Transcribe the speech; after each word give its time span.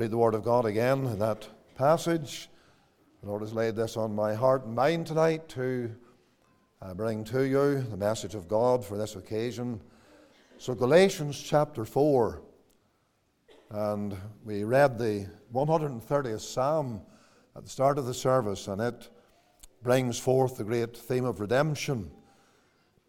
read 0.00 0.10
the 0.10 0.16
Word 0.16 0.34
of 0.34 0.42
God 0.42 0.64
again 0.64 1.04
in 1.04 1.18
that 1.18 1.46
passage. 1.74 2.48
The 3.20 3.28
Lord 3.28 3.42
has 3.42 3.52
laid 3.52 3.76
this 3.76 3.98
on 3.98 4.14
my 4.14 4.32
heart 4.32 4.64
and 4.64 4.74
mind 4.74 5.06
tonight 5.06 5.46
to 5.50 5.94
uh, 6.80 6.94
bring 6.94 7.22
to 7.24 7.42
you 7.42 7.82
the 7.82 7.98
message 7.98 8.34
of 8.34 8.48
God 8.48 8.82
for 8.82 8.96
this 8.96 9.14
occasion. 9.14 9.78
So, 10.56 10.74
Galatians 10.74 11.38
chapter 11.38 11.84
4, 11.84 12.40
and 13.72 14.16
we 14.42 14.64
read 14.64 14.98
the 14.98 15.28
130th 15.52 16.40
Psalm 16.40 17.02
at 17.54 17.64
the 17.64 17.70
start 17.70 17.98
of 17.98 18.06
the 18.06 18.14
service, 18.14 18.68
and 18.68 18.80
it 18.80 19.10
brings 19.82 20.18
forth 20.18 20.56
the 20.56 20.64
great 20.64 20.96
theme 20.96 21.26
of 21.26 21.40
redemption. 21.40 22.10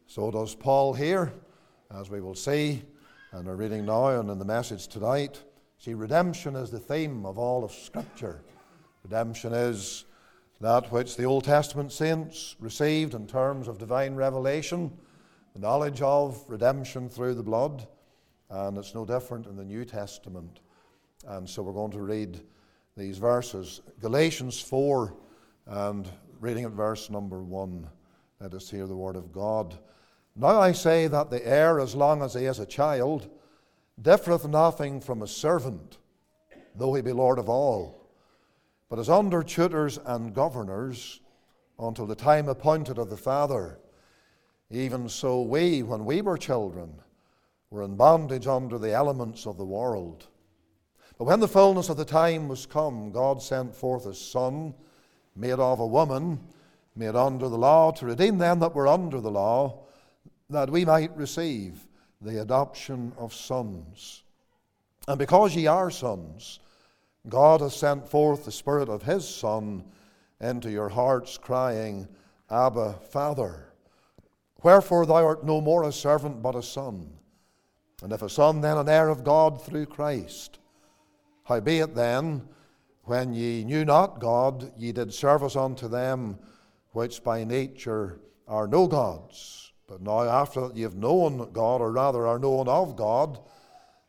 So 0.07 0.29
does 0.29 0.55
Paul 0.55 0.93
here, 0.93 1.31
as 1.89 2.09
we 2.09 2.19
will 2.19 2.35
see, 2.35 2.83
and 3.31 3.47
are 3.47 3.55
reading 3.55 3.85
now 3.85 4.07
and 4.07 4.29
in 4.29 4.39
the 4.39 4.43
message 4.43 4.89
tonight. 4.89 5.41
See, 5.83 5.95
redemption 5.95 6.55
is 6.55 6.69
the 6.69 6.77
theme 6.77 7.25
of 7.25 7.39
all 7.39 7.63
of 7.63 7.71
Scripture. 7.71 8.43
Redemption 9.03 9.51
is 9.51 10.05
that 10.59 10.91
which 10.91 11.17
the 11.17 11.23
Old 11.23 11.43
Testament 11.43 11.91
saints 11.91 12.55
received 12.59 13.15
in 13.15 13.25
terms 13.25 13.67
of 13.67 13.79
divine 13.79 14.13
revelation, 14.13 14.95
the 15.55 15.59
knowledge 15.59 16.03
of 16.03 16.39
redemption 16.47 17.09
through 17.09 17.33
the 17.33 17.41
blood, 17.41 17.87
and 18.51 18.77
it's 18.77 18.93
no 18.93 19.05
different 19.05 19.47
in 19.47 19.55
the 19.55 19.65
New 19.65 19.83
Testament. 19.83 20.59
And 21.25 21.49
so 21.49 21.63
we're 21.63 21.73
going 21.73 21.93
to 21.93 22.03
read 22.03 22.41
these 22.95 23.17
verses 23.17 23.81
Galatians 23.99 24.61
4 24.61 25.15
and 25.65 26.07
reading 26.39 26.65
at 26.65 26.73
verse 26.73 27.09
number 27.09 27.41
1. 27.41 27.89
Let 28.39 28.53
us 28.53 28.69
hear 28.69 28.85
the 28.85 28.95
word 28.95 29.15
of 29.15 29.31
God. 29.31 29.79
Now 30.35 30.61
I 30.61 30.73
say 30.73 31.07
that 31.07 31.31
the 31.31 31.43
heir, 31.43 31.79
as 31.79 31.95
long 31.95 32.21
as 32.21 32.35
he 32.35 32.45
is 32.45 32.59
a 32.59 32.67
child, 32.67 33.31
differeth 33.99 34.47
nothing 34.47 35.01
from 35.01 35.21
a 35.21 35.27
servant, 35.27 35.97
though 36.75 36.93
he 36.93 37.01
be 37.01 37.11
Lord 37.11 37.39
of 37.39 37.49
all, 37.49 38.09
but 38.89 38.99
is 38.99 39.09
under 39.09 39.41
tutors 39.43 39.97
and 40.05 40.33
governors 40.33 41.19
until 41.79 42.05
the 42.05 42.15
time 42.15 42.47
appointed 42.47 42.97
of 42.97 43.09
the 43.09 43.17
Father. 43.17 43.79
Even 44.69 45.09
so, 45.09 45.41
we, 45.41 45.83
when 45.83 46.05
we 46.05 46.21
were 46.21 46.37
children, 46.37 46.93
were 47.69 47.83
in 47.83 47.95
bondage 47.95 48.47
under 48.47 48.77
the 48.77 48.93
elements 48.93 49.45
of 49.45 49.57
the 49.57 49.65
world. 49.65 50.27
But 51.17 51.25
when 51.25 51.39
the 51.39 51.47
fullness 51.47 51.89
of 51.89 51.97
the 51.97 52.05
time 52.05 52.47
was 52.47 52.65
come, 52.65 53.11
God 53.11 53.41
sent 53.41 53.75
forth 53.75 54.05
His 54.05 54.19
Son, 54.19 54.73
made 55.35 55.59
of 55.59 55.79
a 55.79 55.87
woman, 55.87 56.39
made 56.95 57.15
under 57.15 57.47
the 57.47 57.57
law, 57.57 57.91
to 57.91 58.05
redeem 58.05 58.37
them 58.37 58.59
that 58.59 58.75
were 58.75 58.87
under 58.87 59.21
the 59.21 59.31
law 59.31 59.83
that 60.49 60.69
we 60.69 60.83
might 60.83 61.15
receive 61.15 61.87
the 62.21 62.41
adoption 62.41 63.13
of 63.17 63.33
sons. 63.33 64.23
And 65.07 65.17
because 65.17 65.55
ye 65.55 65.67
are 65.67 65.89
sons, 65.89 66.59
God 67.27 67.61
has 67.61 67.75
sent 67.75 68.07
forth 68.07 68.45
the 68.45 68.51
Spirit 68.51 68.89
of 68.89 69.03
His 69.03 69.27
Son 69.27 69.83
into 70.39 70.71
your 70.71 70.89
hearts, 70.89 71.37
crying, 71.37 72.07
Abba, 72.49 72.99
Father. 73.09 73.73
Wherefore 74.63 75.05
thou 75.05 75.25
art 75.25 75.43
no 75.43 75.61
more 75.61 75.83
a 75.83 75.91
servant, 75.91 76.41
but 76.41 76.55
a 76.55 76.63
son. 76.63 77.13
And 78.03 78.11
if 78.11 78.21
a 78.21 78.29
son, 78.29 78.61
then 78.61 78.77
an 78.77 78.89
heir 78.89 79.09
of 79.09 79.23
God 79.23 79.63
through 79.63 79.85
Christ. 79.87 80.59
Howbeit 81.43 81.95
then, 81.95 82.47
when 83.03 83.33
ye 83.33 83.63
knew 83.63 83.85
not 83.85 84.19
God, 84.19 84.71
ye 84.77 84.91
did 84.91 85.13
service 85.13 85.55
unto 85.55 85.87
them 85.87 86.37
which 86.91 87.23
by 87.23 87.43
nature 87.43 88.19
are 88.47 88.67
no 88.67 88.87
gods. 88.87 89.70
But 89.91 90.01
now, 90.01 90.21
after 90.21 90.61
that 90.61 90.77
ye 90.77 90.83
have 90.83 90.95
known 90.95 91.51
God, 91.51 91.81
or 91.81 91.91
rather 91.91 92.25
are 92.25 92.39
known 92.39 92.69
of 92.69 92.95
God, 92.95 93.37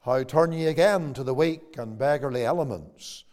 how 0.03 0.23
turn 0.23 0.53
ye 0.53 0.67
again 0.67 1.13
to 1.15 1.25
the 1.25 1.35
weak 1.35 1.77
and 1.77 1.99
beggarly 1.99 2.45
elements, 2.45 3.25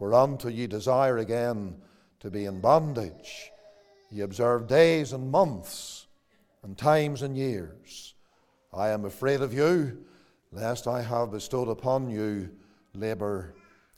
whereunto 0.00 0.48
ye 0.48 0.66
desire 0.66 1.18
again 1.18 1.76
to 2.18 2.32
be 2.32 2.46
in 2.46 2.60
bondage? 2.60 3.52
Ye 4.10 4.22
observe 4.22 4.66
days 4.66 5.12
and 5.12 5.30
months, 5.30 6.08
and 6.64 6.76
times 6.76 7.22
and 7.22 7.38
years. 7.38 8.16
I 8.72 8.88
am 8.88 9.04
afraid 9.04 9.40
of 9.40 9.54
you, 9.54 10.04
lest 10.50 10.88
I 10.88 11.00
have 11.00 11.30
bestowed 11.30 11.68
upon 11.68 12.10
you 12.10 12.50
labor 12.92 13.54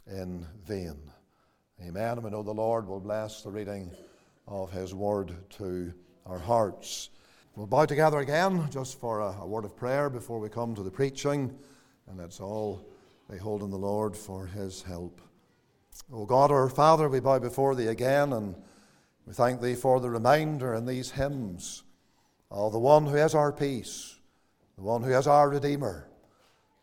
in 0.07 0.47
vain. 0.67 0.99
Amen. 1.81 2.19
And 2.19 2.25
we 2.25 2.29
know 2.29 2.43
the 2.43 2.53
Lord 2.53 2.87
will 2.87 3.01
bless 3.01 3.41
the 3.41 3.51
reading 3.51 3.91
of 4.47 4.71
his 4.71 4.93
word 4.93 5.35
to 5.53 5.95
our 6.27 6.39
hearts. 6.39 7.09
We'll 7.57 7.67
bow 7.67 7.87
together 7.87 8.19
again 8.19 8.69
just 8.71 9.01
for 9.01 9.21
a, 9.21 9.35
a, 9.41 9.47
word 9.47 9.65
of 9.65 9.75
prayer 9.75 10.11
before 10.11 10.39
we 10.39 10.51
come 10.51 10.75
to 10.75 10.83
the 10.83 10.91
preaching, 10.91 11.57
and 12.07 12.19
let's 12.19 12.39
all 12.39 12.87
lay 13.31 13.39
hold 13.39 13.63
on 13.63 13.71
the 13.71 13.79
Lord 13.79 14.15
for 14.15 14.45
his 14.45 14.83
help. 14.83 15.23
O 16.13 16.27
God, 16.27 16.51
our 16.51 16.69
Father, 16.69 17.09
we 17.09 17.19
bow 17.19 17.39
before 17.39 17.75
thee 17.75 17.87
again, 17.87 18.35
and 18.35 18.55
we 19.27 19.33
thank 19.33 19.63
thee 19.63 19.75
for 19.75 20.01
the 20.01 20.11
reminder 20.11 20.75
in 20.75 20.85
these 20.85 21.11
hymns 21.13 21.83
of 22.51 22.73
the 22.73 22.79
one 22.79 23.07
who 23.07 23.17
is 23.17 23.35
our 23.35 23.55
peace, 23.55 24.17
the 24.77 24.85
one 24.85 25.03
who 25.03 25.13
is 25.13 25.27
our 25.27 25.49
Redeemer, 25.49 26.11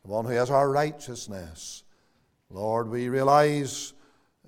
the 0.03 0.09
one 0.09 0.25
who 0.25 0.31
is 0.31 0.49
our 0.49 0.71
righteousness. 0.71 1.83
Lord, 2.49 2.89
we 2.89 3.09
realize, 3.09 3.93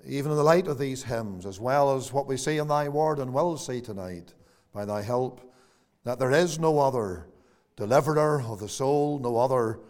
even 0.04 0.32
in 0.32 0.36
the 0.36 0.42
light 0.42 0.66
of 0.66 0.78
these 0.78 1.04
hymns, 1.04 1.46
as 1.46 1.60
well 1.60 1.94
as 1.94 2.12
what 2.12 2.26
we 2.26 2.36
see 2.36 2.58
in 2.58 2.66
thy 2.66 2.88
word 2.88 3.20
and 3.20 3.32
will 3.32 3.56
see 3.56 3.80
tonight, 3.80 4.34
by 4.72 4.84
thy 4.84 5.02
help, 5.02 5.40
that 6.06 6.20
there 6.20 6.30
is 6.30 6.60
no 6.60 6.78
other 6.78 7.26
deliverer 7.74 8.40
of 8.40 8.60
the 8.60 8.68
soul, 8.68 9.18
no 9.18 9.38
other 9.38 9.80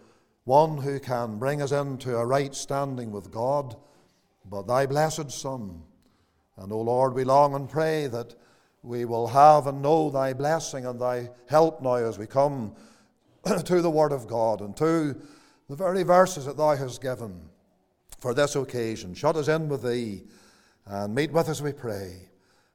one 0.44 0.78
who 0.78 0.99
can 0.99 1.38
bring 1.38 1.60
us 1.60 1.72
into 1.72 2.16
a 2.16 2.25
right 2.25 2.54
standing 2.54 3.12
with 3.12 3.31
God, 3.31 3.77
but 4.49 4.66
thy 4.66 4.87
blessed 4.87 5.31
Son. 5.31 5.82
And, 6.56 6.72
O 6.72 6.81
Lord, 6.81 7.12
we 7.12 7.25
long 7.25 7.54
and 7.54 7.69
pray 7.69 8.06
that 8.06 8.34
we 8.82 9.04
will 9.04 9.27
have 9.27 9.66
and 9.66 9.82
know 9.82 10.09
thy 10.09 10.32
blessing 10.32 10.87
and 10.87 10.99
thy 10.99 11.28
help 11.50 11.82
now 11.82 11.97
as 11.97 12.19
we 12.19 12.27
come 12.27 12.75
to 13.65 13.83
the 13.83 13.91
Word 13.91 14.12
of 14.12 14.27
God 14.27 14.62
and 14.62 14.75
to 14.78 15.21
the 15.69 15.77
very 15.77 16.03
verses 16.03 16.47
that 16.47 16.56
thou 16.56 16.75
hast 16.75 17.03
given 17.03 17.38
for 18.21 18.33
this 18.33 18.56
occasion. 18.56 19.12
Shut 19.12 19.37
us 19.37 19.48
in 19.48 19.69
with 19.69 19.83
thee 19.83 20.22
and 20.87 21.15
meet 21.15 21.31
with 21.31 21.50
us, 21.50 21.60
we 21.60 21.75
pray. 21.75 22.31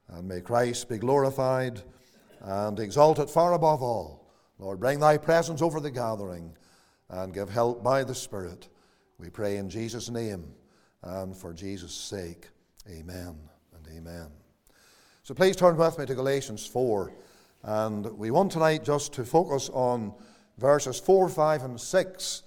And 0.06 0.28
may 0.28 0.42
Christ 0.42 0.88
be 0.88 0.98
glorified 0.98 1.82
and 2.42 2.78
exalt 2.78 3.18
it 3.18 3.30
far 3.30 3.54
above 3.54 3.82
all. 3.82 4.30
Lord, 4.58 4.80
bring 4.80 5.00
thy 5.00 5.16
presence 5.16 5.62
over 5.62 5.80
the 5.80 5.90
gathering 5.90 6.56
and 7.08 7.32
give 7.32 7.48
help 7.48 7.82
by 7.82 8.04
the 8.04 8.14
Spirit. 8.14 8.68
We 9.18 9.30
pray 9.30 9.56
in 9.56 9.70
Jesus' 9.70 10.10
name 10.10 10.54
and 11.02 11.36
for 11.36 11.52
Jesus' 11.52 11.94
sake. 11.94 12.48
Amen 12.90 13.36
and 13.74 13.96
amen. 13.96 14.26
So 15.22 15.34
please 15.34 15.56
turn 15.56 15.76
with 15.76 15.98
me 15.98 16.06
to 16.06 16.14
Galatians 16.14 16.66
4. 16.66 17.12
And 17.62 18.06
we 18.18 18.32
want 18.32 18.50
tonight 18.50 18.82
just 18.82 19.12
to 19.14 19.24
focus 19.24 19.70
on 19.72 20.12
verses 20.58 20.98
4, 20.98 21.28
5, 21.28 21.62
and 21.62 21.80
6 21.80 22.42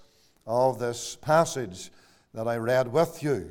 of 0.46 0.78
this 0.78 1.16
passage 1.16 1.92
that 2.34 2.48
I 2.48 2.58
read 2.58 2.92
with 2.92 3.24
you. 3.24 3.50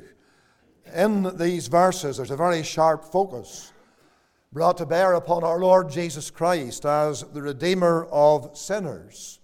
In 0.93 1.35
these 1.37 1.67
verses, 1.67 2.17
there's 2.17 2.29
a 2.29 2.37
very 2.37 2.61
sharp 2.61 3.03
focus 3.03 3.71
brought 4.55 4.77
to 4.77 4.85
bear 4.85 5.15
upon 5.15 5.43
our 5.43 5.59
Lord 5.59 5.89
Jesus 5.89 6.31
Christ 6.31 6.85
as 6.85 7.23
the 7.33 7.41
Redeemer 7.41 8.07
of 8.09 8.57
sinners. 8.57 9.41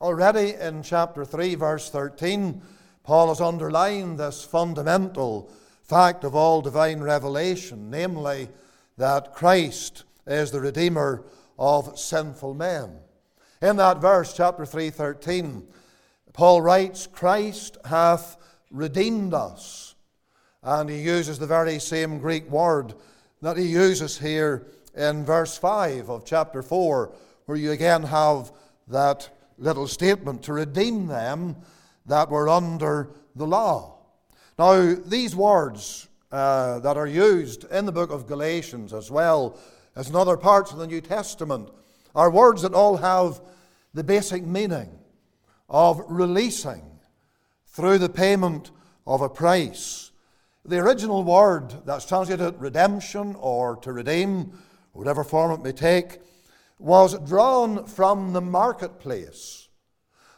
Already 0.00 0.54
in 0.54 0.84
chapter 0.84 1.24
3, 1.24 1.56
verse 1.56 1.90
13, 1.90 2.62
Paul 3.02 3.30
has 3.30 3.40
underlined 3.40 4.16
this 4.16 4.44
fundamental 4.44 5.50
fact 5.82 6.22
of 6.22 6.36
all 6.36 6.62
divine 6.62 7.00
revelation, 7.00 7.90
namely 7.90 8.48
that 8.96 9.34
Christ 9.34 10.04
is 10.24 10.52
the 10.52 10.60
Redeemer 10.60 11.24
of 11.58 11.98
sinful 11.98 12.54
men. 12.54 12.92
In 13.60 13.74
that 13.78 14.00
verse, 14.00 14.32
chapter 14.32 14.64
3:13, 14.64 15.66
Paul 16.32 16.62
writes, 16.62 17.08
Christ 17.08 17.76
hath 17.86 18.36
redeemed 18.70 19.34
us. 19.34 19.96
And 20.62 20.88
he 20.88 21.00
uses 21.00 21.40
the 21.40 21.46
very 21.48 21.80
same 21.80 22.20
Greek 22.20 22.48
word 22.48 22.94
that 23.42 23.56
he 23.56 23.66
uses 23.66 24.18
here 24.18 24.66
in 24.96 25.24
verse 25.24 25.56
5 25.56 26.10
of 26.10 26.24
chapter 26.24 26.62
4, 26.62 27.12
where 27.46 27.56
you 27.56 27.70
again 27.70 28.02
have 28.02 28.52
that 28.88 29.28
little 29.58 29.86
statement 29.86 30.42
to 30.44 30.52
redeem 30.52 31.06
them 31.06 31.56
that 32.06 32.30
were 32.30 32.48
under 32.48 33.10
the 33.36 33.46
law. 33.46 33.98
Now, 34.58 34.94
these 34.94 35.36
words 35.36 36.08
uh, 36.32 36.80
that 36.80 36.96
are 36.96 37.06
used 37.06 37.64
in 37.70 37.86
the 37.86 37.92
book 37.92 38.10
of 38.10 38.26
Galatians 38.26 38.92
as 38.92 39.10
well 39.10 39.58
as 39.94 40.08
in 40.10 40.16
other 40.16 40.36
parts 40.36 40.72
of 40.72 40.78
the 40.78 40.86
New 40.86 41.00
Testament 41.00 41.70
are 42.14 42.30
words 42.30 42.62
that 42.62 42.74
all 42.74 42.96
have 42.96 43.40
the 43.94 44.04
basic 44.04 44.44
meaning 44.44 44.90
of 45.68 46.02
releasing 46.08 46.82
through 47.66 47.98
the 47.98 48.08
payment 48.08 48.70
of 49.06 49.22
a 49.22 49.28
price. 49.28 50.07
The 50.64 50.78
original 50.78 51.24
word 51.24 51.74
that's 51.86 52.04
translated 52.04 52.60
redemption 52.60 53.36
or 53.38 53.76
to 53.76 53.92
redeem, 53.92 54.52
whatever 54.92 55.24
form 55.24 55.52
it 55.52 55.62
may 55.62 55.72
take, 55.72 56.20
was 56.78 57.18
drawn 57.28 57.86
from 57.86 58.32
the 58.32 58.40
marketplace 58.40 59.68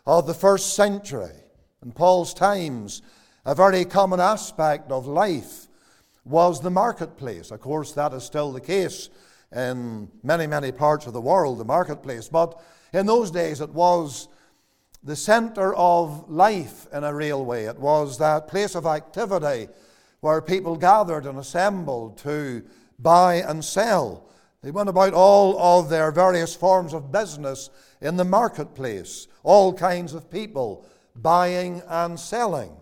of 0.06 0.26
the 0.26 0.34
first 0.34 0.74
century 0.74 1.36
in 1.82 1.92
Paul's 1.92 2.34
times 2.34 3.02
a 3.44 3.54
very 3.54 3.84
common 3.84 4.20
aspect 4.20 4.90
of 4.92 5.06
life 5.06 5.66
was 6.24 6.60
the 6.60 6.70
marketplace. 6.70 7.50
Of 7.50 7.60
course, 7.60 7.92
that 7.92 8.12
is 8.12 8.22
still 8.22 8.52
the 8.52 8.60
case 8.60 9.08
in 9.52 10.08
many, 10.22 10.46
many 10.46 10.72
parts 10.72 11.06
of 11.06 11.12
the 11.12 11.20
world, 11.20 11.58
the 11.58 11.64
marketplace. 11.64 12.28
But 12.28 12.60
in 12.92 13.06
those 13.06 13.30
days, 13.30 13.60
it 13.60 13.70
was 13.70 14.28
the 15.02 15.16
center 15.16 15.74
of 15.74 16.30
life 16.30 16.86
in 16.92 17.04
a 17.04 17.14
real 17.14 17.44
way. 17.44 17.64
It 17.64 17.78
was 17.78 18.18
that 18.18 18.48
place 18.48 18.74
of 18.74 18.86
activity 18.86 19.68
where 20.20 20.42
people 20.42 20.76
gathered 20.76 21.26
and 21.26 21.38
assembled 21.38 22.18
to 22.18 22.62
buy 22.98 23.36
and 23.36 23.64
sell. 23.64 24.28
They 24.62 24.70
went 24.70 24.90
about 24.90 25.14
all 25.14 25.58
of 25.58 25.88
their 25.88 26.12
various 26.12 26.54
forms 26.54 26.92
of 26.92 27.10
business 27.10 27.70
in 28.00 28.16
the 28.16 28.24
marketplace, 28.24 29.26
all 29.42 29.72
kinds 29.72 30.12
of 30.12 30.30
people 30.30 30.84
buying 31.16 31.82
and 31.88 32.20
selling. 32.20 32.72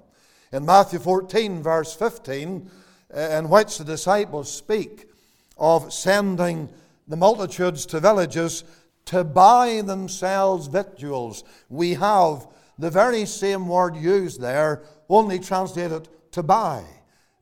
In 0.52 0.66
Matthew 0.66 0.98
14, 0.98 1.62
verse 1.62 1.94
15, 1.94 2.70
uh, 3.14 3.20
in 3.20 3.48
which 3.48 3.78
the 3.78 3.84
disciples 3.84 4.52
speak 4.52 5.08
of 5.56 5.92
sending 5.92 6.68
the 7.06 7.16
multitudes 7.16 7.86
to 7.86 8.00
villages 8.00 8.64
to 9.06 9.24
buy 9.24 9.82
themselves 9.84 10.66
victuals, 10.66 11.44
we 11.68 11.94
have 11.94 12.46
the 12.78 12.90
very 12.90 13.24
same 13.24 13.68
word 13.68 13.96
used 13.96 14.40
there, 14.40 14.82
only 15.08 15.38
translated 15.38 16.08
to 16.32 16.42
buy. 16.42 16.84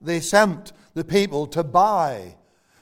They 0.01 0.21
sent 0.21 0.73
the 0.95 1.05
people 1.05 1.47
to 1.49 1.63
buy 1.63 2.37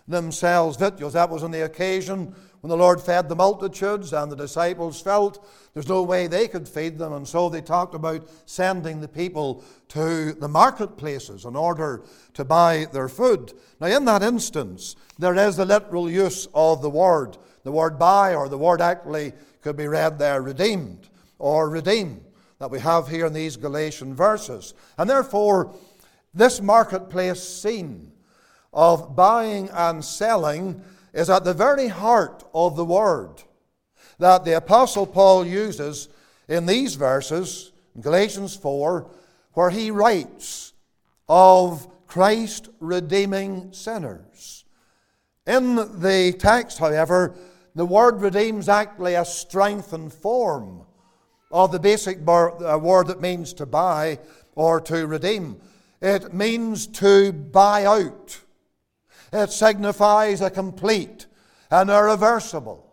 themselves 0.07 0.77
victuals. 0.77 1.15
That 1.15 1.31
was 1.31 1.43
on 1.43 1.51
the 1.51 1.65
occasion 1.65 2.35
when 2.61 2.71
the 2.71 2.77
Lord 2.77 3.01
fed 3.01 3.29
the 3.29 3.37
multitudes 3.37 4.15
and 4.15 4.33
the 4.33 4.37
disciples 4.37 5.01
felt 5.01 5.47
there's 5.75 5.89
no 5.89 6.03
way 6.03 6.27
they 6.27 6.49
could 6.49 6.67
feed 6.67 6.97
them, 6.97 7.13
and 7.13 7.29
so 7.29 7.49
they 7.51 7.61
talked 7.61 7.95
about 7.95 8.27
sending 8.47 9.01
the 9.01 9.09
people 9.09 9.63
to 9.89 10.33
the 10.33 10.49
marketplaces 10.49 11.45
in 11.45 11.57
order 11.57 12.03
to 12.33 12.45
buy 12.45 12.87
their 12.93 13.09
food. 13.09 13.53
Now, 13.81 13.89
in 13.89 14.07
that 14.07 14.23
instance, 14.23 14.97
there 15.19 15.35
is 15.35 15.57
the 15.57 15.67
literal 15.67 16.11
use 16.11 16.49
of 16.55 16.81
the 16.81 16.89
word. 16.89 17.37
The 17.65 17.73
word 17.73 17.99
buy, 17.99 18.35
or 18.35 18.49
the 18.49 18.57
word 18.57 18.81
actually 18.81 19.33
could 19.61 19.77
be 19.77 19.89
read 19.89 20.19
there, 20.19 20.41
redeemed 20.41 21.09
or 21.39 21.69
redeem, 21.69 22.23
that 22.61 22.71
we 22.71 22.81
have 22.81 23.09
here 23.09 23.27
in 23.27 23.33
these 23.35 23.57
Galatian 23.59 24.15
verses. 24.15 24.73
And 24.97 25.11
therefore, 25.11 25.75
this 26.35 26.61
marketplace 26.61 27.43
scene 27.43 28.13
of 28.73 29.15
buying 29.15 29.69
and 29.71 30.05
selling 30.05 30.83
is 31.13 31.31
at 31.31 31.45
the 31.45 31.55
very 31.55 31.89
heart 31.89 32.43
of 32.53 32.77
the 32.77 32.85
word 32.85 33.43
that 34.19 34.45
the 34.45 34.57
Apostle 34.57 35.07
Paul 35.07 35.47
uses 35.47 36.09
in 36.49 36.67
these 36.67 36.95
verses, 36.95 37.73
Galatians 38.01 38.57
4, 38.57 39.11
where 39.53 39.71
he 39.71 39.91
writes 39.91 40.73
of 41.29 41.89
Christ 42.07 42.69
redeeming 42.81 43.73
sinners. 43.73 44.65
In 45.47 45.77
the 45.77 46.35
text, 46.39 46.79
however, 46.79 47.35
the 47.75 47.87
word 47.87 48.21
redeems 48.21 48.69
actually 48.69 49.15
a 49.15 49.25
strengthened 49.25 50.13
form 50.13 50.83
of 51.51 51.71
the 51.71 51.79
basic 51.79 52.19
uh, 52.27 52.79
word 52.81 53.09
that 53.09 53.21
means 53.21 53.53
to 53.55 53.67
buy 53.67 54.19
or 54.55 54.81
to 54.81 55.07
redeem. 55.07 55.61
It 56.05 56.35
means 56.35 56.87
to 56.99 57.33
buy 57.33 57.87
out. 57.87 58.39
It 59.33 59.51
signifies 59.51 60.43
a 60.43 60.51
complete 60.51 61.25
and 61.71 61.89
irreversible, 61.89 62.93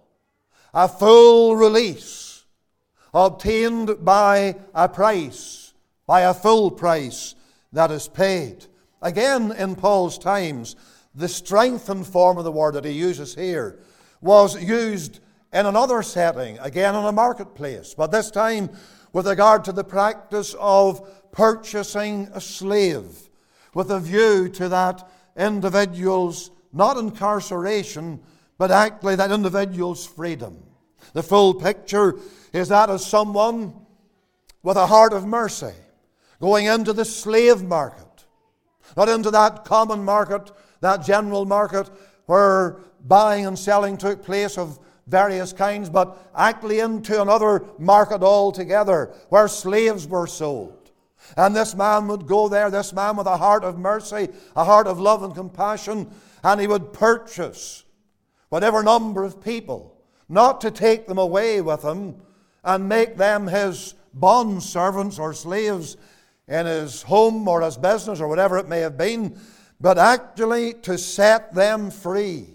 a 0.74 0.88
full 0.88 1.58
release 1.58 2.46
obtained 3.14 4.06
by 4.06 4.56
a 4.74 4.88
price, 4.88 5.74
by 6.08 6.22
a 6.22 6.34
full 6.34 6.72
price 6.72 7.36
that 7.74 7.92
is 7.92 8.08
paid. 8.08 8.68
Again, 9.02 9.52
in 9.52 9.76
Paul's 9.76 10.18
times, 10.18 10.78
the 11.14 11.28
strengthened 11.28 12.08
form 12.08 12.38
of 12.38 12.46
the 12.46 12.52
word 12.54 12.76
that 12.76 12.86
he 12.86 12.92
uses 12.92 13.36
here 13.36 13.80
was 14.22 14.64
used 14.64 15.20
in 15.52 15.66
another 15.66 16.02
setting, 16.02 16.58
again 16.60 16.96
in 16.96 17.04
a 17.04 17.12
marketplace, 17.12 17.94
but 17.94 18.10
this 18.10 18.32
time 18.32 18.70
with 19.12 19.28
regard 19.28 19.66
to 19.66 19.74
the 19.74 19.84
practice 19.84 20.56
of 20.58 21.06
purchasing 21.32 22.28
a 22.34 22.42
slave 22.42 23.30
with 23.74 23.90
a 23.92 24.00
view 24.00 24.50
to 24.50 24.70
that 24.70 25.10
individual's 25.38 26.52
not 26.74 26.98
incarceration, 26.98 28.20
but 28.58 28.72
actually 28.72 29.16
that 29.16 29.32
individual's 29.32 30.06
freedom. 30.06 30.58
The 31.14 31.24
full 31.24 31.54
picture 31.54 32.18
is 32.54 32.70
that 32.70 32.90
of 32.90 33.02
someone 33.02 33.74
with 34.64 34.78
a 34.78 34.88
heart 34.88 35.14
of 35.14 35.26
mercy 35.26 35.74
going 36.40 36.66
into 36.66 36.94
the 36.94 37.06
slave 37.06 37.64
market, 37.64 38.26
not 38.96 39.10
into 39.10 39.32
that 39.32 39.66
common 39.66 40.04
market, 40.04 40.52
that 40.82 41.06
general 41.06 41.46
market 41.46 41.90
where 42.26 42.78
buying 43.08 43.46
and 43.46 43.58
selling 43.58 43.98
took 43.98 44.24
place 44.24 44.58
of 44.58 44.80
various 45.08 45.52
kinds, 45.52 45.90
but 45.90 46.32
actually 46.36 46.80
into 46.80 47.22
another 47.22 47.64
market 47.78 48.22
altogether 48.22 49.12
where 49.30 49.48
slaves 49.48 50.08
were 50.08 50.28
sold. 50.28 50.81
And 51.38 51.56
this 51.56 51.76
man 51.76 52.08
would 52.08 52.28
go 52.28 52.50
there, 52.50 52.70
this 52.70 52.94
man 52.94 53.16
with 53.16 53.28
a 53.28 53.38
heart 53.38 53.64
of 53.64 53.78
mercy, 53.78 54.30
a 54.56 54.64
heart 54.64 54.88
of 54.88 55.00
love 55.00 55.24
and 55.24 55.34
compassion, 55.34 56.12
and 56.44 56.60
he 56.60 56.68
would 56.68 56.94
purchase 56.94 57.84
whatever 58.50 58.84
number 58.84 59.24
of 59.24 59.42
people, 59.42 59.98
not 60.28 60.62
to 60.62 60.72
take 60.72 61.08
them 61.08 61.18
away 61.18 61.62
with 61.62 61.84
him 61.84 62.16
and 62.64 62.90
make 62.90 63.18
them 63.18 63.48
his 63.48 63.96
bond 64.14 64.62
servants 64.62 65.18
or 65.18 65.34
slaves 65.34 65.96
in 66.48 66.66
his 66.66 67.04
home 67.04 67.48
or 67.48 67.62
his 67.62 67.78
business 67.78 68.20
or 68.20 68.28
whatever 68.28 68.58
it 68.58 68.68
may 68.68 68.80
have 68.80 68.98
been, 68.98 69.40
but 69.80 69.98
actually 69.98 70.74
to 70.74 70.98
set 70.98 71.54
them 71.54 71.90
free. 71.90 72.46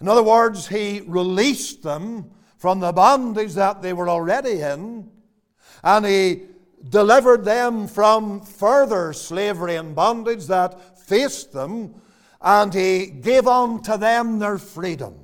In 0.00 0.08
other 0.08 0.22
words, 0.22 0.68
he 0.68 1.00
released 1.06 1.82
them 1.82 2.30
from 2.58 2.80
the 2.80 2.92
bondage 2.92 3.54
that 3.54 3.80
they 3.80 3.92
were 3.92 4.08
already 4.08 4.60
in, 4.60 5.10
and 5.82 6.06
he 6.06 6.42
delivered 6.88 7.44
them 7.44 7.88
from 7.88 8.40
further 8.40 9.12
slavery 9.12 9.76
and 9.76 9.94
bondage 9.94 10.46
that 10.46 10.98
faced 10.98 11.52
them, 11.52 11.94
and 12.40 12.72
he 12.72 13.06
gave 13.06 13.46
unto 13.46 13.96
them 13.96 14.38
their 14.38 14.58
freedom. 14.58 15.14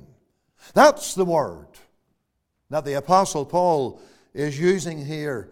That's 0.73 1.13
the 1.13 1.25
word 1.25 1.67
that 2.69 2.85
the 2.85 2.93
Apostle 2.93 3.45
Paul 3.45 4.01
is 4.33 4.59
using 4.59 5.05
here 5.05 5.51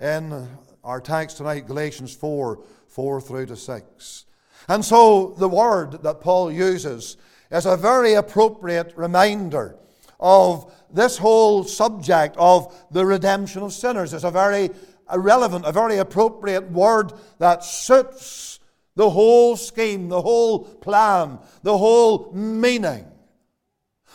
in 0.00 0.48
our 0.82 1.00
text 1.00 1.36
tonight, 1.38 1.66
Galatians 1.66 2.14
4 2.14 2.60
4 2.88 3.20
through 3.20 3.46
to 3.46 3.56
6. 3.56 4.24
And 4.68 4.84
so 4.84 5.34
the 5.38 5.48
word 5.48 6.02
that 6.02 6.20
Paul 6.20 6.50
uses 6.50 7.16
is 7.50 7.66
a 7.66 7.76
very 7.76 8.14
appropriate 8.14 8.92
reminder 8.96 9.76
of 10.18 10.72
this 10.90 11.18
whole 11.18 11.62
subject 11.64 12.36
of 12.38 12.74
the 12.90 13.04
redemption 13.04 13.62
of 13.62 13.72
sinners. 13.72 14.14
It's 14.14 14.24
a 14.24 14.30
very 14.30 14.70
a 15.08 15.18
relevant, 15.18 15.64
a 15.66 15.72
very 15.72 15.98
appropriate 15.98 16.70
word 16.70 17.12
that 17.38 17.64
suits 17.64 18.60
the 18.94 19.10
whole 19.10 19.56
scheme, 19.56 20.08
the 20.08 20.22
whole 20.22 20.64
plan, 20.64 21.38
the 21.62 21.76
whole 21.76 22.32
meaning 22.32 23.06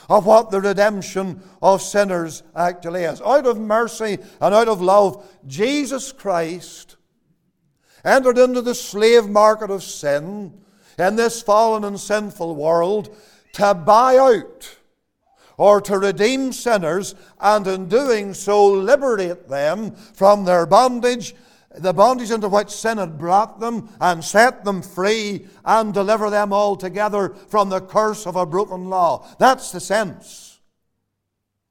of 0.10 0.25
what 0.25 0.50
the 0.50 0.60
redemption 0.60 1.41
of 1.62 1.81
sinners 1.81 2.43
actually 2.55 3.03
is. 3.03 3.21
Out 3.21 3.45
of 3.45 3.60
mercy 3.60 4.17
and 4.39 4.53
out 4.53 4.67
of 4.67 4.81
love, 4.81 5.25
Jesus 5.48 6.12
Christ 6.12 6.98
entered 8.03 8.38
into 8.38 8.62
the 8.62 8.75
slave 8.75 9.29
market 9.29 9.69
of 9.69 9.83
sin 9.83 10.60
in 10.98 11.15
this 11.15 11.41
fallen 11.41 11.83
and 11.83 12.00
sinful 12.00 12.55
world 12.55 13.15
to 13.53 13.74
buy 13.74 14.17
out 14.17 14.77
or 15.62 15.80
to 15.80 16.00
redeem 16.00 16.51
sinners, 16.51 17.13
and 17.39 17.68
in 17.68 17.88
doing 17.88 18.34
so 18.34 18.65
liberate 18.65 19.48
them 19.48 19.91
from 19.91 20.44
their 20.44 20.65
bondage, 20.65 21.36
the 21.77 21.94
bondage 21.94 22.32
into 22.32 22.50
which 22.50 22.72
sin 22.72 22.98
had 22.98 23.20
brought 23.20 23.60
them, 23.60 23.88
and 24.01 24.24
set 24.24 24.65
them 24.65 24.82
free 24.82 25.46
and 25.63 25.94
deliver 25.94 26.32
them 26.32 26.51
altogether 26.51 27.30
from 27.48 27.70
the 27.70 27.80
curse 27.80 28.25
of 28.25 28.36
a 28.36 28.44
broken 28.44 28.89
law. 28.89 29.24
That's 29.38 29.72
the 29.72 29.80
sense 29.80 30.60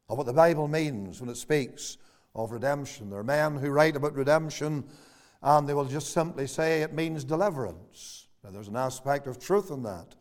of 0.08 0.18
what 0.18 0.28
the 0.28 0.32
Bible 0.32 0.68
means 0.68 1.20
when 1.20 1.28
it 1.28 1.36
speaks 1.36 1.98
of 2.36 2.52
redemption. 2.52 3.10
There 3.10 3.18
are 3.18 3.24
men 3.24 3.56
who 3.56 3.70
write 3.70 3.96
about 3.96 4.14
redemption 4.14 4.84
and 5.42 5.68
they 5.68 5.74
will 5.74 5.84
just 5.84 6.12
simply 6.12 6.46
say 6.46 6.82
it 6.82 6.92
means 6.92 7.24
deliverance. 7.24 8.28
Now, 8.44 8.50
there's 8.50 8.68
an 8.68 8.76
aspect 8.76 9.26
of 9.26 9.40
truth 9.40 9.72
in 9.72 9.82
that, 9.82 10.14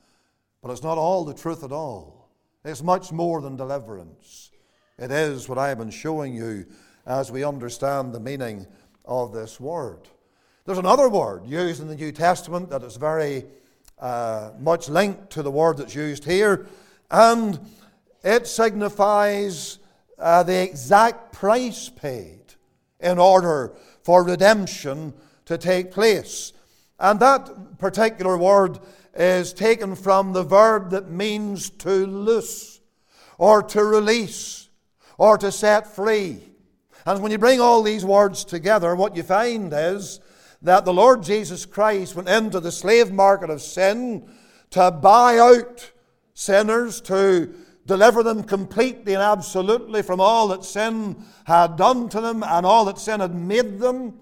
but 0.64 0.72
it's 0.72 0.82
not 0.82 0.98
all 0.98 1.24
the 1.24 1.36
truth 1.36 1.64
at 1.64 1.72
all. 1.72 2.19
It's 2.66 2.84
much 2.84 3.13
more 3.13 3.39
than 3.39 3.56
deliverance. 3.56 4.51
It 4.98 5.12
is 5.12 5.48
what 5.48 5.58
I 5.58 5.70
have 5.70 5.78
been 5.78 5.89
showing 5.89 6.34
you 6.34 6.66
as 7.06 7.32
we 7.32 7.46
understand 7.46 8.13
the 8.13 8.20
meaning 8.20 8.68
of 9.06 9.32
this 9.32 9.62
word. 9.62 10.10
There's 10.66 10.78
another 10.78 11.08
word 11.08 11.46
used 11.46 11.82
in 11.82 11.88
the 11.88 11.96
New 11.96 12.12
Testament 12.12 12.70
that 12.70 12.84
is 12.84 12.98
very 12.98 13.46
uh, 13.98 14.51
much 14.60 14.89
linked 14.89 15.30
to 15.32 15.42
the 15.42 15.50
word 15.50 15.78
that's 15.78 15.96
used 15.96 16.25
here, 16.25 16.68
and 17.10 17.58
it 18.24 18.46
signifies 18.46 19.80
uh, 20.18 20.44
the 20.44 20.62
exact 20.62 21.32
price 21.32 21.88
paid 21.88 22.42
in 23.00 23.20
order 23.20 23.74
for 24.04 24.25
redemption 24.25 25.13
to 25.46 25.58
take 25.58 25.92
place. 25.92 26.51
And 27.00 27.22
that 27.22 27.78
particular 27.78 28.38
word 28.38 28.80
is 29.13 29.54
taken 29.54 29.96
from 29.96 30.34
the 30.34 30.44
verb 30.44 30.92
that 30.92 31.10
means 31.10 31.70
to 31.70 32.06
loose, 32.06 32.82
or 33.38 33.63
to 33.63 33.84
release, 33.84 34.70
or 35.18 35.38
to 35.38 35.51
set 35.51 35.88
free. 35.88 36.44
And 37.06 37.22
when 37.22 37.32
you 37.32 37.38
bring 37.38 37.60
all 37.60 37.82
these 37.82 38.06
words 38.06 38.44
together, 38.44 38.96
what 38.96 39.16
you 39.16 39.24
find 39.24 39.72
is 39.74 40.20
that 40.62 40.86
the 40.86 40.94
Lord 40.94 41.24
Jesus 41.24 41.66
Christ 41.66 42.16
went 42.16 42.30
into 42.30 42.60
the 42.60 42.72
slave 42.72 43.12
market 43.12 43.50
of 43.50 43.62
sin 43.62 44.30
to 44.72 44.92
buy 44.92 45.38
out 45.38 45.92
sinners, 46.34 47.01
to 47.01 47.54
deliver 47.86 48.22
them 48.22 48.44
completely 48.44 49.13
and 49.13 49.24
absolutely 49.24 50.01
from 50.04 50.20
all 50.20 50.50
that 50.50 50.63
sin 50.63 51.24
had 51.46 51.75
done 51.75 52.08
to 52.10 52.22
them 52.22 52.44
and 52.44 52.66
all 52.66 52.86
that 52.86 53.00
sin 53.00 53.20
had 53.20 53.34
made 53.34 53.80
them. 53.80 54.13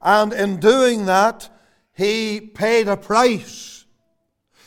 And 0.00 0.32
in 0.32 0.60
doing 0.60 1.06
that, 1.06 1.48
he 1.94 2.40
paid 2.40 2.88
a 2.88 2.96
price. 2.96 3.71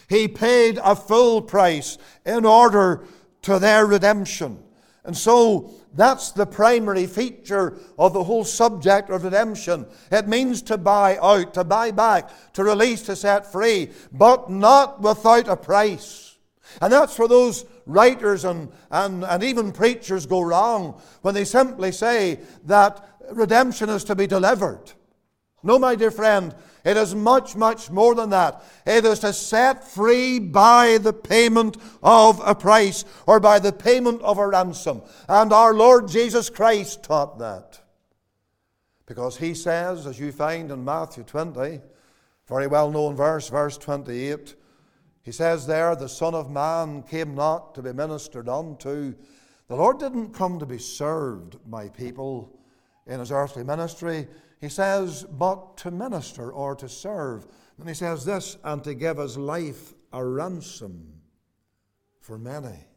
He 0.07 0.27
paid 0.27 0.79
a 0.83 0.95
full 0.95 1.41
price 1.41 1.97
in 2.25 2.45
order 2.45 3.05
to 3.43 3.59
their 3.59 3.85
redemption. 3.85 4.59
And 5.03 5.15
so 5.15 5.73
that's 5.93 6.31
the 6.31 6.45
primary 6.45 7.05
feature 7.05 7.77
of 7.97 8.13
the 8.13 8.23
whole 8.23 8.43
subject 8.43 9.09
of 9.09 9.23
redemption. 9.23 9.85
It 10.11 10.27
means 10.27 10.63
to 10.63 10.77
buy 10.77 11.17
out, 11.17 11.53
to 11.53 11.63
buy 11.63 11.91
back, 11.91 12.31
to 12.53 12.63
release, 12.63 13.03
to 13.03 13.15
set 13.15 13.51
free, 13.51 13.91
but 14.11 14.49
not 14.49 15.01
without 15.01 15.47
a 15.47 15.55
price. 15.55 16.37
And 16.81 16.91
that's 16.91 17.17
where 17.17 17.27
those 17.27 17.65
writers 17.85 18.45
and, 18.45 18.71
and, 18.89 19.23
and 19.23 19.43
even 19.43 19.71
preachers 19.71 20.25
go 20.25 20.41
wrong 20.41 20.99
when 21.21 21.35
they 21.35 21.45
simply 21.45 21.91
say 21.91 22.39
that 22.65 23.07
redemption 23.31 23.89
is 23.89 24.03
to 24.05 24.15
be 24.15 24.27
delivered. 24.27 24.91
No, 25.63 25.79
my 25.79 25.95
dear 25.95 26.11
friend, 26.11 26.53
it 26.85 26.97
is 26.97 27.15
much, 27.15 27.55
much 27.55 27.89
more 27.89 28.13
than 28.13 28.29
that. 28.29 28.63
It 28.85 29.05
is 29.05 29.19
to 29.19 29.33
set 29.33 29.83
free 29.83 30.37
by 30.37 30.99
the 30.99 31.13
payment 31.13 31.77
of 32.03 32.39
a 32.45 32.53
price 32.53 33.03
or 33.25 33.39
by 33.39 33.57
the 33.57 33.73
payment 33.73 34.21
of 34.21 34.37
a 34.37 34.47
ransom. 34.47 35.01
And 35.27 35.51
our 35.51 35.73
Lord 35.73 36.07
Jesus 36.07 36.51
Christ 36.51 37.03
taught 37.03 37.39
that. 37.39 37.81
Because 39.07 39.37
he 39.37 39.55
says, 39.55 40.05
as 40.05 40.19
you 40.19 40.31
find 40.31 40.71
in 40.71 40.85
Matthew 40.85 41.23
20, 41.23 41.81
very 42.47 42.67
well 42.67 42.91
known 42.91 43.15
verse, 43.15 43.49
verse 43.49 43.77
28, 43.79 44.55
he 45.23 45.31
says 45.31 45.65
there, 45.65 45.95
The 45.95 46.07
Son 46.07 46.35
of 46.35 46.51
Man 46.51 47.01
came 47.01 47.33
not 47.33 47.73
to 47.75 47.81
be 47.81 47.93
ministered 47.93 48.47
unto. 48.47 49.15
The 49.67 49.75
Lord 49.75 49.97
didn't 49.97 50.33
come 50.33 50.59
to 50.59 50.67
be 50.67 50.77
served 50.77 51.57
by 51.69 51.89
people 51.89 52.59
in 53.07 53.19
his 53.19 53.31
earthly 53.31 53.63
ministry. 53.63 54.27
He 54.61 54.69
says, 54.69 55.23
but 55.23 55.77
to 55.77 55.91
minister 55.91 56.51
or 56.51 56.75
to 56.75 56.89
serve. 56.89 57.45
And 57.77 57.87
he 57.87 57.93
says 57.93 58.25
this, 58.25 58.57
and 58.63 58.83
to 58.83 58.93
give 58.93 59.17
his 59.17 59.37
life 59.37 59.93
a 60.13 60.23
ransom 60.23 61.21
for 62.19 62.37
many. 62.37 62.87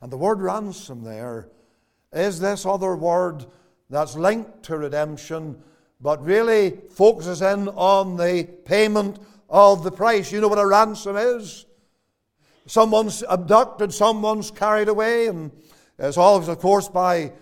And 0.00 0.10
the 0.10 0.16
word 0.16 0.40
ransom 0.40 1.04
there 1.04 1.48
is 2.12 2.40
this 2.40 2.64
other 2.66 2.96
word 2.96 3.46
that's 3.90 4.16
linked 4.16 4.62
to 4.64 4.78
redemption, 4.78 5.62
but 6.00 6.24
really 6.24 6.78
focuses 6.90 7.42
in 7.42 7.68
on 7.68 8.16
the 8.16 8.48
payment 8.64 9.18
of 9.48 9.84
the 9.84 9.92
price. 9.92 10.32
You 10.32 10.40
know 10.40 10.48
what 10.48 10.58
a 10.58 10.66
ransom 10.66 11.16
is? 11.16 11.66
Someone's 12.66 13.22
abducted, 13.28 13.92
someone's 13.92 14.50
carried 14.50 14.88
away, 14.88 15.28
and 15.28 15.52
it's 15.98 16.16
always, 16.16 16.48
of 16.48 16.58
course, 16.58 16.88
by 16.88 17.32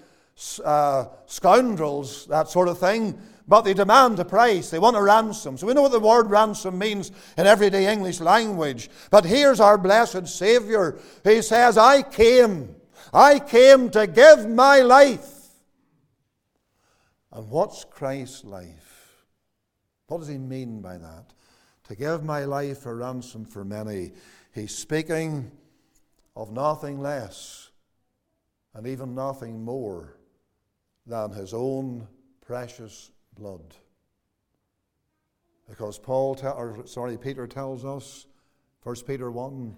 uh, 0.65 1.07
scoundrels, 1.27 2.27
that 2.27 2.49
sort 2.49 2.69
of 2.69 2.79
thing. 2.79 3.19
But 3.47 3.63
they 3.63 3.75
demand 3.75 4.19
a 4.19 4.25
price. 4.25 4.71
They 4.71 4.79
want 4.79 4.97
a 4.97 5.03
ransom. 5.03 5.59
So 5.59 5.67
we 5.67 5.75
know 5.75 5.83
what 5.83 5.93
the 5.93 6.01
word 6.01 6.31
ransom 6.31 6.79
means 6.79 7.13
in 7.37 7.47
everyday 7.47 7.93
English 7.93 8.21
language. 8.21 8.89
But 9.11 9.27
here's 9.27 9.61
our 9.61 9.77
blessed 9.77 10.27
Savior. 10.29 10.99
He 11.23 11.43
says, 11.43 11.77
I 11.77 12.03
came. 12.03 12.75
I 13.13 13.39
came 13.39 13.91
to 13.91 14.07
give 14.07 14.49
my 14.49 14.81
life. 14.81 15.31
And 17.33 17.51
what's 17.51 17.85
Christ's 17.85 18.45
life? 18.45 19.25
What 20.07 20.19
does 20.19 20.29
he 20.29 20.39
mean 20.39 20.81
by 20.81 20.97
that? 20.97 21.35
To 21.89 21.97
give 21.97 22.25
my 22.25 22.45
life 22.45 22.87
a 22.87 22.95
ransom 22.95 23.45
for 23.45 23.65
many. 23.65 24.13
He's 24.55 24.75
speaking 24.75 25.51
of 26.35 26.51
nothing 26.51 27.01
less 27.01 27.71
and 28.73 28.87
even 28.87 29.15
nothing 29.15 29.65
more 29.65 30.17
than 31.07 31.31
his 31.31 31.53
own 31.53 32.07
precious 32.41 33.11
blood. 33.37 33.75
Because 35.69 35.99
Paul, 35.99 36.35
te- 36.35 36.47
or 36.47 36.87
sorry, 36.87 37.17
Peter 37.17 37.47
tells 37.47 37.85
us, 37.85 38.27
1 38.83 38.97
Peter 39.07 39.31
1, 39.31 39.77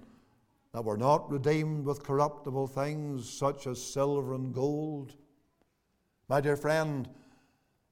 that 0.72 0.84
we're 0.84 0.96
not 0.96 1.30
redeemed 1.30 1.86
with 1.86 2.02
corruptible 2.02 2.66
things 2.66 3.28
such 3.28 3.66
as 3.66 3.82
silver 3.82 4.34
and 4.34 4.52
gold. 4.52 5.14
My 6.28 6.40
dear 6.40 6.56
friend, 6.56 7.08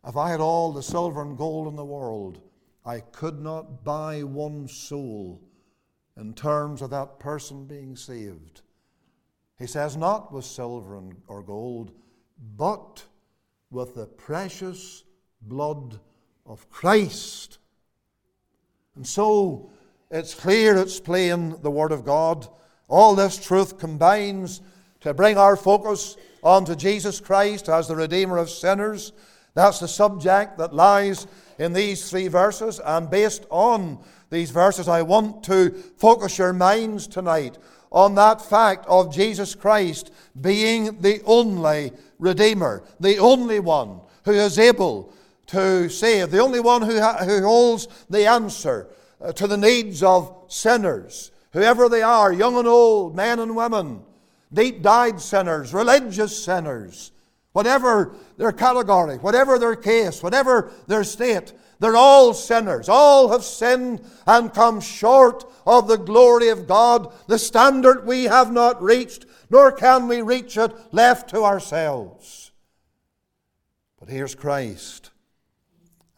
if 0.06 0.16
I 0.16 0.30
had 0.30 0.40
all 0.40 0.72
the 0.72 0.82
silver 0.82 1.22
and 1.22 1.38
gold 1.38 1.68
in 1.68 1.76
the 1.76 1.84
world, 1.84 2.40
I 2.84 3.00
could 3.00 3.40
not 3.40 3.84
buy 3.84 4.22
one 4.22 4.68
soul 4.68 5.40
in 6.16 6.34
terms 6.34 6.82
of 6.82 6.90
that 6.90 7.18
person 7.18 7.64
being 7.64 7.96
saved. 7.96 8.60
He 9.58 9.66
says, 9.66 9.96
not 9.96 10.32
with 10.32 10.44
silver 10.44 10.98
and, 10.98 11.14
or 11.28 11.42
gold, 11.42 11.92
but 12.56 13.04
with 13.74 13.96
the 13.96 14.06
precious 14.06 15.02
blood 15.42 15.98
of 16.46 16.70
Christ. 16.70 17.58
And 18.94 19.06
so 19.06 19.68
it's 20.10 20.32
clear, 20.32 20.76
it's 20.76 21.00
plain, 21.00 21.56
the 21.60 21.70
Word 21.70 21.90
of 21.90 22.04
God. 22.04 22.46
All 22.88 23.16
this 23.16 23.36
truth 23.36 23.78
combines 23.78 24.60
to 25.00 25.12
bring 25.12 25.36
our 25.36 25.56
focus 25.56 26.16
onto 26.42 26.76
Jesus 26.76 27.20
Christ 27.20 27.68
as 27.68 27.88
the 27.88 27.96
Redeemer 27.96 28.38
of 28.38 28.48
sinners. 28.48 29.12
That's 29.54 29.80
the 29.80 29.88
subject 29.88 30.58
that 30.58 30.72
lies 30.72 31.26
in 31.58 31.72
these 31.72 32.08
three 32.08 32.28
verses. 32.28 32.80
And 32.84 33.10
based 33.10 33.44
on 33.50 33.98
these 34.30 34.50
verses, 34.50 34.88
I 34.88 35.02
want 35.02 35.42
to 35.44 35.70
focus 35.96 36.38
your 36.38 36.52
minds 36.52 37.06
tonight 37.08 37.58
on 37.94 38.16
that 38.16 38.42
fact 38.42 38.84
of 38.86 39.14
Jesus 39.14 39.54
Christ 39.54 40.10
being 40.38 41.00
the 41.00 41.22
only 41.24 41.92
Redeemer, 42.18 42.82
the 42.98 43.18
only 43.18 43.60
one 43.60 44.00
who 44.24 44.32
is 44.32 44.58
able 44.58 45.12
to 45.46 45.88
save, 45.88 46.30
the 46.30 46.40
only 46.40 46.58
one 46.58 46.82
who, 46.82 46.98
ha- 46.98 47.24
who 47.24 47.42
holds 47.42 47.86
the 48.10 48.26
answer 48.26 48.88
uh, 49.20 49.32
to 49.32 49.46
the 49.46 49.56
needs 49.56 50.02
of 50.02 50.34
sinners, 50.48 51.30
whoever 51.52 51.88
they 51.88 52.02
are, 52.02 52.32
young 52.32 52.56
and 52.56 52.66
old, 52.66 53.14
men 53.14 53.38
and 53.38 53.54
women, 53.54 54.02
deep 54.52 54.82
dyed 54.82 55.20
sinners, 55.20 55.72
religious 55.72 56.44
sinners, 56.44 57.12
whatever 57.54 58.16
their 58.36 58.52
category, 58.52 59.16
whatever 59.16 59.58
their 59.58 59.76
case, 59.76 60.22
whatever 60.22 60.72
their 60.88 61.04
state, 61.04 61.54
they're 61.78 61.96
all 61.96 62.34
sinners. 62.34 62.88
All 62.88 63.30
have 63.30 63.44
sinned 63.44 64.04
and 64.26 64.52
come 64.52 64.80
short 64.80 65.44
of 65.64 65.86
the 65.86 65.96
glory 65.96 66.48
of 66.48 66.66
God, 66.66 67.12
the 67.28 67.38
standard 67.38 68.06
we 68.06 68.24
have 68.24 68.52
not 68.52 68.82
reached, 68.82 69.26
nor 69.50 69.70
can 69.70 70.08
we 70.08 70.20
reach 70.20 70.56
it 70.56 70.72
left 70.92 71.30
to 71.30 71.44
ourselves. 71.44 72.50
But 74.00 74.08
here's 74.08 74.34
Christ, 74.34 75.10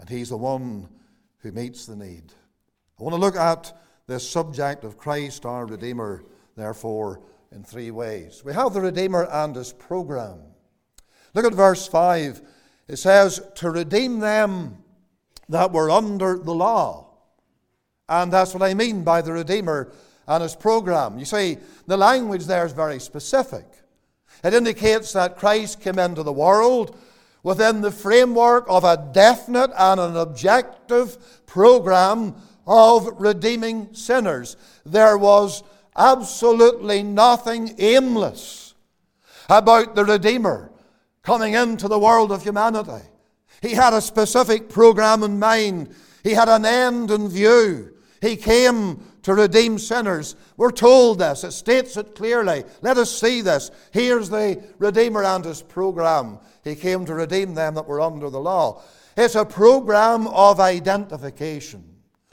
and 0.00 0.08
He's 0.08 0.30
the 0.30 0.38
one 0.38 0.88
who 1.38 1.52
meets 1.52 1.84
the 1.84 1.96
need. 1.96 2.32
I 2.98 3.02
want 3.02 3.14
to 3.14 3.20
look 3.20 3.36
at 3.36 3.78
this 4.06 4.28
subject 4.28 4.84
of 4.84 4.96
Christ, 4.96 5.44
our 5.44 5.66
Redeemer, 5.66 6.24
therefore, 6.56 7.20
in 7.52 7.62
three 7.62 7.90
ways. 7.90 8.42
We 8.42 8.54
have 8.54 8.72
the 8.72 8.80
Redeemer 8.80 9.28
and 9.30 9.54
His 9.54 9.74
program. 9.74 10.38
Look 11.36 11.44
at 11.44 11.52
verse 11.52 11.86
5. 11.86 12.40
It 12.88 12.96
says, 12.96 13.42
To 13.56 13.70
redeem 13.70 14.20
them 14.20 14.78
that 15.50 15.70
were 15.70 15.90
under 15.90 16.38
the 16.38 16.54
law. 16.54 17.08
And 18.08 18.32
that's 18.32 18.54
what 18.54 18.62
I 18.62 18.72
mean 18.72 19.04
by 19.04 19.20
the 19.20 19.34
Redeemer 19.34 19.92
and 20.26 20.42
His 20.42 20.56
program. 20.56 21.18
You 21.18 21.26
see, 21.26 21.58
the 21.86 21.98
language 21.98 22.46
there 22.46 22.64
is 22.64 22.72
very 22.72 22.98
specific. 22.98 23.66
It 24.42 24.54
indicates 24.54 25.12
that 25.12 25.36
Christ 25.36 25.82
came 25.82 25.98
into 25.98 26.22
the 26.22 26.32
world 26.32 26.96
within 27.42 27.82
the 27.82 27.92
framework 27.92 28.64
of 28.66 28.84
a 28.84 29.10
definite 29.12 29.72
and 29.76 30.00
an 30.00 30.16
objective 30.16 31.44
program 31.44 32.34
of 32.66 33.20
redeeming 33.20 33.92
sinners. 33.92 34.56
There 34.86 35.18
was 35.18 35.62
absolutely 35.94 37.02
nothing 37.02 37.74
aimless 37.78 38.72
about 39.50 39.94
the 39.94 40.04
Redeemer 40.06 40.72
coming 41.26 41.54
into 41.54 41.88
the 41.88 41.98
world 41.98 42.30
of 42.30 42.44
humanity. 42.44 43.04
He 43.60 43.72
had 43.72 43.92
a 43.92 44.00
specific 44.00 44.68
program 44.68 45.24
in 45.24 45.40
mind, 45.40 45.92
he 46.22 46.30
had 46.30 46.48
an 46.48 46.64
end 46.64 47.10
in 47.10 47.28
view. 47.28 47.94
He 48.22 48.36
came 48.36 49.02
to 49.22 49.34
redeem 49.34 49.76
sinners. 49.78 50.36
We're 50.56 50.70
told 50.70 51.18
this, 51.18 51.42
it 51.42 51.50
states 51.50 51.96
it 51.96 52.14
clearly. 52.14 52.62
Let 52.80 52.96
us 52.96 53.10
see 53.10 53.40
this. 53.40 53.72
Here's 53.90 54.30
the 54.30 54.62
Redeemer 54.78 55.24
and 55.24 55.44
his 55.44 55.62
program. 55.62 56.38
He 56.62 56.76
came 56.76 57.04
to 57.06 57.14
redeem 57.14 57.54
them 57.54 57.74
that 57.74 57.88
were 57.88 58.00
under 58.00 58.30
the 58.30 58.40
law. 58.40 58.82
It's 59.16 59.34
a 59.34 59.44
program 59.44 60.28
of 60.28 60.60
identification. 60.60 61.82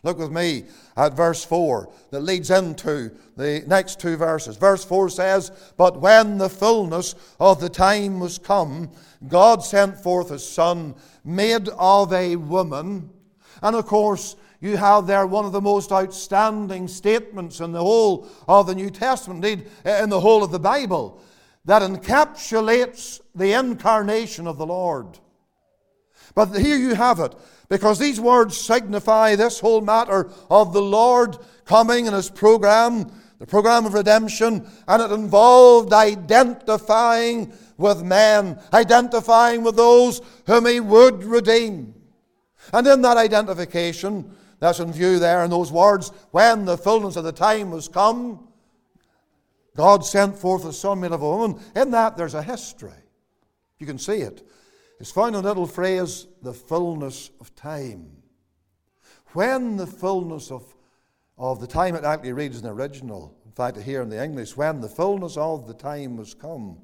Look 0.03 0.19
with 0.19 0.31
me 0.31 0.65
at 0.95 1.13
verse 1.13 1.43
4 1.43 1.89
that 2.11 2.21
leads 2.21 2.51
into 2.51 3.11
the 3.35 3.63
next 3.67 3.99
two 3.99 4.15
verses. 4.15 4.57
Verse 4.57 4.85
4 4.85 5.09
says, 5.09 5.51
But 5.77 5.99
when 5.99 6.37
the 6.37 6.49
fullness 6.49 7.15
of 7.39 7.59
the 7.59 7.69
time 7.69 8.19
was 8.19 8.37
come, 8.37 8.91
God 9.27 9.63
sent 9.63 9.97
forth 9.97 10.31
a 10.31 10.39
son 10.39 10.95
made 11.23 11.69
of 11.69 12.13
a 12.13 12.35
woman. 12.35 13.09
And 13.61 13.75
of 13.75 13.85
course, 13.85 14.35
you 14.59 14.77
have 14.77 15.07
there 15.07 15.27
one 15.27 15.45
of 15.45 15.51
the 15.51 15.61
most 15.61 15.91
outstanding 15.91 16.87
statements 16.87 17.59
in 17.59 17.71
the 17.71 17.81
whole 17.83 18.27
of 18.47 18.67
the 18.67 18.75
New 18.75 18.89
Testament, 18.89 19.43
indeed, 19.43 19.69
in 19.85 20.09
the 20.09 20.21
whole 20.21 20.43
of 20.43 20.51
the 20.51 20.59
Bible, 20.59 21.21
that 21.65 21.81
encapsulates 21.81 23.19
the 23.35 23.53
incarnation 23.53 24.47
of 24.47 24.57
the 24.57 24.65
Lord. 24.65 25.19
But 26.35 26.57
here 26.57 26.77
you 26.77 26.95
have 26.95 27.19
it, 27.19 27.35
because 27.69 27.99
these 27.99 28.19
words 28.19 28.57
signify 28.57 29.35
this 29.35 29.59
whole 29.59 29.81
matter 29.81 30.29
of 30.49 30.73
the 30.73 30.81
Lord 30.81 31.37
coming 31.65 32.05
in 32.05 32.13
His 32.13 32.29
program, 32.29 33.11
the 33.39 33.47
program 33.47 33.85
of 33.85 33.93
redemption, 33.93 34.67
and 34.87 35.01
it 35.01 35.11
involved 35.11 35.93
identifying 35.93 37.53
with 37.77 38.03
men, 38.03 38.59
identifying 38.73 39.63
with 39.63 39.75
those 39.75 40.21
whom 40.45 40.65
He 40.65 40.79
would 40.79 41.23
redeem. 41.23 41.93
And 42.71 42.87
in 42.87 43.01
that 43.01 43.17
identification, 43.17 44.35
that's 44.59 44.79
in 44.79 44.93
view 44.93 45.19
there 45.19 45.43
in 45.43 45.49
those 45.49 45.71
words, 45.71 46.09
when 46.31 46.65
the 46.65 46.77
fullness 46.77 47.17
of 47.17 47.25
the 47.25 47.33
time 47.33 47.71
was 47.71 47.89
come, 47.89 48.47
God 49.75 50.05
sent 50.05 50.37
forth 50.37 50.65
a 50.65 50.71
son 50.71 51.01
made 51.01 51.11
of 51.11 51.21
a 51.21 51.29
woman. 51.29 51.59
In 51.75 51.91
that, 51.91 52.15
there's 52.15 52.35
a 52.35 52.43
history. 52.43 52.91
You 53.79 53.87
can 53.87 53.97
see 53.97 54.17
it. 54.17 54.47
It's 55.03 55.11
found 55.11 55.35
in 55.35 55.43
little 55.43 55.67
phrase, 55.67 56.27
the 56.41 56.53
fullness 56.53 57.29
of 57.41 57.53
time. 57.55 58.09
When 59.33 59.75
the 59.75 59.85
fullness 59.85 60.49
of, 60.49 60.63
of 61.37 61.59
the 61.59 61.67
time, 61.67 61.95
it 61.95 62.05
actually 62.05 62.31
reads 62.31 62.59
in 62.59 62.63
the 62.63 62.71
original, 62.71 63.35
in 63.45 63.51
fact, 63.51 63.81
here 63.81 64.01
in 64.01 64.07
the 64.07 64.23
English, 64.23 64.55
when 64.55 64.79
the 64.79 64.87
fullness 64.87 65.35
of 65.35 65.67
the 65.67 65.73
time 65.73 66.15
was 66.15 66.33
come. 66.33 66.77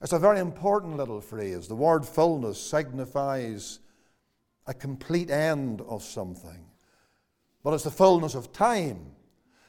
It's 0.00 0.14
a 0.14 0.18
very 0.18 0.40
important 0.40 0.96
little 0.96 1.20
phrase. 1.20 1.68
The 1.68 1.76
word 1.76 2.06
fullness 2.06 2.58
signifies 2.58 3.80
a 4.66 4.72
complete 4.72 5.30
end 5.30 5.82
of 5.82 6.02
something, 6.02 6.64
but 7.62 7.74
it's 7.74 7.84
the 7.84 7.90
fullness 7.90 8.34
of 8.34 8.50
time. 8.54 9.12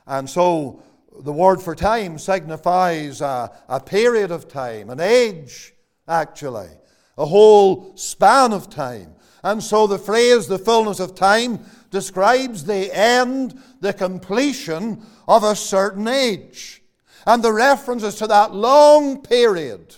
And 0.06 0.30
so 0.30 0.82
the 1.20 1.34
word 1.34 1.62
for 1.62 1.76
time 1.76 2.18
signifies 2.18 3.20
a, 3.20 3.52
a 3.68 3.82
period 3.82 4.32
of 4.32 4.48
time, 4.48 4.90
an 4.90 5.02
age, 5.02 5.74
actually 6.08 6.70
a 7.18 7.26
whole 7.26 7.96
span 7.96 8.54
of 8.54 8.70
time. 8.70 9.16
And 9.44 9.64
so 9.64 9.88
the 9.88 9.98
phrase, 9.98 10.48
the 10.48 10.60
fullness 10.60 11.00
of 11.00 11.16
time, 11.16 11.60
describes 11.90 12.66
the 12.66 12.96
end, 12.96 13.60
the 13.80 13.94
completion 13.94 15.02
of 15.28 15.44
a 15.44 15.56
certain 15.56 16.08
age. 16.08 16.82
And 17.26 17.44
the 17.44 17.54
references 17.54 18.16
to 18.16 18.28
that 18.28 18.54
long 18.54 19.22
period 19.22 19.96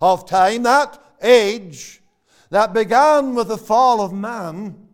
of 0.00 0.28
time, 0.28 0.62
that 0.64 1.02
age, 1.22 2.00
that 2.50 2.72
began 2.72 3.34
with 3.34 3.48
the 3.48 3.58
fall 3.58 4.00
of 4.00 4.12
man 4.12 4.88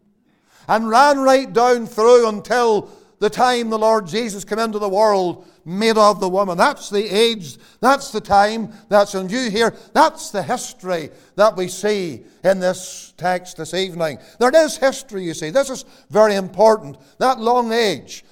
and 0.68 0.88
ran 0.88 1.18
right 1.20 1.52
down 1.52 1.86
through 1.86 2.28
until 2.28 2.90
the 3.22 3.30
time 3.30 3.70
the 3.70 3.78
Lord 3.78 4.08
Jesus 4.08 4.44
came 4.44 4.58
into 4.58 4.80
the 4.80 4.88
world 4.88 5.46
made 5.64 5.96
of 5.96 6.18
the 6.18 6.28
woman. 6.28 6.58
That's 6.58 6.90
the 6.90 7.04
age, 7.04 7.56
that's 7.78 8.10
the 8.10 8.20
time 8.20 8.72
that's 8.88 9.14
in 9.14 9.28
view 9.28 9.48
here. 9.48 9.72
That's 9.92 10.32
the 10.32 10.42
history 10.42 11.08
that 11.36 11.56
we 11.56 11.68
see 11.68 12.24
in 12.42 12.58
this 12.58 13.14
text 13.16 13.58
this 13.58 13.74
evening. 13.74 14.18
There 14.40 14.50
is 14.52 14.76
history, 14.76 15.22
you 15.22 15.34
see. 15.34 15.50
This 15.50 15.70
is 15.70 15.84
very 16.10 16.34
important. 16.34 16.96
That 17.18 17.38
long 17.38 17.72
age 17.72 18.24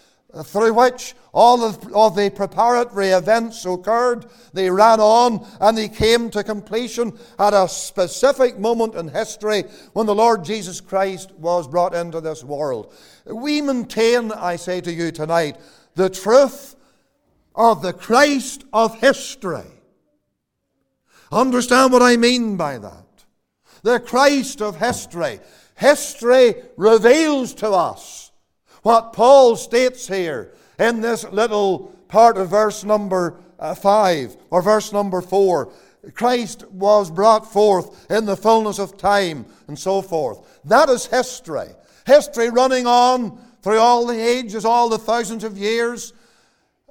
through 0.44 0.74
which 0.74 1.14
all 1.32 1.64
of, 1.64 1.92
of, 1.92 2.16
the 2.16 2.30
preparatory 2.30 3.08
events 3.08 3.64
occurred. 3.64 4.26
They 4.52 4.70
ran 4.70 5.00
on 5.00 5.46
and 5.60 5.76
they 5.76 5.88
came 5.88 6.30
to 6.30 6.42
completion 6.42 7.16
at 7.38 7.54
a 7.54 7.68
specific 7.68 8.58
moment 8.58 8.94
in 8.94 9.08
history 9.08 9.64
when 9.92 10.06
the 10.06 10.14
Lord 10.14 10.44
Jesus 10.44 10.80
Christ 10.80 11.32
was 11.32 11.68
brought 11.68 11.94
into 11.94 12.20
this 12.20 12.42
world. 12.42 12.92
We 13.32 13.60
maintain, 13.60 14.32
I 14.32 14.56
say 14.56 14.80
to 14.80 14.92
you 14.92 15.10
tonight, 15.10 15.56
the 15.94 16.10
truth 16.10 16.76
of 17.54 17.82
the 17.82 17.92
Christ 17.92 18.64
of 18.72 19.00
history. 19.00 19.66
Understand 21.32 21.92
what 21.92 22.02
I 22.02 22.16
mean 22.16 22.56
by 22.56 22.78
that? 22.78 23.06
The 23.82 24.00
Christ 24.00 24.60
of 24.60 24.76
history. 24.76 25.40
History 25.76 26.54
reveals 26.76 27.54
to 27.54 27.70
us 27.70 28.32
what 28.82 29.12
Paul 29.12 29.56
states 29.56 30.08
here 30.08 30.52
in 30.78 31.00
this 31.00 31.24
little 31.24 31.94
part 32.08 32.36
of 32.36 32.50
verse 32.50 32.84
number 32.84 33.36
uh, 33.58 33.74
5 33.74 34.36
or 34.50 34.62
verse 34.62 34.92
number 34.92 35.20
4. 35.20 35.72
Christ 36.14 36.66
was 36.70 37.10
brought 37.10 37.50
forth 37.50 38.10
in 38.10 38.24
the 38.24 38.36
fullness 38.36 38.78
of 38.78 38.96
time 38.96 39.46
and 39.68 39.78
so 39.78 40.00
forth. 40.02 40.60
That 40.64 40.88
is 40.88 41.06
history. 41.06 41.68
History 42.10 42.50
running 42.50 42.86
on 42.86 43.38
through 43.62 43.78
all 43.78 44.06
the 44.06 44.20
ages, 44.20 44.64
all 44.64 44.88
the 44.88 44.98
thousands 44.98 45.44
of 45.44 45.56
years, 45.56 46.12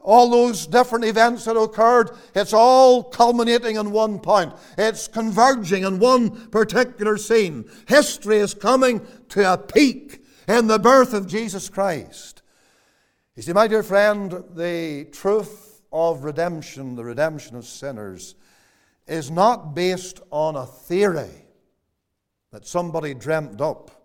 all 0.01 0.29
those 0.29 0.65
different 0.65 1.03
events 1.03 1.43
that 1.43 1.58
occurred, 1.58 2.12
it's 2.34 2.53
all 2.53 3.03
culminating 3.03 3.75
in 3.75 3.91
one 3.91 4.19
point. 4.19 4.53
It's 4.77 5.10
converging 5.10 5.84
in 5.84 5.99
one 5.99 6.47
particular 6.51 7.17
scene. 7.17 7.69
History 7.88 8.38
is 8.38 8.53
coming 8.53 9.05
to 9.29 9.53
a 9.53 9.58
peak 9.58 10.23
in 10.47 10.67
the 10.67 10.79
birth 10.79 11.13
of 11.13 11.27
Jesus 11.27 11.67
Christ. 11.67 12.41
You 13.36 13.43
see, 13.43 13.53
my 13.53 13.67
dear 13.67 13.84
friend, 13.84 14.43
the 14.55 15.10
truth 15.12 15.82
of 15.91 16.23
redemption, 16.23 16.95
the 16.95 17.03
redemption 17.03 17.58
of 17.58 17.65
sinners, 17.65 18.36
is 19.05 19.29
not 19.29 19.75
based 19.75 20.21
on 20.32 20.55
a 20.55 20.65
theory 20.65 21.45
that 22.51 22.65
somebody 22.65 23.13
dreamt 23.13 23.60
up. 23.60 23.99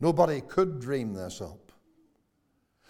Nobody 0.00 0.40
could 0.40 0.80
dream 0.80 1.12
this 1.14 1.40
up. 1.40 1.72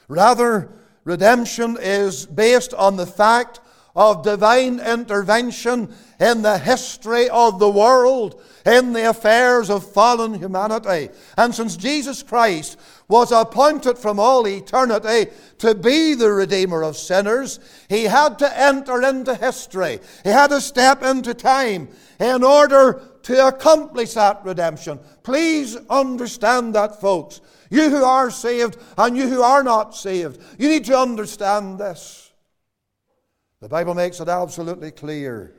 Rather, 0.09 0.71
redemption 1.05 1.77
is 1.81 2.27
based 2.27 2.75
on 2.75 2.97
the 2.97 3.07
fact 3.07 3.61
of 3.99 4.23
divine 4.23 4.79
intervention 4.79 5.93
in 6.21 6.43
the 6.43 6.57
history 6.57 7.29
of 7.31 7.59
the 7.59 7.69
world, 7.69 8.41
in 8.65 8.93
the 8.93 9.11
affairs 9.11 9.71
of 9.71 9.93
fallen 9.93 10.35
humanity. 10.35 11.09
And 11.37 11.53
since 11.53 11.77
Jesus 11.77 12.23
Christ 12.23 12.79
was 13.09 13.33
appointed 13.33 13.99
from 13.99 14.21
all 14.21 14.47
eternity 14.47 15.33
to 15.59 15.75
be 15.75 16.15
the 16.15 16.31
Redeemer 16.31 16.83
of 16.83 16.97
sinners, 16.97 17.59
he 17.89 18.05
had 18.05 18.39
to 18.39 18.59
enter 18.59 19.03
into 19.03 19.35
history. 19.35 19.99
He 20.23 20.31
had 20.31 20.51
to 20.51 20.61
step 20.61 21.03
into 21.03 21.35
time 21.35 21.89
in 22.21 22.45
order 22.45 23.03
to 23.25 23.47
accomplish 23.47 24.15
that 24.15 24.45
redemption. 24.45 24.99
Please 25.23 25.77
understand 25.89 26.75
that, 26.75 27.01
folks. 27.01 27.41
You 27.71 27.91
who 27.91 28.03
are 28.03 28.31
saved 28.31 28.79
and 28.97 29.17
you 29.17 29.29
who 29.29 29.43
are 29.43 29.63
not 29.63 29.95
saved, 29.95 30.41
you 30.59 30.69
need 30.69 30.85
to 30.87 30.99
understand 30.99 31.79
this. 31.79 32.33
The 33.61 33.69
Bible 33.69 33.95
makes 33.95 34.21
it 34.21 34.29
absolutely 34.29 34.91
clear 34.91 35.53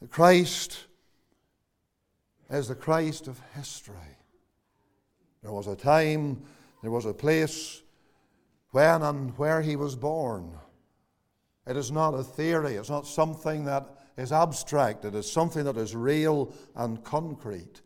that 0.00 0.10
Christ 0.10 0.86
is 2.50 2.68
the 2.68 2.74
Christ 2.74 3.28
of 3.28 3.40
history. 3.54 3.94
There 5.42 5.52
was 5.52 5.68
a 5.68 5.76
time, 5.76 6.42
there 6.82 6.90
was 6.90 7.06
a 7.06 7.14
place 7.14 7.82
when 8.72 9.02
and 9.02 9.36
where 9.38 9.62
he 9.62 9.76
was 9.76 9.96
born. 9.96 10.52
It 11.66 11.76
is 11.76 11.90
not 11.90 12.14
a 12.14 12.24
theory, 12.24 12.74
it's 12.74 12.90
not 12.90 13.06
something 13.06 13.64
that 13.66 13.99
is 14.20 14.32
abstract, 14.32 15.04
it 15.04 15.14
is 15.14 15.30
something 15.30 15.64
that 15.64 15.76
is 15.76 15.94
real 15.96 16.54
and 16.76 17.02
concrete. 17.02 17.80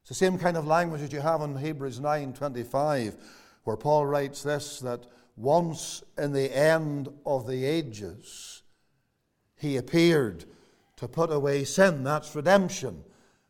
It's 0.00 0.08
the 0.08 0.14
same 0.14 0.38
kind 0.38 0.56
of 0.56 0.66
language 0.66 1.00
that 1.02 1.12
you 1.12 1.20
have 1.20 1.42
in 1.42 1.56
Hebrews 1.56 2.00
9:25 2.00 3.16
where 3.64 3.76
Paul 3.76 4.06
writes 4.06 4.42
this 4.42 4.80
that 4.80 5.06
once 5.36 6.02
in 6.18 6.32
the 6.32 6.54
end 6.56 7.08
of 7.24 7.46
the 7.46 7.64
ages, 7.64 8.62
he 9.56 9.76
appeared 9.76 10.44
to 10.96 11.08
put 11.08 11.30
away 11.30 11.64
sin. 11.64 12.04
That's 12.04 12.34
redemption. 12.34 13.04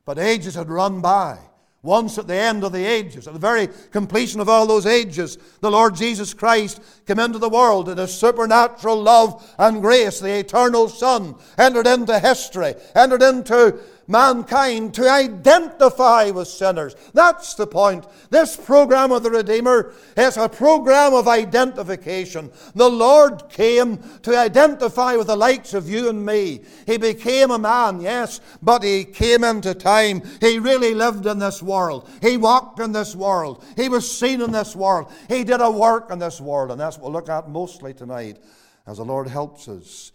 But 0.04 0.18
ages 0.18 0.54
had 0.54 0.68
run 0.68 1.00
by. 1.00 1.38
Once 1.82 2.18
at 2.18 2.26
the 2.26 2.34
end 2.34 2.62
of 2.62 2.72
the 2.72 2.84
ages, 2.84 3.26
at 3.26 3.32
the 3.32 3.40
very 3.40 3.66
completion 3.90 4.38
of 4.38 4.50
all 4.50 4.66
those 4.66 4.84
ages, 4.84 5.38
the 5.60 5.70
Lord 5.70 5.94
Jesus 5.94 6.34
Christ 6.34 6.78
came 7.06 7.18
into 7.18 7.38
the 7.38 7.48
world 7.48 7.88
in 7.88 7.96
His 7.96 8.12
supernatural 8.12 9.02
love 9.02 9.54
and 9.58 9.80
grace. 9.80 10.20
The 10.20 10.40
eternal 10.40 10.90
Son 10.90 11.36
entered 11.56 11.86
into 11.86 12.18
history, 12.18 12.74
entered 12.94 13.22
into 13.22 13.78
mankind 14.10 14.92
to 14.94 15.08
identify 15.08 16.30
with 16.30 16.48
sinners. 16.48 16.96
That's 17.14 17.54
the 17.54 17.66
point. 17.66 18.06
This 18.28 18.56
program 18.56 19.12
of 19.12 19.22
the 19.22 19.30
Redeemer 19.30 19.94
is 20.16 20.36
a 20.36 20.48
program 20.48 21.14
of 21.14 21.28
identification. 21.28 22.50
The 22.74 22.90
Lord 22.90 23.48
came 23.48 23.98
to 24.22 24.36
identify 24.36 25.16
with 25.16 25.28
the 25.28 25.36
likes 25.36 25.72
of 25.72 25.88
you 25.88 26.08
and 26.08 26.26
me. 26.26 26.62
He 26.86 26.98
became 26.98 27.50
a 27.50 27.58
man, 27.58 28.00
yes, 28.00 28.40
but 28.60 28.82
He 28.82 29.04
came 29.04 29.44
into 29.44 29.74
time. 29.74 30.22
He 30.40 30.58
really 30.58 30.94
lived 30.94 31.26
in 31.26 31.38
this 31.38 31.62
world. 31.62 32.10
He 32.20 32.36
walked 32.36 32.80
in 32.80 32.92
this 32.92 33.14
world. 33.14 33.64
He 33.76 33.88
was 33.88 34.10
seen 34.10 34.40
in 34.40 34.50
this 34.50 34.74
world. 34.74 35.12
He 35.28 35.44
did 35.44 35.60
a 35.60 35.70
work 35.70 36.10
in 36.10 36.18
this 36.18 36.40
world, 36.40 36.72
and 36.72 36.80
that's 36.80 36.98
what 36.98 37.04
we'll 37.04 37.12
look 37.12 37.28
at 37.28 37.48
mostly 37.48 37.94
tonight 37.94 38.38
as 38.86 38.96
the 38.96 39.04
Lord 39.04 39.28
helps 39.28 39.68
us. 39.68 40.12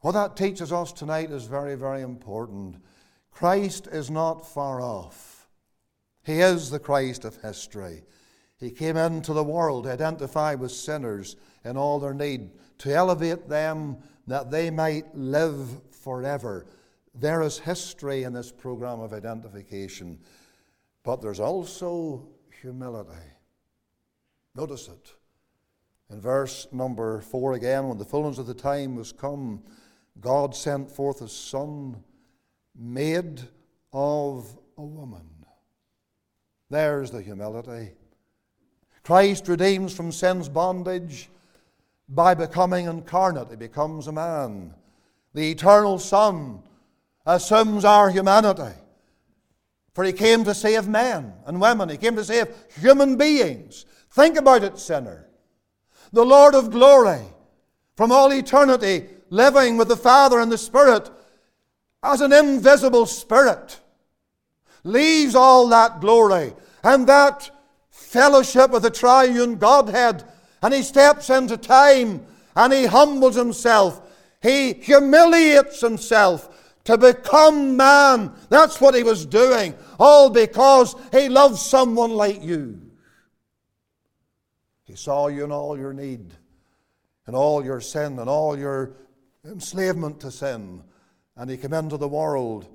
What 0.00 0.12
that 0.12 0.36
teaches 0.36 0.72
us 0.72 0.92
tonight 0.92 1.30
is 1.30 1.44
very, 1.44 1.74
very 1.74 2.02
important. 2.02 2.76
Christ 3.30 3.86
is 3.86 4.10
not 4.10 4.46
far 4.46 4.80
off. 4.80 5.48
He 6.22 6.40
is 6.40 6.70
the 6.70 6.78
Christ 6.78 7.24
of 7.24 7.36
history. 7.42 8.04
He 8.58 8.70
came 8.70 8.96
into 8.96 9.32
the 9.32 9.44
world 9.44 9.84
to 9.84 9.92
identify 9.92 10.54
with 10.54 10.72
sinners 10.72 11.36
in 11.64 11.76
all 11.76 11.98
their 11.98 12.12
need, 12.12 12.50
to 12.78 12.94
elevate 12.94 13.48
them 13.48 13.98
that 14.26 14.50
they 14.50 14.70
might 14.70 15.14
live 15.14 15.80
forever. 15.90 16.66
There 17.14 17.42
is 17.42 17.58
history 17.58 18.22
in 18.24 18.32
this 18.32 18.52
program 18.52 19.00
of 19.00 19.12
identification, 19.12 20.18
but 21.02 21.22
there's 21.22 21.40
also 21.40 22.28
humility. 22.60 23.10
Notice 24.54 24.88
it. 24.88 25.14
In 26.10 26.20
verse 26.20 26.66
number 26.72 27.20
four 27.20 27.54
again, 27.54 27.88
when 27.88 27.98
the 27.98 28.04
fullness 28.04 28.38
of 28.38 28.46
the 28.46 28.54
time 28.54 28.96
was 28.96 29.12
come, 29.12 29.62
God 30.20 30.54
sent 30.54 30.90
forth 30.90 31.22
a 31.22 31.28
Son 31.28 32.02
made 32.80 33.42
of 33.92 34.58
a 34.78 34.82
woman. 34.82 35.26
There's 36.70 37.10
the 37.10 37.20
humility. 37.20 37.90
Christ 39.02 39.48
redeems 39.48 39.92
from 39.92 40.12
sin's 40.12 40.48
bondage 40.48 41.28
by 42.08 42.34
becoming 42.34 42.86
incarnate. 42.86 43.50
He 43.50 43.56
becomes 43.56 44.06
a 44.06 44.12
man. 44.12 44.74
The 45.34 45.50
eternal 45.50 45.98
Son 45.98 46.62
assumes 47.26 47.84
our 47.84 48.10
humanity. 48.10 48.74
For 49.94 50.04
he 50.04 50.12
came 50.12 50.44
to 50.44 50.54
save 50.54 50.88
men 50.88 51.34
and 51.46 51.60
women. 51.60 51.88
He 51.88 51.96
came 51.96 52.16
to 52.16 52.24
save 52.24 52.48
human 52.80 53.16
beings. 53.16 53.84
Think 54.12 54.36
about 54.36 54.64
it, 54.64 54.78
sinner. 54.78 55.28
The 56.12 56.24
Lord 56.24 56.54
of 56.54 56.70
glory, 56.70 57.20
from 57.96 58.10
all 58.10 58.32
eternity, 58.32 59.06
living 59.28 59.76
with 59.76 59.88
the 59.88 59.96
Father 59.96 60.40
and 60.40 60.50
the 60.50 60.58
Spirit, 60.58 61.10
as 62.02 62.20
an 62.20 62.32
invisible 62.32 63.06
spirit, 63.06 63.80
leaves 64.84 65.34
all 65.34 65.68
that 65.68 66.00
glory 66.00 66.54
and 66.82 67.06
that 67.06 67.50
fellowship 67.90 68.70
with 68.70 68.82
the 68.82 68.90
triune 68.90 69.56
Godhead, 69.56 70.24
and 70.62 70.72
he 70.72 70.82
steps 70.82 71.30
into 71.30 71.56
time 71.56 72.26
and 72.56 72.72
he 72.72 72.86
humbles 72.86 73.36
himself. 73.36 74.00
He 74.42 74.72
humiliates 74.72 75.80
himself 75.80 76.74
to 76.84 76.96
become 76.96 77.76
man. 77.76 78.32
That's 78.48 78.80
what 78.80 78.94
he 78.94 79.02
was 79.02 79.26
doing, 79.26 79.74
all 79.98 80.30
because 80.30 80.96
he 81.12 81.28
loves 81.28 81.60
someone 81.60 82.12
like 82.12 82.42
you. 82.42 82.80
He 84.84 84.96
saw 84.96 85.28
you 85.28 85.44
in 85.44 85.52
all 85.52 85.78
your 85.78 85.92
need, 85.92 86.32
and 87.26 87.36
all 87.36 87.64
your 87.64 87.80
sin, 87.80 88.18
and 88.18 88.28
all 88.28 88.58
your 88.58 88.96
enslavement 89.44 90.20
to 90.20 90.30
sin. 90.30 90.82
And 91.36 91.50
he 91.50 91.56
came 91.56 91.72
into 91.72 91.96
the 91.96 92.08
world 92.08 92.68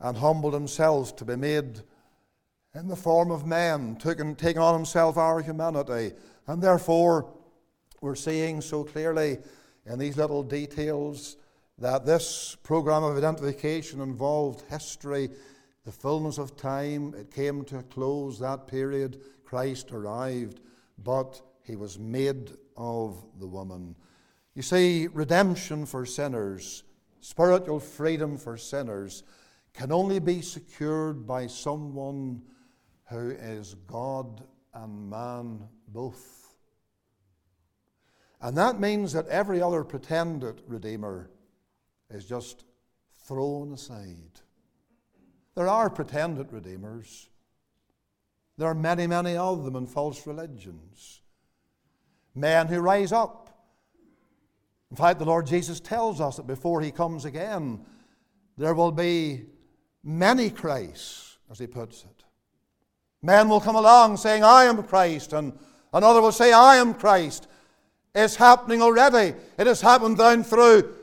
and 0.00 0.16
humbled 0.16 0.54
himself 0.54 1.16
to 1.16 1.24
be 1.24 1.36
made 1.36 1.80
in 2.74 2.88
the 2.88 2.96
form 2.96 3.30
of 3.30 3.46
man, 3.46 3.96
taking, 3.96 4.36
taking 4.36 4.60
on 4.60 4.74
himself 4.74 5.16
our 5.16 5.40
humanity. 5.40 6.12
And 6.46 6.62
therefore, 6.62 7.32
we're 8.00 8.14
seeing 8.14 8.60
so 8.60 8.84
clearly 8.84 9.38
in 9.86 9.98
these 9.98 10.16
little 10.16 10.42
details 10.42 11.36
that 11.78 12.06
this 12.06 12.56
program 12.62 13.02
of 13.02 13.16
identification 13.16 14.00
involved 14.00 14.62
history, 14.70 15.30
the 15.84 15.92
fullness 15.92 16.38
of 16.38 16.56
time. 16.56 17.14
It 17.14 17.30
came 17.30 17.64
to 17.66 17.78
a 17.78 17.82
close, 17.82 18.38
that 18.40 18.66
period. 18.66 19.20
Christ 19.44 19.92
arrived, 19.92 20.60
but 21.02 21.40
he 21.62 21.76
was 21.76 21.98
made 21.98 22.52
of 22.76 23.24
the 23.38 23.46
woman. 23.46 23.94
You 24.54 24.62
see, 24.62 25.06
redemption 25.06 25.86
for 25.86 26.06
sinners 26.06 26.82
spiritual 27.26 27.80
freedom 27.80 28.36
for 28.38 28.56
sinners 28.56 29.24
can 29.74 29.90
only 29.90 30.20
be 30.20 30.40
secured 30.40 31.26
by 31.26 31.44
someone 31.44 32.40
who 33.10 33.30
is 33.30 33.74
God 33.88 34.44
and 34.72 35.10
man 35.10 35.60
both. 35.88 36.54
And 38.40 38.56
that 38.56 38.78
means 38.78 39.12
that 39.12 39.26
every 39.26 39.60
other 39.60 39.82
pretended 39.82 40.62
Redeemer 40.68 41.28
is 42.10 42.26
just 42.26 42.64
thrown 43.26 43.72
aside. 43.72 44.40
There 45.56 45.68
are 45.68 45.90
pretended 45.90 46.52
Redeemers. 46.52 47.28
There 48.56 48.68
are 48.68 48.74
many, 48.74 49.08
many 49.08 49.36
of 49.36 49.64
them 49.64 49.74
in 49.74 49.88
false 49.88 50.28
religions. 50.28 51.22
Men 52.36 52.68
who 52.68 52.78
rise 52.78 53.10
up 53.10 53.45
in 54.90 54.96
fact, 54.96 55.18
the 55.18 55.24
Lord 55.24 55.46
Jesus 55.46 55.80
tells 55.80 56.20
us 56.20 56.36
that 56.36 56.46
before 56.46 56.80
he 56.80 56.90
comes 56.90 57.24
again, 57.24 57.84
there 58.56 58.74
will 58.74 58.92
be 58.92 59.44
many 60.04 60.50
Christs, 60.50 61.38
as 61.50 61.58
he 61.58 61.66
puts 61.66 62.04
it. 62.04 62.24
Men 63.22 63.48
will 63.48 63.60
come 63.60 63.76
along 63.76 64.16
saying, 64.16 64.44
I 64.44 64.64
am 64.64 64.82
Christ, 64.84 65.32
and 65.32 65.52
another 65.92 66.22
will 66.22 66.32
say, 66.32 66.52
I 66.52 66.76
am 66.76 66.94
Christ. 66.94 67.48
It's 68.14 68.36
happening 68.36 68.80
already. 68.80 69.36
It 69.58 69.66
has 69.66 69.80
happened 69.80 70.18
down 70.18 70.44
through 70.44 70.94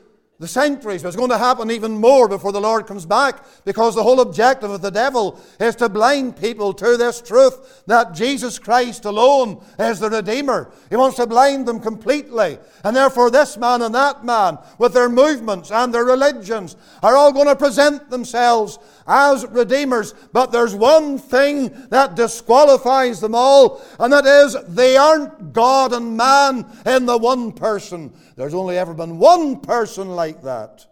the 0.44 0.48
centuries, 0.48 1.02
but 1.02 1.08
it's 1.08 1.16
going 1.16 1.30
to 1.30 1.38
happen 1.38 1.70
even 1.70 1.92
more 1.92 2.28
before 2.28 2.52
the 2.52 2.60
Lord 2.60 2.86
comes 2.86 3.06
back 3.06 3.46
because 3.64 3.94
the 3.94 4.02
whole 4.02 4.20
objective 4.20 4.70
of 4.70 4.82
the 4.82 4.90
devil 4.90 5.40
is 5.58 5.74
to 5.76 5.88
blind 5.88 6.36
people 6.36 6.74
to 6.74 6.98
this 6.98 7.22
truth 7.22 7.82
that 7.86 8.12
Jesus 8.12 8.58
Christ 8.58 9.06
alone 9.06 9.64
is 9.78 10.00
the 10.00 10.10
Redeemer. 10.10 10.70
He 10.90 10.96
wants 10.96 11.16
to 11.16 11.26
blind 11.26 11.66
them 11.66 11.80
completely. 11.80 12.58
And 12.84 12.94
therefore, 12.94 13.30
this 13.30 13.56
man 13.56 13.80
and 13.80 13.94
that 13.94 14.22
man, 14.22 14.58
with 14.76 14.92
their 14.92 15.08
movements 15.08 15.70
and 15.70 15.94
their 15.94 16.04
religions, 16.04 16.76
are 17.02 17.16
all 17.16 17.32
going 17.32 17.48
to 17.48 17.56
present 17.56 18.10
themselves 18.10 18.78
as 19.06 19.46
Redeemers. 19.46 20.12
But 20.34 20.52
there's 20.52 20.74
one 20.74 21.16
thing 21.16 21.70
that 21.88 22.16
disqualifies 22.16 23.20
them 23.20 23.34
all, 23.34 23.82
and 23.98 24.12
that 24.12 24.26
is 24.26 24.56
they 24.68 24.98
aren't 24.98 25.54
God 25.54 25.94
and 25.94 26.18
man 26.18 26.66
in 26.84 27.06
the 27.06 27.16
one 27.16 27.52
person. 27.52 28.12
There's 28.36 28.54
only 28.54 28.76
ever 28.78 28.94
been 28.94 29.18
one 29.18 29.60
person 29.60 30.08
like 30.08 30.42
that, 30.42 30.86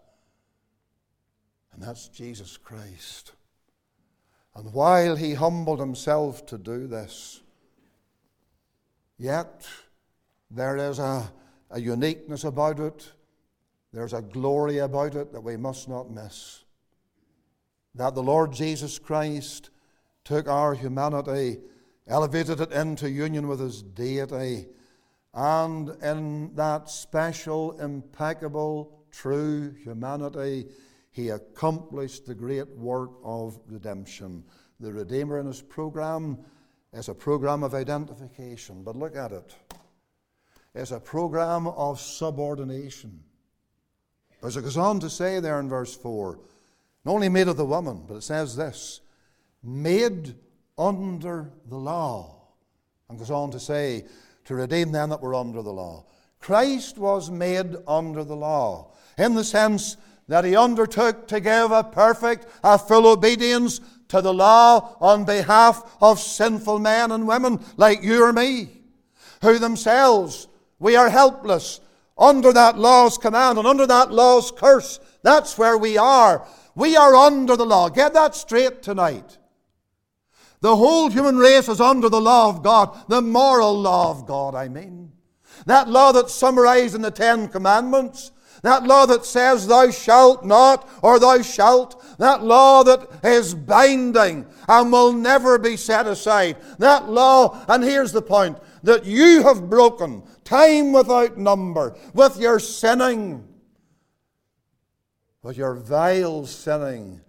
and 1.73 1.81
that's 1.81 2.07
Jesus 2.07 2.57
Christ. 2.57 3.33
And 4.55 4.71
while 4.71 5.15
he 5.15 5.33
humbled 5.33 5.79
himself 5.79 6.45
to 6.47 6.57
do 6.57 6.87
this, 6.87 7.41
yet 9.17 9.67
there 10.49 10.77
is 10.77 10.99
a, 10.99 11.31
a 11.71 11.81
uniqueness 11.81 12.45
about 12.45 12.79
it, 12.79 13.11
there's 13.91 14.13
a 14.13 14.21
glory 14.21 14.77
about 14.77 15.15
it 15.15 15.33
that 15.33 15.41
we 15.41 15.57
must 15.57 15.89
not 15.89 16.11
miss. 16.11 16.63
That 17.95 18.15
the 18.15 18.23
Lord 18.23 18.53
Jesus 18.53 18.97
Christ 18.99 19.69
took 20.23 20.47
our 20.47 20.73
humanity, 20.73 21.59
elevated 22.07 22.61
it 22.61 22.71
into 22.71 23.09
union 23.09 23.47
with 23.47 23.59
his 23.59 23.81
deity 23.81 24.67
and 25.33 25.89
in 26.03 26.53
that 26.55 26.89
special, 26.89 27.79
impeccable, 27.79 28.99
true 29.11 29.73
humanity, 29.83 30.67
he 31.11 31.29
accomplished 31.29 32.25
the 32.25 32.35
great 32.35 32.67
work 32.77 33.11
of 33.23 33.59
redemption. 33.67 34.43
The 34.79 34.93
Redeemer 34.93 35.39
in 35.39 35.47
his 35.47 35.61
program 35.61 36.39
is 36.91 37.09
a 37.09 37.13
program 37.13 37.63
of 37.63 37.73
identification, 37.73 38.83
but 38.83 38.95
look 38.95 39.15
at 39.15 39.31
it. 39.31 39.55
It's 40.75 40.91
a 40.91 40.99
program 40.99 41.67
of 41.67 41.99
subordination. 41.99 43.23
As 44.43 44.57
it 44.57 44.63
goes 44.63 44.77
on 44.77 44.99
to 44.99 45.09
say 45.09 45.39
there 45.39 45.59
in 45.59 45.69
verse 45.69 45.95
4, 45.95 46.39
not 47.05 47.13
only 47.13 47.29
made 47.29 47.47
of 47.47 47.57
the 47.57 47.65
woman, 47.65 48.03
but 48.07 48.15
it 48.15 48.23
says 48.23 48.55
this 48.55 49.01
made 49.63 50.35
under 50.77 51.51
the 51.67 51.77
law. 51.77 52.41
And 53.07 53.17
goes 53.17 53.31
on 53.31 53.51
to 53.51 53.59
say, 53.59 54.05
to 54.45 54.55
redeem 54.55 54.91
them 54.91 55.09
that 55.09 55.21
were 55.21 55.35
under 55.35 55.61
the 55.61 55.71
law. 55.71 56.05
Christ 56.39 56.97
was 56.97 57.31
made 57.31 57.75
under 57.87 58.23
the 58.23 58.35
law 58.35 58.91
in 59.17 59.35
the 59.35 59.43
sense 59.43 59.97
that 60.27 60.45
he 60.45 60.55
undertook 60.55 61.27
to 61.27 61.39
give 61.39 61.71
a 61.71 61.83
perfect, 61.83 62.47
a 62.63 62.77
full 62.77 63.07
obedience 63.07 63.79
to 64.09 64.21
the 64.21 64.33
law 64.33 64.95
on 64.99 65.25
behalf 65.25 65.95
of 66.01 66.19
sinful 66.19 66.79
men 66.79 67.11
and 67.11 67.27
women 67.27 67.59
like 67.77 68.03
you 68.03 68.23
or 68.23 68.33
me, 68.33 68.69
who 69.41 69.59
themselves, 69.59 70.47
we 70.79 70.95
are 70.95 71.09
helpless 71.09 71.79
under 72.17 72.53
that 72.53 72.77
law's 72.77 73.17
command 73.17 73.57
and 73.57 73.67
under 73.67 73.87
that 73.87 74.11
law's 74.11 74.51
curse. 74.51 74.99
That's 75.23 75.57
where 75.57 75.77
we 75.77 75.97
are. 75.97 76.45
We 76.75 76.95
are 76.95 77.15
under 77.15 77.55
the 77.55 77.65
law. 77.65 77.89
Get 77.89 78.13
that 78.13 78.35
straight 78.35 78.83
tonight. 78.83 79.37
The 80.63 80.77
whole 80.77 81.09
human 81.09 81.35
race 81.35 81.67
is 81.67 81.81
under 81.81 82.07
the 82.07 82.21
law 82.21 82.47
of 82.47 82.63
God, 82.63 82.97
the 83.09 83.21
moral 83.21 83.77
law 83.77 84.11
of 84.11 84.25
God, 84.25 84.55
I 84.55 84.69
mean. 84.69 85.11
That 85.65 85.89
law 85.89 86.13
that's 86.13 86.33
summarized 86.33 86.95
in 86.95 87.01
the 87.01 87.11
Ten 87.11 87.49
Commandments. 87.49 88.31
That 88.61 88.83
law 88.83 89.05
that 89.07 89.25
says, 89.25 89.67
Thou 89.67 89.91
shalt 89.91 90.45
not, 90.45 90.89
or 91.01 91.19
Thou 91.19 91.41
shalt. 91.41 92.01
That 92.17 92.45
law 92.45 92.81
that 92.83 93.09
is 93.25 93.53
binding 93.53 94.45
and 94.69 94.89
will 94.89 95.11
never 95.11 95.57
be 95.57 95.75
set 95.75 96.07
aside. 96.07 96.55
That 96.79 97.09
law, 97.09 97.61
and 97.67 97.83
here's 97.83 98.13
the 98.13 98.21
point, 98.21 98.57
that 98.83 99.05
you 99.05 99.43
have 99.43 99.69
broken 99.69 100.23
time 100.45 100.93
without 100.93 101.37
number 101.37 101.97
with 102.13 102.39
your 102.39 102.59
sinning, 102.59 103.45
with 105.41 105.57
your 105.57 105.75
vile 105.75 106.45
sinning 106.45 107.19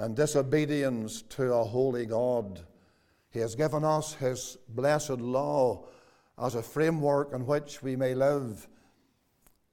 and 0.00 0.16
disobedience 0.16 1.20
to 1.20 1.52
a 1.52 1.62
holy 1.62 2.06
God. 2.06 2.60
He 3.30 3.38
has 3.40 3.54
given 3.54 3.84
us 3.84 4.14
His 4.14 4.56
blessed 4.70 5.20
law 5.20 5.84
as 6.42 6.54
a 6.54 6.62
framework 6.62 7.34
in 7.34 7.44
which 7.44 7.82
we 7.82 7.96
may 7.96 8.14
live. 8.14 8.66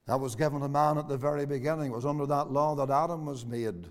That 0.06 0.20
was 0.20 0.36
given 0.36 0.60
to 0.60 0.68
man 0.68 0.98
at 0.98 1.08
the 1.08 1.18
very 1.18 1.46
beginning. 1.46 1.92
It 1.92 1.96
was 1.96 2.06
under 2.06 2.26
that 2.26 2.52
law 2.52 2.76
that 2.76 2.90
Adam 2.90 3.26
was 3.26 3.46
made. 3.46 3.88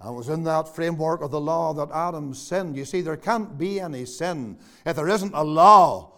And 0.00 0.08
it 0.08 0.12
was 0.12 0.30
in 0.30 0.42
that 0.44 0.74
framework 0.74 1.20
of 1.20 1.30
the 1.30 1.40
law 1.40 1.74
that 1.74 1.94
Adam 1.94 2.32
sinned. 2.32 2.74
You 2.74 2.86
see, 2.86 3.02
there 3.02 3.16
can't 3.18 3.58
be 3.58 3.78
any 3.78 4.06
sin 4.06 4.58
if 4.86 4.96
there 4.96 5.08
isn't 5.08 5.34
a 5.34 5.44
law 5.44 6.12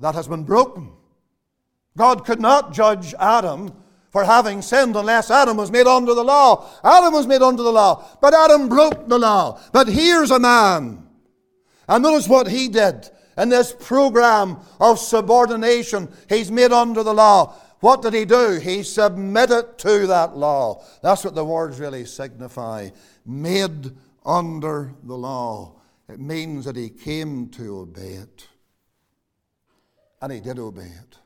that 0.00 0.16
has 0.16 0.26
been 0.26 0.42
broken. 0.42 0.90
God 1.96 2.24
could 2.24 2.40
not 2.40 2.72
judge 2.72 3.14
Adam 3.20 3.72
for 4.12 4.24
having 4.24 4.60
sinned 4.60 4.94
unless 4.94 5.30
Adam 5.30 5.56
was 5.56 5.70
made 5.70 5.86
under 5.86 6.14
the 6.14 6.22
law. 6.22 6.68
Adam 6.84 7.14
was 7.14 7.26
made 7.26 7.40
under 7.40 7.62
the 7.62 7.72
law, 7.72 8.06
but 8.20 8.34
Adam 8.34 8.68
broke 8.68 9.08
the 9.08 9.18
law. 9.18 9.58
But 9.72 9.88
here's 9.88 10.30
a 10.30 10.38
man. 10.38 11.08
And 11.88 12.02
notice 12.02 12.28
what 12.28 12.46
he 12.46 12.68
did 12.68 13.08
in 13.38 13.48
this 13.48 13.72
program 13.72 14.58
of 14.78 14.98
subordination. 14.98 16.12
He's 16.28 16.50
made 16.50 16.72
under 16.72 17.02
the 17.02 17.14
law. 17.14 17.54
What 17.80 18.02
did 18.02 18.12
he 18.12 18.26
do? 18.26 18.60
He 18.62 18.82
submitted 18.82 19.78
to 19.78 20.06
that 20.06 20.36
law. 20.36 20.84
That's 21.02 21.24
what 21.24 21.34
the 21.34 21.44
words 21.44 21.80
really 21.80 22.04
signify. 22.04 22.90
Made 23.24 23.92
under 24.24 24.94
the 25.02 25.16
law. 25.16 25.80
It 26.08 26.20
means 26.20 26.66
that 26.66 26.76
he 26.76 26.90
came 26.90 27.48
to 27.48 27.80
obey 27.80 28.12
it. 28.12 28.46
And 30.20 30.30
he 30.30 30.40
did 30.40 30.58
obey 30.58 30.82
it. 30.82 31.16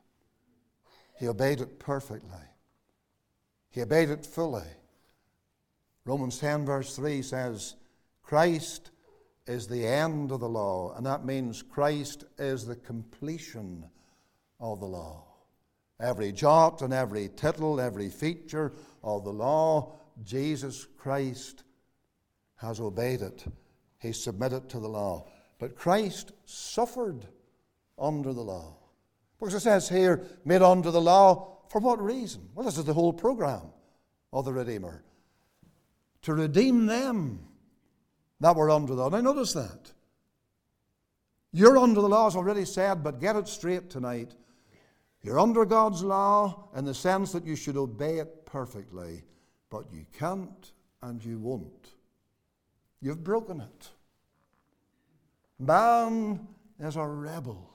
He 1.18 1.28
obeyed 1.28 1.60
it 1.60 1.78
perfectly. 1.78 2.30
He 3.76 3.82
obeyed 3.82 4.08
it 4.08 4.24
fully. 4.24 4.64
Romans 6.06 6.38
10, 6.38 6.64
verse 6.64 6.96
3 6.96 7.20
says, 7.20 7.76
Christ 8.22 8.90
is 9.46 9.68
the 9.68 9.86
end 9.86 10.32
of 10.32 10.40
the 10.40 10.48
law, 10.48 10.94
and 10.96 11.04
that 11.04 11.26
means 11.26 11.62
Christ 11.62 12.24
is 12.38 12.64
the 12.64 12.76
completion 12.76 13.84
of 14.60 14.80
the 14.80 14.86
law. 14.86 15.26
Every 16.00 16.32
jot 16.32 16.80
and 16.80 16.94
every 16.94 17.28
tittle, 17.28 17.78
every 17.78 18.08
feature 18.08 18.72
of 19.04 19.24
the 19.24 19.32
law, 19.32 19.92
Jesus 20.24 20.86
Christ 20.96 21.62
has 22.54 22.80
obeyed 22.80 23.20
it. 23.20 23.44
He 23.98 24.12
submitted 24.12 24.70
to 24.70 24.80
the 24.80 24.88
law. 24.88 25.26
But 25.58 25.76
Christ 25.76 26.32
suffered 26.46 27.26
under 27.98 28.32
the 28.32 28.40
law. 28.40 28.78
Because 29.38 29.52
it 29.52 29.60
says 29.60 29.86
here, 29.86 30.24
made 30.46 30.62
under 30.62 30.90
the 30.90 30.98
law 31.02 31.55
for 31.68 31.80
what 31.80 32.02
reason? 32.02 32.48
Well, 32.54 32.66
this 32.66 32.78
is 32.78 32.84
the 32.84 32.94
whole 32.94 33.12
program 33.12 33.62
of 34.32 34.44
the 34.44 34.52
Redeemer. 34.52 35.02
To 36.22 36.34
redeem 36.34 36.86
them 36.86 37.40
that 38.40 38.56
were 38.56 38.70
under 38.70 38.94
the 38.94 39.02
law. 39.02 39.08
Now, 39.08 39.20
notice 39.20 39.52
that. 39.52 39.92
You're 41.52 41.78
under 41.78 42.00
the 42.00 42.08
law, 42.08 42.26
as 42.26 42.36
already 42.36 42.64
said, 42.64 43.02
but 43.02 43.20
get 43.20 43.36
it 43.36 43.48
straight 43.48 43.88
tonight. 43.88 44.34
You're 45.22 45.38
under 45.38 45.64
God's 45.64 46.02
law 46.02 46.68
in 46.76 46.84
the 46.84 46.94
sense 46.94 47.32
that 47.32 47.46
you 47.46 47.56
should 47.56 47.76
obey 47.76 48.18
it 48.18 48.44
perfectly, 48.44 49.24
but 49.70 49.92
you 49.92 50.04
can't 50.18 50.72
and 51.02 51.24
you 51.24 51.38
won't. 51.38 51.92
You've 53.00 53.24
broken 53.24 53.60
it. 53.60 53.90
Man 55.58 56.46
is 56.78 56.96
a 56.96 57.06
rebel. 57.06 57.70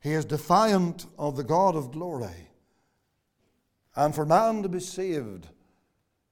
He 0.00 0.12
is 0.12 0.24
defiant 0.24 1.06
of 1.18 1.36
the 1.36 1.44
God 1.44 1.74
of 1.74 1.92
glory. 1.92 2.50
And 3.96 4.14
for 4.14 4.24
man 4.24 4.62
to 4.62 4.68
be 4.68 4.80
saved, 4.80 5.48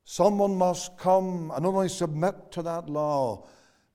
someone 0.05 0.57
must 0.57 0.97
come 0.97 1.51
and 1.55 1.65
not 1.65 1.75
only 1.75 1.89
submit 1.89 2.53
to 2.53 2.63
that 2.63 2.89
law, 2.89 3.49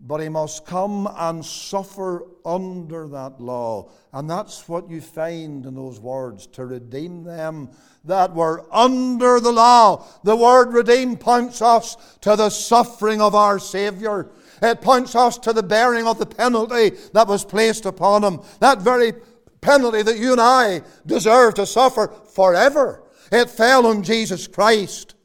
but 0.03 0.19
he 0.19 0.29
must 0.29 0.65
come 0.65 1.07
and 1.15 1.45
suffer 1.45 2.25
under 2.43 3.07
that 3.07 3.39
law. 3.39 3.89
And 4.11 4.29
that's 4.29 4.67
what 4.67 4.89
you 4.89 4.99
find 4.99 5.65
in 5.65 5.75
those 5.75 5.99
words 5.99 6.47
to 6.47 6.65
redeem 6.65 7.23
them 7.23 7.69
that 8.03 8.33
were 8.33 8.65
under 8.71 9.39
the 9.39 9.51
law. 9.51 10.05
The 10.23 10.35
word 10.35 10.73
redeem 10.73 11.17
points 11.17 11.61
us 11.61 11.95
to 12.21 12.35
the 12.35 12.49
suffering 12.49 13.21
of 13.21 13.35
our 13.35 13.59
Savior. 13.59 14.31
It 14.61 14.81
points 14.81 15.15
us 15.15 15.37
to 15.39 15.53
the 15.53 15.63
bearing 15.63 16.07
of 16.07 16.17
the 16.17 16.25
penalty 16.25 16.91
that 17.13 17.27
was 17.27 17.45
placed 17.45 17.85
upon 17.85 18.23
him. 18.23 18.41
That 18.59 18.81
very 18.81 19.13
penalty 19.61 20.01
that 20.01 20.17
you 20.17 20.31
and 20.31 20.41
I 20.41 20.81
deserve 21.05 21.53
to 21.55 21.65
suffer 21.65 22.07
forever. 22.33 23.03
It 23.31 23.49
fell 23.49 23.85
on 23.87 24.03
Jesus 24.03 24.47
Christ. 24.47 25.15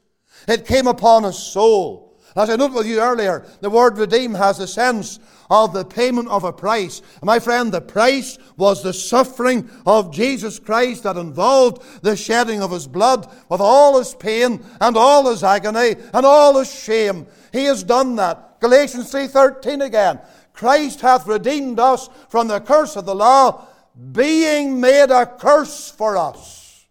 It 0.47 0.65
came 0.65 0.87
upon 0.87 1.23
his 1.23 1.37
soul. 1.37 2.07
As 2.35 2.51
I 2.51 2.55
noted 2.55 2.75
with 2.75 2.85
you 2.85 3.01
earlier, 3.01 3.45
the 3.61 3.69
word 3.69 3.97
redeem 3.97 4.35
has 4.35 4.59
the 4.59 4.67
sense 4.67 5.19
of 5.49 5.73
the 5.73 5.83
payment 5.83 6.27
of 6.27 6.43
a 6.43 6.53
price. 6.53 7.01
My 7.23 7.39
friend, 7.39 7.71
the 7.71 7.81
price 7.81 8.37
was 8.57 8.83
the 8.83 8.93
suffering 8.93 9.69
of 9.87 10.13
Jesus 10.13 10.59
Christ 10.59 11.03
that 11.03 11.17
involved 11.17 12.03
the 12.03 12.15
shedding 12.15 12.61
of 12.61 12.69
his 12.69 12.87
blood 12.87 13.27
with 13.49 13.59
all 13.59 13.97
his 13.97 14.13
pain 14.13 14.63
and 14.79 14.95
all 14.95 15.27
his 15.29 15.43
agony 15.43 15.95
and 16.13 16.25
all 16.25 16.59
his 16.59 16.71
shame. 16.71 17.25
He 17.51 17.65
has 17.65 17.83
done 17.83 18.15
that. 18.17 18.59
Galatians 18.59 19.11
3:13 19.11 19.81
again. 19.81 20.19
Christ 20.53 21.01
hath 21.01 21.27
redeemed 21.27 21.79
us 21.79 22.09
from 22.29 22.47
the 22.47 22.59
curse 22.59 22.95
of 22.95 23.05
the 23.05 23.15
law 23.15 23.66
being 23.97 24.79
made 24.79 25.09
a 25.09 25.25
curse 25.25 25.89
for 25.89 26.17
us. 26.17 26.85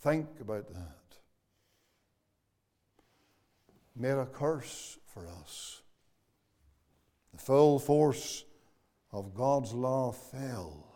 Think 0.00 0.28
about 0.40 0.66
that. 0.68 0.88
Made 3.94 4.18
a 4.18 4.26
curse 4.26 4.98
for 5.06 5.28
us. 5.40 5.82
The 7.32 7.38
full 7.38 7.78
force 7.78 8.44
of 9.12 9.34
God's 9.34 9.72
law 9.72 10.10
fell 10.10 10.86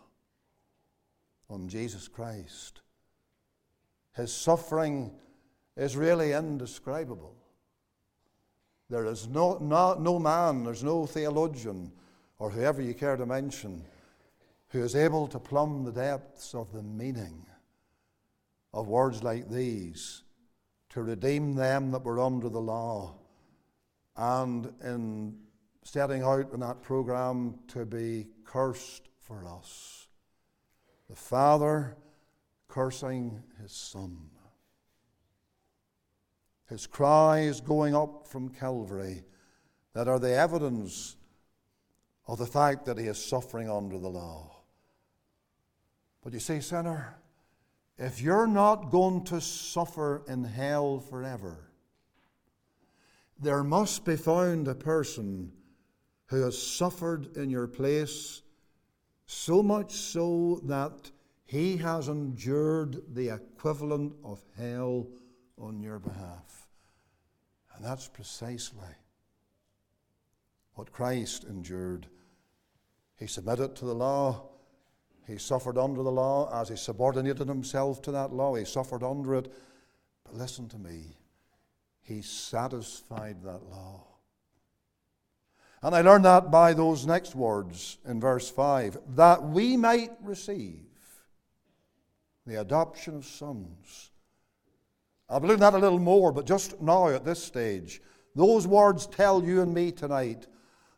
on 1.48 1.68
Jesus 1.68 2.08
Christ. 2.08 2.80
His 4.16 4.32
suffering 4.32 5.12
is 5.76 5.96
really 5.96 6.32
indescribable. 6.32 7.36
There 8.90 9.04
is 9.04 9.28
no, 9.28 9.58
no, 9.60 9.94
no 9.94 10.18
man, 10.18 10.64
there's 10.64 10.82
no 10.82 11.06
theologian 11.06 11.92
or 12.38 12.50
whoever 12.50 12.82
you 12.82 12.94
care 12.94 13.16
to 13.16 13.26
mention, 13.26 13.84
who 14.68 14.82
is 14.82 14.94
able 14.94 15.26
to 15.28 15.38
plumb 15.38 15.84
the 15.84 15.92
depths 15.92 16.54
of 16.54 16.72
the 16.72 16.82
meaning 16.82 17.46
of 18.72 18.88
words 18.88 19.22
like 19.22 19.48
these 19.48 20.22
to 20.90 21.02
redeem 21.02 21.54
them 21.54 21.90
that 21.90 22.04
were 22.04 22.20
under 22.20 22.48
the 22.48 22.60
law, 22.60 23.14
and 24.16 24.72
in 24.82 25.36
setting 25.82 26.22
out 26.22 26.52
in 26.52 26.60
that 26.60 26.82
program 26.82 27.54
to 27.68 27.84
be 27.84 28.26
cursed 28.44 29.08
for 29.20 29.46
us. 29.46 30.08
The 31.08 31.16
Father 31.16 31.96
cursing 32.68 33.42
his 33.62 33.72
Son. 33.72 34.30
His 36.68 36.86
cries 36.86 37.60
going 37.60 37.94
up 37.94 38.26
from 38.26 38.48
Calvary 38.48 39.24
that 39.94 40.08
are 40.08 40.18
the 40.18 40.34
evidence 40.34 41.16
of 42.26 42.38
the 42.38 42.46
fact 42.46 42.84
that 42.86 42.98
he 42.98 43.06
is 43.06 43.22
suffering 43.22 43.70
under 43.70 43.98
the 43.98 44.08
law. 44.08 44.56
But 46.22 46.32
you 46.32 46.40
see, 46.40 46.60
sinner, 46.60 47.16
if 47.98 48.20
you're 48.20 48.48
not 48.48 48.90
going 48.90 49.24
to 49.24 49.40
suffer 49.40 50.22
in 50.28 50.44
hell 50.44 51.00
forever, 51.00 51.70
there 53.38 53.62
must 53.62 54.04
be 54.04 54.16
found 54.16 54.66
a 54.66 54.74
person 54.74 55.52
who 56.26 56.42
has 56.42 56.60
suffered 56.60 57.36
in 57.36 57.48
your 57.48 57.68
place, 57.68 58.42
so 59.26 59.62
much 59.62 59.92
so 59.92 60.60
that 60.64 61.10
he 61.44 61.76
has 61.76 62.08
endured 62.08 63.02
the 63.14 63.28
equivalent 63.28 64.14
of 64.24 64.42
hell 64.58 65.06
on 65.58 65.80
your 65.80 66.00
behalf. 66.00 66.66
And 67.74 67.84
that's 67.84 68.08
precisely 68.08 68.94
what 70.74 70.92
Christ 70.92 71.44
endured 71.44 72.08
he 73.16 73.26
submitted 73.26 73.74
to 73.76 73.84
the 73.84 73.94
law. 73.94 74.48
He 75.26 75.38
suffered 75.38 75.78
under 75.78 76.02
the 76.02 76.12
law 76.12 76.50
as 76.60 76.68
he 76.68 76.76
subordinated 76.76 77.48
himself 77.48 78.02
to 78.02 78.12
that 78.12 78.32
law. 78.32 78.54
He 78.54 78.64
suffered 78.64 79.02
under 79.02 79.34
it. 79.34 79.52
But 80.24 80.34
listen 80.34 80.68
to 80.68 80.78
me. 80.78 81.16
He 82.02 82.22
satisfied 82.22 83.42
that 83.42 83.64
law. 83.70 84.04
And 85.82 85.94
I 85.94 86.02
learned 86.02 86.24
that 86.24 86.50
by 86.50 86.72
those 86.72 87.06
next 87.06 87.34
words 87.34 87.98
in 88.06 88.20
verse 88.20 88.50
5 88.50 88.98
that 89.16 89.42
we 89.42 89.76
might 89.76 90.12
receive 90.22 90.84
the 92.46 92.60
adoption 92.60 93.16
of 93.16 93.24
sons. 93.24 94.10
I'll 95.28 95.40
believe 95.40 95.58
that 95.58 95.74
a 95.74 95.78
little 95.78 95.98
more, 95.98 96.32
but 96.32 96.46
just 96.46 96.80
now 96.80 97.08
at 97.08 97.24
this 97.24 97.42
stage, 97.42 98.00
those 98.34 98.66
words 98.66 99.06
tell 99.06 99.42
you 99.42 99.62
and 99.62 99.74
me 99.74 99.90
tonight 99.90 100.46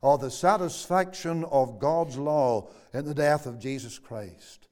of 0.02 0.20
the 0.20 0.30
satisfaction 0.30 1.44
of 1.44 1.78
God's 1.78 2.16
law 2.16 2.68
in 2.92 3.04
the 3.04 3.14
death 3.14 3.46
of 3.46 3.58
Jesus 3.58 3.98
Christ. 3.98 4.68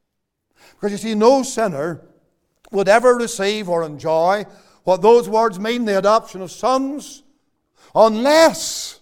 Because 0.72 0.92
you 0.92 0.98
see, 0.98 1.14
no 1.14 1.42
sinner 1.42 2.02
would 2.70 2.88
ever 2.88 3.14
receive 3.14 3.68
or 3.68 3.82
enjoy 3.82 4.44
what 4.84 5.02
those 5.02 5.28
words 5.28 5.58
mean 5.58 5.84
the 5.84 5.98
adoption 5.98 6.42
of 6.42 6.50
sons 6.50 7.22
unless 7.94 9.00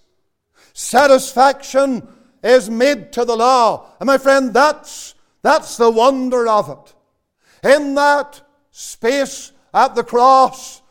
satisfaction 0.72 2.06
is 2.42 2.68
made 2.68 3.12
to 3.12 3.24
the 3.24 3.36
law. 3.36 3.90
And 4.00 4.06
my 4.06 4.18
friend, 4.18 4.52
that's, 4.52 5.14
that's 5.42 5.76
the 5.76 5.90
wonder 5.90 6.46
of 6.46 6.70
it. 6.70 7.74
In 7.76 7.94
that 7.94 8.40
space 8.70 9.52
at 9.72 9.94
the 9.94 10.04
cross, 10.04 10.82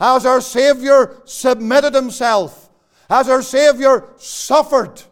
as 0.00 0.26
our 0.26 0.40
Savior 0.40 1.20
submitted 1.24 1.94
himself, 1.94 2.61
as 3.10 3.28
our 3.28 3.42
Savior 3.42 4.08
suffered 4.16 5.02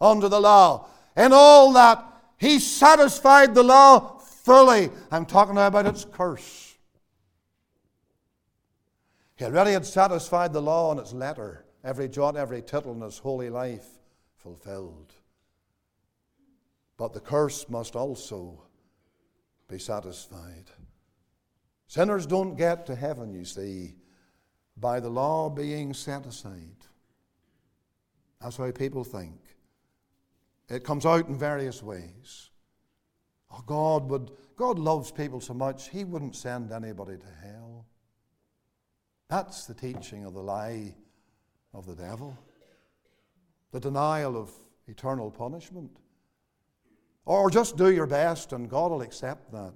under 0.00 0.28
the 0.28 0.40
law, 0.40 0.88
in 1.16 1.32
all 1.32 1.72
that, 1.72 2.04
he 2.36 2.58
satisfied 2.58 3.54
the 3.54 3.62
law 3.62 4.18
fully. 4.18 4.90
I'm 5.10 5.26
talking 5.26 5.56
now 5.56 5.66
about 5.66 5.86
its 5.86 6.04
curse. 6.04 6.76
He 9.36 9.44
already 9.44 9.72
had 9.72 9.86
satisfied 9.86 10.52
the 10.52 10.62
law 10.62 10.90
in 10.92 10.98
its 10.98 11.12
letter, 11.12 11.64
every 11.84 12.08
jot, 12.08 12.36
every 12.36 12.62
tittle 12.62 12.92
in 12.92 13.00
his 13.00 13.18
holy 13.18 13.50
life 13.50 13.86
fulfilled. 14.36 15.12
But 16.96 17.12
the 17.12 17.20
curse 17.20 17.68
must 17.68 17.94
also 17.94 18.64
be 19.68 19.78
satisfied. 19.78 20.64
Sinners 21.86 22.26
don't 22.26 22.56
get 22.56 22.86
to 22.86 22.96
heaven, 22.96 23.32
you 23.32 23.44
see, 23.44 23.94
by 24.76 24.98
the 24.98 25.08
law 25.08 25.48
being 25.48 25.94
set 25.94 26.26
aside. 26.26 26.87
That's 28.40 28.56
how 28.56 28.70
people 28.70 29.04
think. 29.04 29.40
It 30.68 30.84
comes 30.84 31.06
out 31.06 31.28
in 31.28 31.36
various 31.36 31.82
ways. 31.82 32.50
Oh, 33.50 33.62
God 33.66 34.08
would 34.10 34.30
God 34.58 34.80
loves 34.80 35.12
people 35.12 35.40
so 35.40 35.54
much, 35.54 35.88
He 35.88 36.04
wouldn't 36.04 36.34
send 36.34 36.72
anybody 36.72 37.16
to 37.16 37.26
hell. 37.46 37.86
That's 39.28 39.66
the 39.66 39.74
teaching 39.74 40.24
of 40.24 40.34
the 40.34 40.42
lie 40.42 40.94
of 41.72 41.86
the 41.86 41.94
devil. 41.94 42.36
The 43.70 43.78
denial 43.78 44.36
of 44.36 44.50
eternal 44.88 45.30
punishment. 45.30 45.96
Or 47.24 47.50
just 47.50 47.76
do 47.76 47.92
your 47.92 48.06
best 48.06 48.52
and 48.52 48.68
God 48.68 48.90
will 48.90 49.02
accept 49.02 49.52
that. 49.52 49.74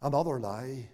Another 0.00 0.38
lie. 0.38 0.88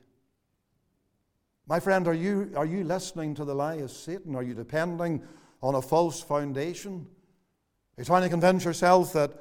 My 1.67 1.81
friend, 1.81 2.07
are 2.09 2.15
you, 2.15 2.53
are 2.57 2.65
you 2.65 2.85
listening 2.85 3.35
to 3.35 3.45
the 3.45 3.55
lie 3.55 3.77
of 3.77 3.91
Satan? 3.91 4.35
Are 4.35 4.43
you 4.43 4.55
depending 4.55 5.21
on 5.63 5.75
a 5.75 5.83
false 5.83 6.21
foundation? 6.21 7.07
You're 7.97 8.05
trying 8.05 8.23
to 8.23 8.29
convince 8.29 8.65
yourself 8.65 9.13
that 9.15 9.33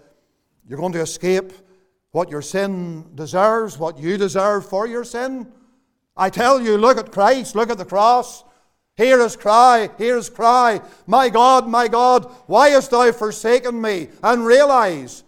you're 0.68 0.80
going 0.80 0.94
to 0.94 1.02
escape 1.02 1.52
what 2.12 2.30
your 2.30 2.42
sin 2.42 3.14
deserves, 3.16 3.78
what 3.78 4.00
you 4.00 4.18
deserve 4.18 4.66
for 4.66 4.88
your 4.88 5.04
sin? 5.04 5.52
I 6.16 6.30
tell 6.30 6.62
you, 6.62 6.78
look 6.78 6.98
at 6.98 7.12
Christ, 7.12 7.56
look 7.56 7.70
at 7.70 7.78
the 7.78 7.86
cross. 7.86 8.44
Hear 8.96 9.22
his 9.22 9.36
cry, 9.36 9.90
hear 9.98 10.16
his 10.16 10.30
cry. 10.30 10.80
My 11.06 11.28
God, 11.28 11.68
my 11.68 11.90
God, 11.90 12.32
why 12.48 12.70
hast 12.70 12.92
thou 12.92 13.12
forsaken 13.12 13.82
me? 13.82 14.08
And 14.24 14.46
realize 14.46 15.26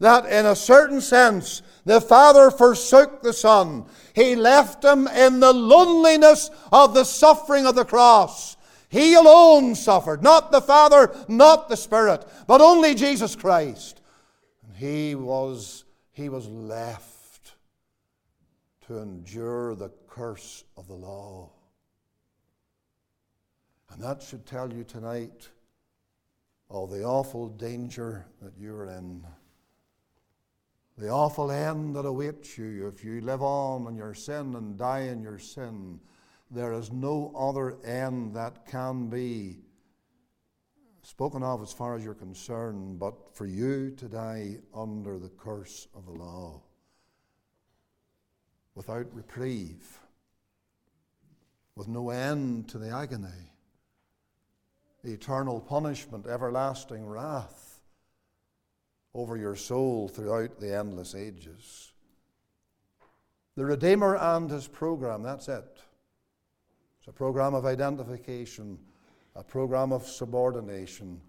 that 0.00 0.24
in 0.24 0.46
a 0.46 0.56
certain 0.56 1.02
sense, 1.02 1.60
the 1.84 2.00
Father 2.00 2.50
forsook 2.50 3.22
the 3.22 3.34
Son. 3.34 3.84
He 4.14 4.34
left 4.34 4.82
him 4.82 5.06
in 5.08 5.40
the 5.40 5.52
loneliness 5.52 6.50
of 6.72 6.94
the 6.94 7.04
suffering 7.04 7.66
of 7.66 7.74
the 7.74 7.84
cross. 7.84 8.56
He 8.92 9.14
alone 9.14 9.74
suffered, 9.74 10.22
not 10.22 10.52
the 10.52 10.60
Father, 10.60 11.16
not 11.26 11.70
the 11.70 11.78
Spirit, 11.78 12.26
but 12.46 12.60
only 12.60 12.94
Jesus 12.94 13.34
Christ. 13.34 14.02
And 14.66 14.76
he 14.76 15.14
was, 15.14 15.84
he 16.10 16.28
was 16.28 16.46
left 16.46 17.54
to 18.86 18.98
endure 18.98 19.74
the 19.74 19.88
curse 20.06 20.64
of 20.76 20.88
the 20.88 20.94
law. 20.94 21.48
And 23.90 24.02
that 24.02 24.22
should 24.22 24.44
tell 24.44 24.70
you 24.70 24.84
tonight 24.84 25.48
of 26.68 26.90
the 26.90 27.02
awful 27.02 27.48
danger 27.48 28.26
that 28.42 28.52
you're 28.58 28.90
in 28.90 29.24
the 30.98 31.08
awful 31.08 31.50
end 31.50 31.96
that 31.96 32.04
awaits 32.04 32.58
you 32.58 32.86
if 32.88 33.02
you 33.02 33.22
live 33.22 33.42
on 33.42 33.86
in 33.86 33.96
your 33.96 34.12
sin 34.12 34.54
and 34.54 34.76
die 34.76 35.04
in 35.04 35.22
your 35.22 35.38
sin. 35.38 35.98
There 36.54 36.74
is 36.74 36.92
no 36.92 37.32
other 37.34 37.78
end 37.82 38.36
that 38.36 38.66
can 38.66 39.08
be 39.08 39.56
spoken 41.02 41.42
of 41.42 41.62
as 41.62 41.72
far 41.72 41.96
as 41.96 42.04
you're 42.04 42.12
concerned, 42.12 42.98
but 42.98 43.34
for 43.34 43.46
you 43.46 43.90
to 43.92 44.06
die 44.06 44.58
under 44.74 45.18
the 45.18 45.30
curse 45.30 45.88
of 45.94 46.04
the 46.04 46.12
law 46.12 46.60
without 48.74 49.06
reprieve, 49.14 49.98
with 51.74 51.88
no 51.88 52.10
end 52.10 52.68
to 52.68 52.78
the 52.78 52.90
agony, 52.90 53.50
eternal 55.04 55.58
punishment, 55.58 56.26
everlasting 56.26 57.06
wrath 57.06 57.80
over 59.14 59.38
your 59.38 59.56
soul 59.56 60.06
throughout 60.06 60.60
the 60.60 60.76
endless 60.76 61.14
ages. 61.14 61.92
The 63.56 63.64
Redeemer 63.64 64.16
and 64.16 64.50
his 64.50 64.68
program, 64.68 65.22
that's 65.22 65.48
it. 65.48 65.80
It's 67.02 67.08
a 67.08 67.12
program 67.12 67.52
of 67.54 67.66
identification, 67.66 68.78
a 69.34 69.42
program 69.42 69.92
of 69.92 70.06
subordination. 70.06 71.20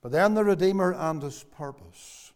But 0.00 0.10
then 0.10 0.32
the 0.32 0.42
Redeemer 0.42 0.94
and 0.94 1.22
his 1.22 1.44
purpose 1.54 2.32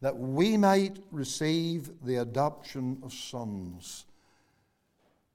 that 0.00 0.16
we 0.16 0.56
might 0.56 1.00
receive 1.10 1.90
the 2.04 2.18
adoption 2.18 3.00
of 3.02 3.12
sons. 3.12 4.06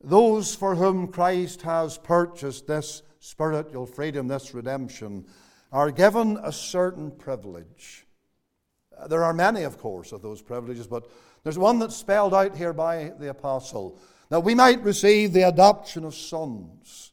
Those 0.02 0.56
for 0.56 0.76
whom 0.76 1.10
Christ 1.10 1.64
has 1.64 1.98
purchased 1.98 2.66
this 2.66 3.04
spiritual 3.20 3.86
freedom, 3.86 4.30
this 4.30 4.54
redemption, 4.54 5.26
are 5.74 5.92
given 5.92 6.40
a 6.42 6.54
certain 6.54 7.12
privilege. 7.12 8.06
There 9.10 9.26
are 9.26 9.34
many, 9.34 9.64
of 9.64 9.78
course, 9.78 10.14
of 10.14 10.22
those 10.22 10.42
privileges, 10.42 10.88
but 10.88 11.10
there's 11.44 11.58
one 11.58 11.80
that's 11.80 11.98
spelled 11.98 12.34
out 12.34 12.56
here 12.56 12.72
by 12.72 13.12
the 13.20 13.32
apostle 13.32 14.00
that 14.30 14.42
we 14.42 14.56
might 14.56 14.82
receive 14.84 15.34
the 15.34 15.48
adoption 15.48 16.06
of 16.06 16.16
sons. 16.16 17.12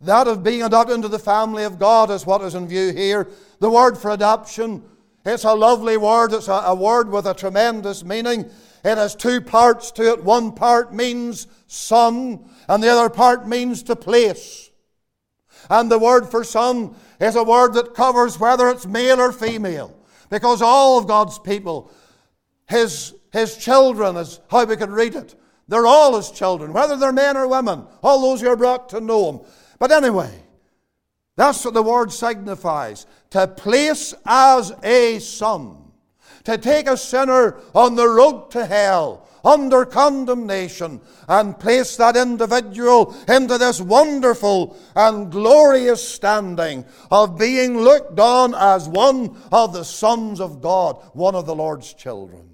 That 0.00 0.28
of 0.28 0.42
being 0.42 0.62
adopted 0.62 0.94
into 0.94 1.08
the 1.08 1.18
family 1.18 1.64
of 1.64 1.78
God 1.78 2.10
is 2.10 2.24
what 2.24 2.42
is 2.42 2.54
in 2.54 2.66
view 2.66 2.92
here. 2.92 3.28
The 3.58 3.70
word 3.70 3.98
for 3.98 4.10
adoption, 4.10 4.82
it's 5.26 5.44
a 5.44 5.52
lovely 5.52 5.96
word, 5.96 6.32
it's 6.32 6.48
a, 6.48 6.52
a 6.52 6.74
word 6.74 7.10
with 7.10 7.26
a 7.26 7.34
tremendous 7.34 8.02
meaning. 8.02 8.50
It 8.82 8.96
has 8.96 9.14
two 9.14 9.42
parts 9.42 9.90
to 9.92 10.12
it. 10.12 10.24
One 10.24 10.52
part 10.52 10.94
means 10.94 11.46
son, 11.66 12.48
and 12.68 12.82
the 12.82 12.88
other 12.88 13.10
part 13.10 13.46
means 13.46 13.82
to 13.84 13.96
place. 13.96 14.70
And 15.68 15.90
the 15.90 15.98
word 15.98 16.28
for 16.28 16.44
son 16.44 16.94
is 17.20 17.36
a 17.36 17.44
word 17.44 17.74
that 17.74 17.94
covers 17.94 18.40
whether 18.40 18.70
it's 18.70 18.86
male 18.86 19.20
or 19.20 19.32
female. 19.32 19.94
Because 20.30 20.62
all 20.62 20.98
of 20.98 21.06
God's 21.06 21.38
people, 21.38 21.90
his, 22.68 23.14
his 23.32 23.56
children, 23.56 24.16
is 24.16 24.40
how 24.50 24.64
we 24.64 24.76
could 24.76 24.90
read 24.90 25.14
it. 25.14 25.34
They're 25.70 25.86
all 25.86 26.16
his 26.16 26.32
children, 26.32 26.72
whether 26.72 26.96
they're 26.96 27.12
men 27.12 27.36
or 27.36 27.46
women, 27.46 27.86
all 28.02 28.20
those 28.20 28.40
who 28.40 28.48
are 28.48 28.56
brought 28.56 28.88
to 28.88 29.00
know 29.00 29.30
him. 29.30 29.40
But 29.78 29.92
anyway, 29.92 30.34
that's 31.36 31.64
what 31.64 31.74
the 31.74 31.82
word 31.82 32.10
signifies 32.12 33.06
to 33.30 33.46
place 33.46 34.12
as 34.26 34.72
a 34.82 35.20
son, 35.20 35.92
to 36.42 36.58
take 36.58 36.88
a 36.88 36.96
sinner 36.96 37.60
on 37.72 37.94
the 37.94 38.08
road 38.08 38.50
to 38.50 38.66
hell 38.66 39.28
under 39.44 39.84
condemnation 39.84 41.00
and 41.28 41.56
place 41.56 41.96
that 41.98 42.16
individual 42.16 43.16
into 43.28 43.56
this 43.56 43.80
wonderful 43.80 44.76
and 44.96 45.30
glorious 45.30 46.06
standing 46.06 46.84
of 47.12 47.38
being 47.38 47.78
looked 47.78 48.18
on 48.18 48.56
as 48.56 48.88
one 48.88 49.40
of 49.52 49.72
the 49.72 49.84
sons 49.84 50.40
of 50.40 50.60
God, 50.60 51.00
one 51.12 51.36
of 51.36 51.46
the 51.46 51.54
Lord's 51.54 51.94
children. 51.94 52.50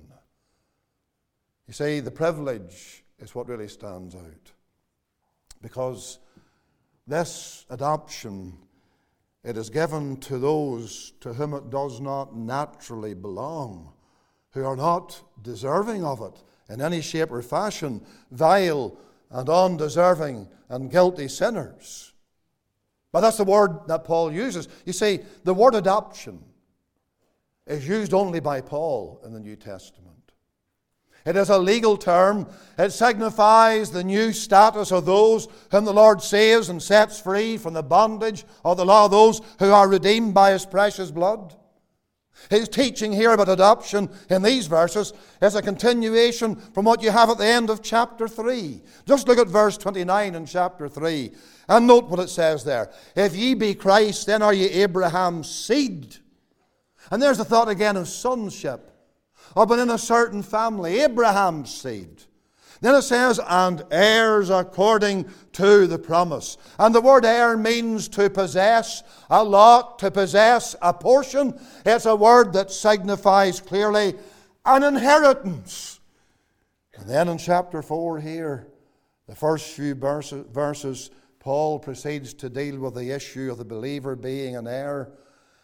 You 1.67 1.73
see, 1.73 2.01
the 2.01 2.11
privilege 2.11 3.05
is 3.19 3.35
what 3.35 3.49
really 3.49 3.69
stands 3.69 4.15
out. 4.15 4.53
Because 5.63 6.19
this 7.07 7.67
adoption, 7.71 8.57
it 9.45 9.57
is 9.57 9.71
given 9.71 10.17
to 10.19 10.39
those 10.39 11.13
to 11.21 11.33
whom 11.33 11.55
it 11.55 11.71
does 11.71 12.01
not 12.01 12.37
naturally 12.37 13.15
belong 13.15 13.93
who 14.57 14.65
are 14.65 14.75
not 14.75 15.23
deserving 15.43 16.03
of 16.03 16.23
it 16.23 16.43
in 16.73 16.81
any 16.81 17.03
shape 17.03 17.31
or 17.31 17.43
fashion, 17.43 18.01
vile 18.31 18.97
and 19.31 19.51
undeserving 19.51 20.49
and 20.71 20.91
guilty 20.91 21.29
sinners. 21.29 22.15
But 23.13 23.21
that's 23.21 23.37
the 23.37 23.45
word 23.45 23.87
that 23.87 24.05
Paul 24.05 24.33
uses. 24.33 24.67
You 24.87 24.95
see, 24.95 25.21
the 25.45 25.53
word 25.53 25.75
adoption 25.75 26.43
is 27.67 27.87
used 27.87 28.15
only 28.15 28.41
by 28.41 28.63
Paul 28.63 29.21
in 29.27 29.35
the 29.35 29.41
New 29.41 29.57
Testament. 29.57 30.16
It 31.27 31.35
is 31.35 31.51
a 31.51 31.59
legal 31.59 31.97
term. 31.97 32.47
It 32.79 32.93
signifies 32.93 33.91
the 33.91 34.05
new 34.05 34.33
status 34.33 34.93
of 34.93 35.05
those 35.05 35.49
whom 35.73 35.85
the 35.85 35.93
Lord 35.93 36.23
saves 36.23 36.69
and 36.69 36.81
sets 36.81 37.21
free 37.21 37.57
from 37.57 37.75
the 37.75 37.83
bondage 37.83 38.45
of 38.65 38.77
the 38.77 38.87
law 38.87 39.09
those 39.09 39.41
who 39.59 39.73
are 39.73 39.89
redeemed 39.89 40.35
by 40.35 40.53
His 40.53 40.65
precious 40.65 41.11
blood. 41.11 41.55
His 42.49 42.69
teaching 42.69 43.13
here 43.13 43.33
about 43.33 43.49
adoption 43.49 44.09
in 44.31 44.43
these 44.43 44.69
verses 44.69 45.13
is 45.43 45.57
a 45.57 45.63
continuation 45.63 46.55
from 46.55 46.85
what 46.85 47.03
you 47.03 47.11
have 47.11 47.31
at 47.31 47.39
the 47.39 47.47
end 47.47 47.71
of 47.71 47.83
chapter 47.83 48.29
3. 48.29 48.83
Just 49.05 49.27
look 49.27 49.39
at 49.39 49.49
verse 49.49 49.77
29 49.77 50.35
in 50.35 50.47
chapter 50.47 50.89
3 50.89 51.33
and 51.69 51.87
note 51.87 52.09
what 52.09 52.21
it 52.21 52.29
says 52.29 52.63
there. 52.63 52.91
If 53.17 53.35
ye 53.35 53.55
be 53.55 53.75
Christ, 53.75 54.27
then 54.27 54.43
are 54.43 54.55
ye 54.55 54.67
Abraham's 54.67 55.51
seed. 55.51 56.19
And 57.11 57.21
there's 57.21 57.39
the 57.39 57.45
thought 57.45 57.69
again 57.69 57.97
of 57.97 58.07
sonship 58.07 58.93
but 59.55 59.79
in 59.79 59.91
a 59.91 59.99
certain 59.99 60.43
family, 60.43 61.01
Abraham's 61.01 61.75
seed. 61.75 62.25
Then 62.83 62.95
it 62.95 63.03
says, 63.03 63.41
and 63.49 63.85
heirs 63.91 64.51
according 64.51 65.31
to 65.53 65.87
the 65.87 65.99
promise. 65.99 66.59
And 66.79 66.95
the 66.95 67.01
word 67.01 67.25
heir 67.25 67.57
means 67.57 68.07
to 68.09 68.29
possess 68.29 69.03
a 69.31 69.43
lot, 69.43 69.99
to 70.01 70.11
possess 70.11 70.77
a 70.83 70.93
portion. 70.93 71.59
It's 71.87 72.05
a 72.05 72.15
word 72.15 72.53
that 72.53 72.71
signifies 72.71 73.61
clearly 73.61 74.15
an 74.67 74.83
inheritance. 74.83 76.01
And 76.95 77.09
then 77.09 77.29
in 77.29 77.39
chapter 77.39 77.81
4 77.81 78.21
here, 78.21 78.69
the 79.27 79.35
first 79.35 79.71
few 79.71 79.95
verses, 79.95 81.11
Paul 81.39 81.79
proceeds 81.79 82.35
to 82.35 82.51
deal 82.51 82.79
with 82.79 82.95
the 82.95 83.11
issue 83.11 83.51
of 83.51 83.57
the 83.57 83.65
believer 83.65 84.17
being 84.17 84.55
an 84.55 84.67
heir. 84.67 85.13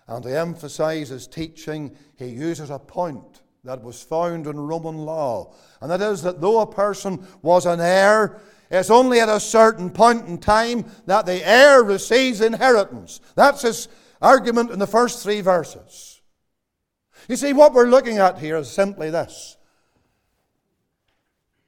And 0.08 0.22
to 0.22 0.38
emphasize 0.38 1.10
his 1.10 1.26
teaching, 1.26 1.94
he 2.16 2.28
uses 2.28 2.70
a 2.70 2.78
point 2.78 3.41
that 3.64 3.82
was 3.82 4.02
found 4.02 4.46
in 4.46 4.58
Roman 4.58 4.98
law. 4.98 5.54
And 5.80 5.90
that 5.90 6.00
is 6.00 6.22
that 6.22 6.40
though 6.40 6.60
a 6.60 6.66
person 6.66 7.24
was 7.42 7.64
an 7.64 7.80
heir, 7.80 8.40
it's 8.70 8.90
only 8.90 9.20
at 9.20 9.28
a 9.28 9.38
certain 9.38 9.90
point 9.90 10.26
in 10.26 10.38
time 10.38 10.84
that 11.06 11.26
the 11.26 11.46
heir 11.46 11.82
receives 11.82 12.40
inheritance. 12.40 13.20
That's 13.36 13.62
his 13.62 13.88
argument 14.20 14.70
in 14.70 14.78
the 14.78 14.86
first 14.86 15.22
three 15.22 15.42
verses. 15.42 16.20
You 17.28 17.36
see, 17.36 17.52
what 17.52 17.72
we're 17.72 17.86
looking 17.86 18.18
at 18.18 18.38
here 18.38 18.56
is 18.56 18.70
simply 18.70 19.10
this 19.10 19.56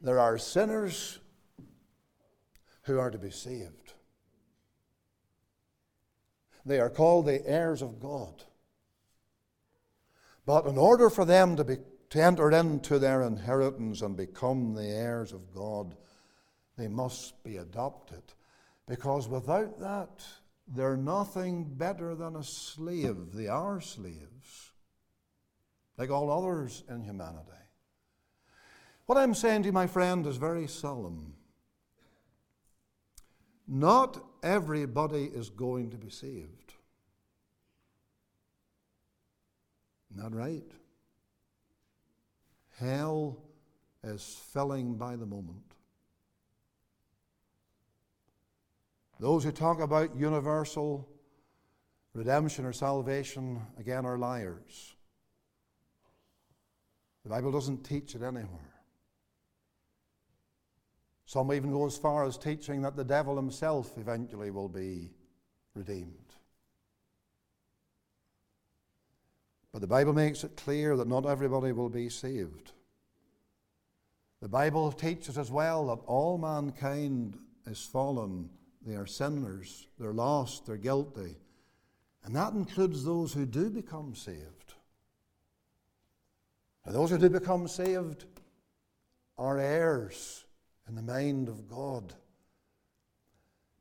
there 0.01 0.18
are 0.18 0.36
sinners 0.36 1.20
who 2.82 2.99
are 2.99 3.11
to 3.11 3.18
be 3.18 3.30
saved, 3.30 3.95
they 6.66 6.80
are 6.80 6.90
called 6.90 7.26
the 7.26 7.47
heirs 7.47 7.82
of 7.82 8.01
God. 8.01 8.42
But 10.47 10.66
in 10.66 10.76
order 10.76 11.09
for 11.09 11.24
them 11.24 11.57
to, 11.57 11.64
be, 11.64 11.76
to 12.11 12.22
enter 12.22 12.51
into 12.51 12.99
their 12.99 13.22
inheritance 13.22 14.03
and 14.03 14.16
become 14.16 14.74
the 14.74 14.86
heirs 14.86 15.32
of 15.32 15.55
God, 15.55 15.97
they 16.76 16.88
must 16.88 17.42
be 17.42 17.57
adopted. 17.57 18.22
Because 18.86 19.28
without 19.28 19.78
that, 19.78 20.24
they're 20.66 20.97
nothing 20.97 21.64
better 21.64 22.14
than 22.14 22.36
a 22.36 22.45
slave. 22.45 23.32
They 23.32 23.49
are 23.49 23.80
slaves, 23.80 24.72
like 25.97 26.11
all 26.11 26.30
others 26.30 26.84
in 26.88 27.03
humanity. 27.03 27.51
What 29.07 29.18
I'm 29.18 29.34
saying 29.34 29.62
to 29.62 29.66
you, 29.66 29.72
my 29.72 29.86
friend, 29.86 30.26
is 30.26 30.36
very 30.36 30.66
solemn. 30.66 31.34
Not 33.66 34.22
everybody 34.42 35.24
is 35.24 35.51
going 35.51 35.90
to 35.90 35.97
be 35.97 36.11
saved. 36.11 36.74
Not 40.14 40.34
right. 40.34 40.64
Hell 42.78 43.38
is 44.02 44.40
filling 44.52 44.94
by 44.94 45.16
the 45.16 45.26
moment. 45.26 45.74
Those 49.20 49.44
who 49.44 49.52
talk 49.52 49.80
about 49.80 50.16
universal 50.16 51.08
redemption 52.14 52.64
or 52.64 52.72
salvation, 52.72 53.60
again, 53.78 54.04
are 54.04 54.18
liars. 54.18 54.94
The 57.24 57.30
Bible 57.30 57.52
doesn't 57.52 57.84
teach 57.84 58.14
it 58.14 58.22
anywhere. 58.22 58.74
Some 61.26 61.52
even 61.52 61.70
go 61.72 61.86
as 61.86 61.96
far 61.96 62.24
as 62.24 62.36
teaching 62.36 62.82
that 62.82 62.96
the 62.96 63.04
devil 63.04 63.34
himself 63.36 63.96
eventually 63.96 64.50
will 64.50 64.68
be 64.68 65.10
redeemed. 65.74 66.24
But 69.75 69.81
the 69.81 69.89
Bible 69.89 70.12
makes 70.12 70.45
it 70.45 70.57
clear 70.57 70.97
that 70.97 71.09
not 71.09 71.27
everybody 71.27 71.72
will 71.72 71.89
be 71.89 72.09
saved. 72.09 72.70
The 74.41 74.49
Bible 74.49 74.93
teaches 74.93 75.37
as 75.37 75.51
well 75.51 75.87
that 75.87 76.05
all 76.07 76.39
mankind 76.39 77.37
is 77.66 77.85
fallen. 77.85 78.51
They 78.87 78.95
are 78.95 79.07
sinners, 79.07 79.89
they're 79.99 80.12
lost, 80.12 80.64
they're 80.64 80.77
guilty. 80.77 81.35
And 82.22 82.37
that 82.37 82.53
includes 82.53 83.05
those 83.05 83.33
who 83.33 83.47
do 83.47 83.68
become 83.68 84.14
saved. 84.14 84.75
Those 86.87 87.11
who 87.11 87.18
do 87.18 87.29
become 87.29 87.66
saved 87.66 88.27
are 89.37 89.59
heirs 89.59 90.45
in 90.87 90.95
the 90.95 91.03
mind 91.03 91.49
of 91.49 91.66
God. 91.68 92.14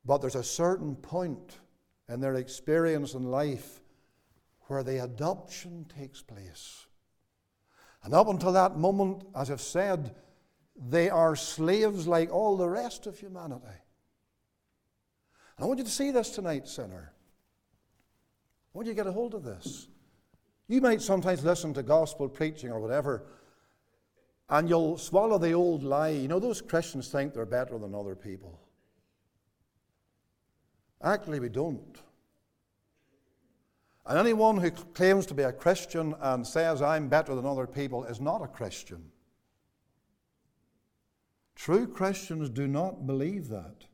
But 0.03 0.21
there's 0.21 0.33
a 0.33 0.43
certain 0.43 0.95
point 0.95 1.59
in 2.09 2.19
their 2.19 2.33
experience 2.33 3.13
in 3.13 3.29
life 3.29 3.82
where 4.73 4.83
the 4.83 5.03
adoption 5.03 5.85
takes 5.97 6.21
place. 6.21 6.87
And 8.03 8.13
up 8.13 8.27
until 8.27 8.51
that 8.53 8.77
moment, 8.77 9.23
as 9.35 9.49
I've 9.49 9.61
said, 9.61 10.15
they 10.75 11.09
are 11.09 11.35
slaves 11.35 12.07
like 12.07 12.33
all 12.33 12.57
the 12.57 12.67
rest 12.67 13.07
of 13.07 13.17
humanity. 13.17 13.63
And 15.57 15.63
I 15.63 15.65
want 15.65 15.77
you 15.77 15.85
to 15.85 15.91
see 15.91 16.11
this 16.11 16.31
tonight, 16.31 16.67
sinner. 16.67 17.13
I 18.73 18.77
want 18.77 18.87
you 18.87 18.93
to 18.93 18.97
get 18.97 19.07
a 19.07 19.11
hold 19.11 19.35
of 19.35 19.43
this. 19.43 19.87
You 20.67 20.81
might 20.81 21.01
sometimes 21.01 21.43
listen 21.43 21.73
to 21.75 21.83
gospel 21.83 22.27
preaching 22.27 22.71
or 22.71 22.79
whatever, 22.79 23.23
and 24.49 24.67
you'll 24.67 24.97
swallow 24.97 25.37
the 25.37 25.53
old 25.53 25.83
lie. 25.83 26.09
You 26.09 26.27
know, 26.27 26.39
those 26.39 26.61
Christians 26.61 27.09
think 27.09 27.33
they're 27.33 27.45
better 27.45 27.77
than 27.77 27.93
other 27.93 28.15
people. 28.15 28.59
Actually, 31.01 31.39
we 31.39 31.49
don't. 31.49 32.01
And 34.05 34.17
anyone 34.17 34.57
who 34.57 34.71
claims 34.71 35.25
to 35.27 35.33
be 35.33 35.43
a 35.43 35.51
Christian 35.53 36.13
and 36.19 36.45
says, 36.45 36.81
I'm 36.81 37.07
better 37.07 37.35
than 37.35 37.45
other 37.45 37.67
people, 37.67 38.03
is 38.03 38.19
not 38.19 38.41
a 38.41 38.47
Christian. 38.47 39.11
True 41.55 41.87
Christians 41.87 42.49
do 42.49 42.67
not 42.67 43.07
believe 43.07 43.47
that. 43.49 43.85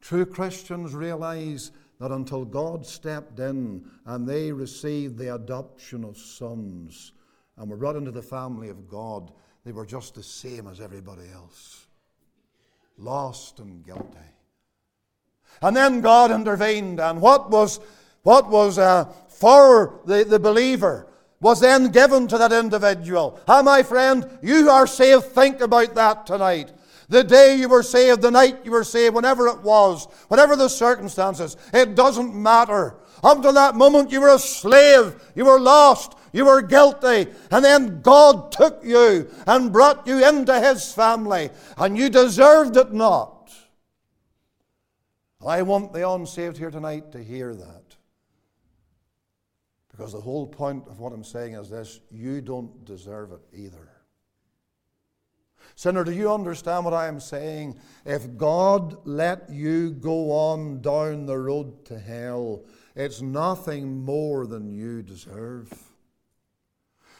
True 0.00 0.26
Christians 0.26 0.94
realize 0.94 1.72
that 1.98 2.12
until 2.12 2.44
God 2.44 2.86
stepped 2.86 3.40
in 3.40 3.90
and 4.04 4.28
they 4.28 4.52
received 4.52 5.18
the 5.18 5.34
adoption 5.34 6.04
of 6.04 6.16
sons 6.16 7.12
and 7.56 7.68
were 7.68 7.76
brought 7.76 7.96
into 7.96 8.12
the 8.12 8.22
family 8.22 8.68
of 8.68 8.88
God, 8.88 9.32
they 9.64 9.72
were 9.72 9.86
just 9.86 10.14
the 10.14 10.22
same 10.22 10.68
as 10.68 10.80
everybody 10.80 11.24
else 11.34 11.86
lost 12.98 13.58
and 13.58 13.84
guilty. 13.84 14.18
And 15.62 15.76
then 15.76 16.00
God 16.00 16.30
intervened, 16.30 17.00
and 17.00 17.20
what 17.20 17.50
was 17.50 17.80
what 18.26 18.50
was 18.50 18.76
uh, 18.76 19.04
for 19.28 20.00
the, 20.04 20.24
the 20.24 20.40
believer 20.40 21.06
was 21.38 21.60
then 21.60 21.92
given 21.92 22.26
to 22.26 22.36
that 22.36 22.50
individual. 22.50 23.38
Ah, 23.46 23.62
my 23.62 23.84
friend, 23.84 24.28
you 24.42 24.68
are 24.68 24.88
saved. 24.88 25.26
Think 25.26 25.60
about 25.60 25.94
that 25.94 26.26
tonight. 26.26 26.72
The 27.08 27.22
day 27.22 27.54
you 27.54 27.68
were 27.68 27.84
saved, 27.84 28.22
the 28.22 28.32
night 28.32 28.64
you 28.64 28.72
were 28.72 28.82
saved, 28.82 29.14
whenever 29.14 29.46
it 29.46 29.60
was, 29.62 30.06
whatever 30.26 30.56
the 30.56 30.66
circumstances, 30.66 31.56
it 31.72 31.94
doesn't 31.94 32.34
matter. 32.34 32.96
Up 33.22 33.42
to 33.42 33.52
that 33.52 33.76
moment, 33.76 34.10
you 34.10 34.20
were 34.20 34.34
a 34.34 34.40
slave, 34.40 35.14
you 35.36 35.44
were 35.44 35.60
lost, 35.60 36.18
you 36.32 36.46
were 36.46 36.62
guilty, 36.62 37.28
and 37.52 37.64
then 37.64 38.00
God 38.02 38.50
took 38.50 38.84
you 38.84 39.30
and 39.46 39.72
brought 39.72 40.04
you 40.04 40.26
into 40.26 40.58
His 40.58 40.92
family, 40.92 41.50
and 41.78 41.96
you 41.96 42.10
deserved 42.10 42.76
it 42.76 42.92
not. 42.92 43.52
I 45.46 45.62
want 45.62 45.92
the 45.92 46.10
unsaved 46.10 46.58
here 46.58 46.72
tonight 46.72 47.12
to 47.12 47.22
hear 47.22 47.54
that. 47.54 47.75
Because 49.96 50.12
the 50.12 50.20
whole 50.20 50.46
point 50.46 50.84
of 50.88 50.98
what 50.98 51.12
I'm 51.12 51.24
saying 51.24 51.54
is 51.54 51.70
this 51.70 52.00
you 52.10 52.40
don't 52.40 52.84
deserve 52.84 53.32
it 53.32 53.40
either. 53.52 53.88
Sinner, 55.74 56.04
do 56.04 56.12
you 56.12 56.32
understand 56.32 56.84
what 56.84 56.94
I 56.94 57.06
am 57.06 57.20
saying? 57.20 57.78
If 58.04 58.36
God 58.36 58.96
let 59.06 59.48
you 59.50 59.90
go 59.90 60.30
on 60.30 60.80
down 60.80 61.26
the 61.26 61.38
road 61.38 61.84
to 61.86 61.98
hell, 61.98 62.64
it's 62.94 63.20
nothing 63.20 64.04
more 64.04 64.46
than 64.46 64.70
you 64.70 65.02
deserve. 65.02 65.72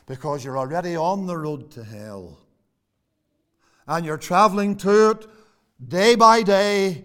because 0.06 0.44
you're 0.44 0.58
already 0.58 0.96
on 0.96 1.26
the 1.26 1.36
road 1.36 1.70
to 1.72 1.82
hell. 1.84 2.38
And 3.88 4.06
you're 4.06 4.16
traveling 4.16 4.76
to 4.78 5.10
it 5.10 5.26
day 5.86 6.14
by 6.14 6.42
day. 6.42 7.04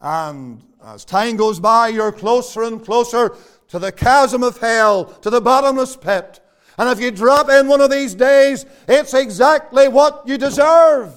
And 0.00 0.64
as 0.84 1.04
time 1.04 1.36
goes 1.36 1.60
by, 1.60 1.88
you're 1.88 2.12
closer 2.12 2.62
and 2.62 2.84
closer 2.84 3.36
to 3.68 3.78
the 3.78 3.92
chasm 3.92 4.42
of 4.42 4.58
hell, 4.58 5.04
to 5.04 5.30
the 5.30 5.40
bottomless 5.40 5.96
pit. 5.96 6.40
And 6.78 6.88
if 6.88 7.00
you 7.00 7.10
drop 7.10 7.48
in 7.50 7.66
one 7.66 7.80
of 7.80 7.90
these 7.90 8.14
days, 8.14 8.64
it's 8.86 9.14
exactly 9.14 9.88
what 9.88 10.22
you 10.26 10.38
deserve. 10.38 11.12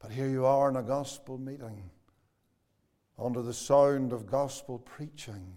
But 0.00 0.10
here 0.10 0.28
you 0.28 0.44
are 0.44 0.68
in 0.68 0.76
a 0.76 0.82
gospel 0.82 1.38
meeting, 1.38 1.90
under 3.18 3.42
the 3.42 3.54
sound 3.54 4.12
of 4.12 4.26
gospel 4.26 4.78
preaching, 4.78 5.56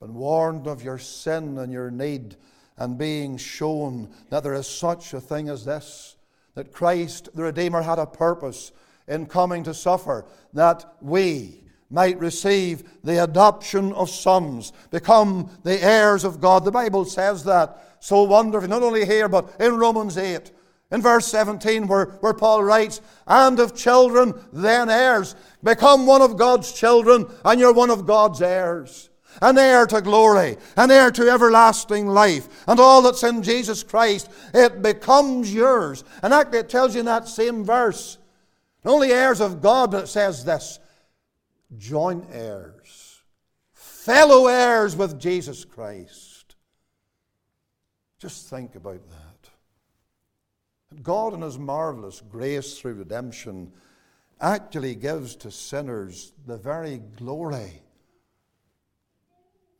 and 0.00 0.14
warned 0.14 0.66
of 0.66 0.82
your 0.82 0.98
sin 0.98 1.58
and 1.58 1.72
your 1.72 1.90
need, 1.90 2.36
and 2.76 2.98
being 2.98 3.36
shown 3.36 4.12
that 4.30 4.42
there 4.42 4.54
is 4.54 4.66
such 4.66 5.14
a 5.14 5.20
thing 5.20 5.48
as 5.48 5.64
this, 5.64 6.16
that 6.54 6.72
Christ 6.72 7.28
the 7.34 7.44
Redeemer 7.44 7.82
had 7.82 7.98
a 7.98 8.06
purpose 8.06 8.72
in 9.06 9.26
coming 9.26 9.62
to 9.64 9.74
suffer, 9.74 10.26
that 10.52 10.84
we, 11.00 11.63
might 11.90 12.18
receive 12.18 12.82
the 13.04 13.22
adoption 13.22 13.92
of 13.92 14.10
sons, 14.10 14.72
become 14.90 15.50
the 15.62 15.82
heirs 15.82 16.24
of 16.24 16.40
God. 16.40 16.64
The 16.64 16.70
Bible 16.70 17.04
says 17.04 17.44
that 17.44 17.96
so 18.00 18.22
wonderfully, 18.24 18.68
not 18.68 18.82
only 18.82 19.06
here, 19.06 19.28
but 19.28 19.54
in 19.58 19.76
Romans 19.76 20.18
8. 20.18 20.50
In 20.90 21.00
verse 21.00 21.26
17, 21.26 21.88
where, 21.88 22.06
where 22.20 22.34
Paul 22.34 22.62
writes, 22.62 23.00
And 23.26 23.58
of 23.58 23.74
children, 23.74 24.34
then 24.52 24.90
heirs. 24.90 25.34
Become 25.62 26.06
one 26.06 26.22
of 26.22 26.36
God's 26.36 26.72
children, 26.72 27.26
and 27.44 27.58
you're 27.58 27.72
one 27.72 27.90
of 27.90 28.06
God's 28.06 28.42
heirs. 28.42 29.10
An 29.42 29.58
heir 29.58 29.86
to 29.86 30.00
glory, 30.00 30.56
an 30.76 30.90
heir 30.90 31.10
to 31.10 31.28
everlasting 31.28 32.06
life, 32.06 32.48
and 32.68 32.78
all 32.78 33.02
that's 33.02 33.24
in 33.24 33.42
Jesus 33.42 33.82
Christ, 33.82 34.30
it 34.52 34.82
becomes 34.82 35.52
yours. 35.52 36.04
And 36.22 36.32
actually, 36.32 36.58
it 36.58 36.68
tells 36.68 36.94
you 36.94 37.00
in 37.00 37.06
that 37.06 37.26
same 37.26 37.64
verse, 37.64 38.18
not 38.84 38.94
only 38.94 39.10
heirs 39.10 39.40
of 39.40 39.60
God, 39.60 39.90
but 39.90 40.04
it 40.04 40.08
says 40.08 40.44
this 40.44 40.78
joint 41.78 42.26
heirs, 42.30 43.22
fellow 43.72 44.46
heirs 44.46 44.96
with 44.96 45.20
Jesus 45.20 45.64
Christ. 45.64 46.56
Just 48.18 48.48
think 48.48 48.74
about 48.74 49.02
that. 49.10 49.50
God, 51.02 51.34
in 51.34 51.42
His 51.42 51.58
marvelous 51.58 52.20
grace 52.20 52.78
through 52.78 52.94
redemption, 52.94 53.72
actually 54.40 54.94
gives 54.94 55.36
to 55.36 55.50
sinners 55.50 56.32
the 56.46 56.56
very 56.56 56.98
glory 57.16 57.82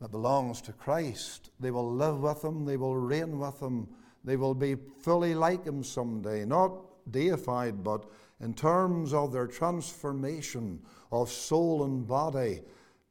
that 0.01 0.11
belongs 0.11 0.61
to 0.61 0.73
Christ. 0.73 1.49
They 1.59 1.71
will 1.71 1.91
live 1.91 2.19
with 2.19 2.43
Him, 2.43 2.65
they 2.65 2.77
will 2.77 2.95
reign 2.95 3.39
with 3.39 3.61
Him, 3.61 3.87
they 4.23 4.35
will 4.35 4.55
be 4.55 4.75
fully 5.01 5.33
like 5.33 5.65
Him 5.65 5.83
someday, 5.83 6.45
not 6.45 6.71
deified, 7.11 7.83
but 7.83 8.05
in 8.39 8.53
terms 8.53 9.13
of 9.13 9.31
their 9.31 9.47
transformation 9.47 10.81
of 11.11 11.29
soul 11.29 11.83
and 11.83 12.07
body, 12.07 12.61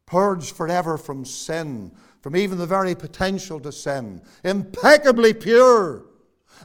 purged 0.07 0.55
forever 0.55 0.99
from 0.99 1.25
sin, 1.25 1.91
from 2.21 2.37
even 2.37 2.59
the 2.59 2.67
very 2.67 2.95
potential 2.95 3.59
to 3.61 3.73
sin, 3.73 4.21
impeccably 4.45 5.33
pure, 5.33 6.05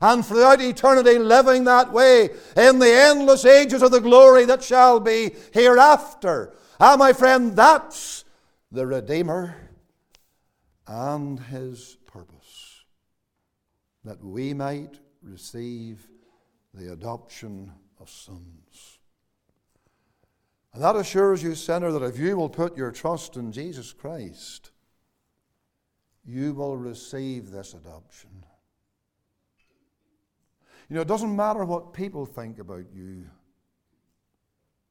and 0.02 0.26
throughout 0.26 0.62
eternity 0.62 1.18
living 1.18 1.64
that 1.64 1.92
way 1.92 2.30
in 2.56 2.80
the 2.80 2.92
endless 2.92 3.46
ages 3.46 3.82
of 3.82 3.92
the 3.92 4.02
glory 4.02 4.46
that 4.46 4.64
shall 4.64 5.00
be 5.00 5.32
hereafter. 5.54 6.54
Ah, 6.80 6.96
my 6.98 7.12
friend, 7.14 7.56
that's 7.56 8.24
the 8.72 8.86
Redeemer 8.86 9.56
and 10.88 11.40
his 11.40 11.98
purpose, 12.06 12.84
that 14.04 14.24
we 14.24 14.54
might 14.54 15.00
receive 15.22 16.08
the 16.74 16.94
adoption 16.94 17.72
of 18.00 18.10
sons. 18.10 19.00
And 20.74 20.84
that 20.84 20.96
assures 20.96 21.42
you, 21.42 21.56
sinner, 21.56 21.92
that 21.92 22.04
if 22.04 22.18
you 22.18 22.38
will 22.38 22.50
put 22.50 22.78
your 22.78 22.92
trust 22.92 23.36
in 23.36 23.52
Jesus 23.52 23.92
Christ, 23.92 24.72
you 26.26 26.54
will 26.54 26.78
receive 26.78 27.50
this 27.50 27.74
adoption. 27.74 28.46
You 30.90 30.96
know, 30.96 31.02
it 31.02 31.08
doesn't 31.08 31.36
matter 31.36 31.66
what 31.66 31.94
people 31.94 32.26
think 32.26 32.60
about 32.60 32.86
you. 32.94 33.26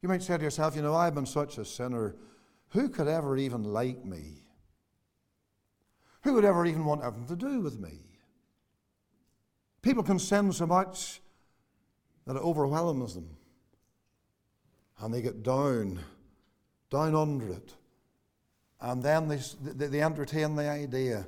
You 0.03 0.09
might 0.09 0.23
say 0.23 0.37
to 0.37 0.43
yourself, 0.43 0.77
you 0.77 0.83
know, 0.83 0.95
I've 0.95 1.15
been 1.15 1.27
such 1.27 1.59
a 1.59 1.65
sinner. 1.65 2.17
Who 2.71 2.89
could 2.89 3.09
ever 3.09 3.37
even 3.37 3.65
like 3.65 4.05
me? 4.05 4.45
Who 6.23 6.35
would 6.35 6.45
ever 6.45 6.67
even 6.67 6.85
want 6.85 7.03
anything 7.03 7.27
to 7.27 7.37
do 7.37 7.61
with 7.61 7.79
me? 7.79 8.01
People 9.83 10.03
can 10.03 10.19
sin 10.19 10.53
so 10.53 10.67
much 10.67 11.21
that 12.29 12.37
it 12.37 12.43
overwhelms 12.43 13.15
them. 13.15 13.27
And 15.01 15.15
they 15.15 15.23
get 15.23 15.43
down, 15.43 15.99
down 16.91 17.15
under 17.15 17.49
it. 17.49 17.73
And 18.83 19.03
then 19.03 19.29
they, 19.29 19.41
they, 19.63 20.03
entertain 20.03 20.55
the 20.55 20.69
idea 20.69 21.27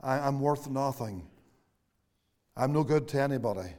I, 0.00 0.20
I'm 0.20 0.40
worth 0.40 0.70
nothing. 0.70 1.26
I'm 2.56 2.72
no 2.72 2.84
good 2.84 3.08
to 3.08 3.20
anybody. 3.20 3.70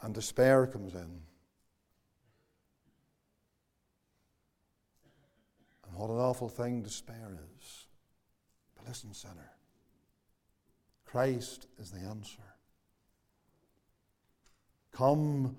And 0.00 0.14
despair 0.14 0.66
comes 0.66 0.94
in. 0.94 1.20
And 5.86 5.96
what 5.96 6.08
an 6.08 6.16
awful 6.16 6.48
thing 6.48 6.82
despair 6.82 7.38
is. 7.58 7.86
But 8.74 8.88
listen, 8.88 9.12
sinner, 9.12 9.52
Christ 11.04 11.66
is 11.78 11.90
the 11.90 12.00
answer. 12.00 12.40
Come 14.92 15.56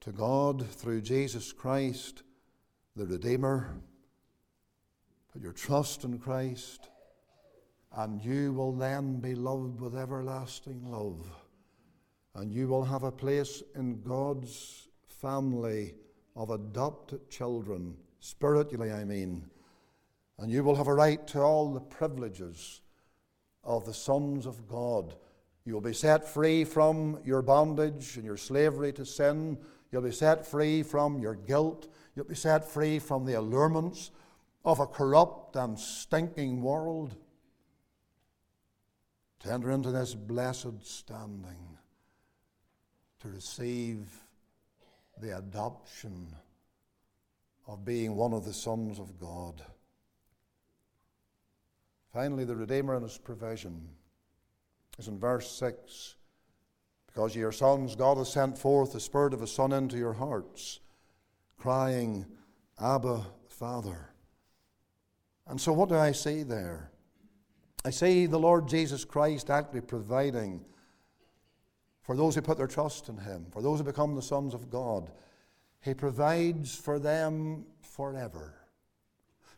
to 0.00 0.12
God 0.12 0.68
through 0.68 1.00
Jesus 1.00 1.52
Christ, 1.52 2.22
the 2.94 3.06
Redeemer. 3.06 3.74
Put 5.32 5.42
your 5.42 5.52
trust 5.52 6.04
in 6.04 6.18
Christ, 6.18 6.88
and 7.96 8.22
you 8.22 8.52
will 8.52 8.72
then 8.72 9.18
be 9.20 9.34
loved 9.34 9.80
with 9.80 9.96
everlasting 9.96 10.90
love. 10.90 11.26
And 12.34 12.52
you 12.52 12.68
will 12.68 12.84
have 12.84 13.02
a 13.02 13.12
place 13.12 13.62
in 13.74 14.02
God's 14.02 14.88
family 15.06 15.94
of 16.36 16.50
adopted 16.50 17.30
children, 17.30 17.96
spiritually, 18.20 18.92
I 18.92 19.04
mean. 19.04 19.48
And 20.38 20.50
you 20.50 20.62
will 20.64 20.76
have 20.76 20.88
a 20.88 20.94
right 20.94 21.26
to 21.28 21.40
all 21.40 21.72
the 21.72 21.80
privileges 21.80 22.82
of 23.62 23.86
the 23.86 23.94
sons 23.94 24.46
of 24.46 24.68
God 24.68 25.14
you 25.64 25.72
will 25.72 25.80
be 25.80 25.94
set 25.94 26.28
free 26.28 26.64
from 26.64 27.18
your 27.24 27.40
bondage 27.40 28.16
and 28.16 28.24
your 28.24 28.36
slavery 28.36 28.92
to 28.92 29.06
sin. 29.06 29.58
You'll 29.90 30.02
be 30.02 30.12
set 30.12 30.46
free 30.46 30.82
from 30.82 31.18
your 31.18 31.34
guilt. 31.34 31.88
You'll 32.14 32.26
be 32.26 32.34
set 32.34 32.64
free 32.64 32.98
from 32.98 33.24
the 33.24 33.34
allurements 33.34 34.10
of 34.64 34.78
a 34.78 34.86
corrupt 34.86 35.56
and 35.56 35.78
stinking 35.78 36.62
world. 36.62 37.16
To 39.40 39.52
enter 39.52 39.70
into 39.70 39.90
this 39.90 40.14
blessed 40.14 40.86
standing, 40.86 41.78
to 43.20 43.28
receive 43.28 44.08
the 45.20 45.36
adoption 45.36 46.34
of 47.66 47.84
being 47.84 48.16
one 48.16 48.32
of 48.32 48.44
the 48.44 48.52
sons 48.52 48.98
of 48.98 49.18
God. 49.18 49.62
Finally, 52.12 52.44
the 52.44 52.56
Redeemer 52.56 52.94
and 52.94 53.02
His 53.02 53.18
provision 53.18 53.88
is 54.98 55.08
in 55.08 55.18
verse 55.18 55.50
6. 55.52 56.16
Because 57.06 57.36
ye 57.36 57.42
are 57.42 57.52
sons, 57.52 57.94
God 57.94 58.18
has 58.18 58.32
sent 58.32 58.58
forth 58.58 58.92
the 58.92 59.00
Spirit 59.00 59.34
of 59.34 59.40
His 59.40 59.52
Son 59.52 59.72
into 59.72 59.96
your 59.96 60.14
hearts, 60.14 60.80
crying, 61.56 62.26
Abba, 62.80 63.24
Father. 63.48 64.10
And 65.46 65.60
so, 65.60 65.72
what 65.72 65.88
do 65.88 65.94
I 65.94 66.12
see 66.12 66.42
there? 66.42 66.90
I 67.84 67.90
see 67.90 68.26
the 68.26 68.38
Lord 68.38 68.66
Jesus 68.66 69.04
Christ 69.04 69.50
actually 69.50 69.82
providing 69.82 70.64
for 72.02 72.16
those 72.16 72.34
who 72.34 72.42
put 72.42 72.58
their 72.58 72.66
trust 72.66 73.08
in 73.08 73.18
Him, 73.18 73.46
for 73.50 73.62
those 73.62 73.78
who 73.78 73.84
become 73.84 74.14
the 74.14 74.22
sons 74.22 74.54
of 74.54 74.70
God. 74.70 75.10
He 75.82 75.94
provides 75.94 76.74
for 76.74 76.98
them 76.98 77.66
forever, 77.82 78.54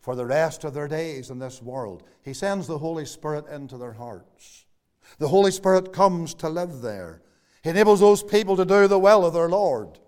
for 0.01 0.14
the 0.14 0.26
rest 0.26 0.64
of 0.64 0.74
their 0.74 0.89
days 0.89 1.30
in 1.30 1.39
this 1.39 1.62
world. 1.62 2.03
He 2.22 2.34
sends 2.34 2.66
the 2.66 2.78
Holy 2.78 3.07
Spirit 3.07 3.47
into 3.49 3.78
their 3.78 3.93
hearts. 3.93 4.65
The 5.18 5.28
Holy 5.28 5.50
Spirit 5.50 5.92
comes 5.92 6.34
to 6.34 6.48
live 6.48 6.82
there. 6.82 7.22
He 7.62 7.70
enables 7.70 8.00
those 8.00 8.22
people 8.22 8.57
to 8.57 8.64
do 8.64 8.86
the 8.86 8.98
will 8.98 9.24
of 9.24 9.34
their 9.34 9.48
Lord, 9.48 9.98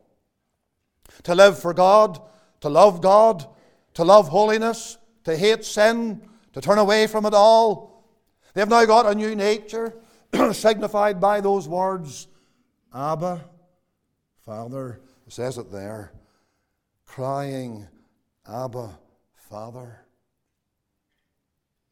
to 1.24 1.34
live 1.34 1.59
for 1.59 1.74
God, 1.74 2.20
to 2.61 2.68
love 2.68 3.01
God, 3.01 3.46
to 3.94 4.05
love 4.05 4.28
holiness, 4.28 4.99
to 5.24 5.36
hate 5.36 5.64
sin, 5.64 6.22
to 6.53 6.61
turn 6.61 6.78
away 6.78 7.07
from 7.07 7.26
it 7.26 7.34
all. 7.34 8.05
They 8.55 8.61
have 8.61 8.68
now 8.68 8.84
got 8.84 9.07
a 9.07 9.14
new 9.14 9.34
nature, 9.34 9.94
signified 10.53 11.20
by 11.20 11.40
those 11.40 11.68
words 11.68 12.28
Abba, 12.94 13.44
Father. 14.44 15.01
It 15.26 15.32
says 15.32 15.59
it 15.59 15.70
there, 15.70 16.12
crying, 17.05 17.86
Abba, 18.46 18.99
Father. 19.34 20.01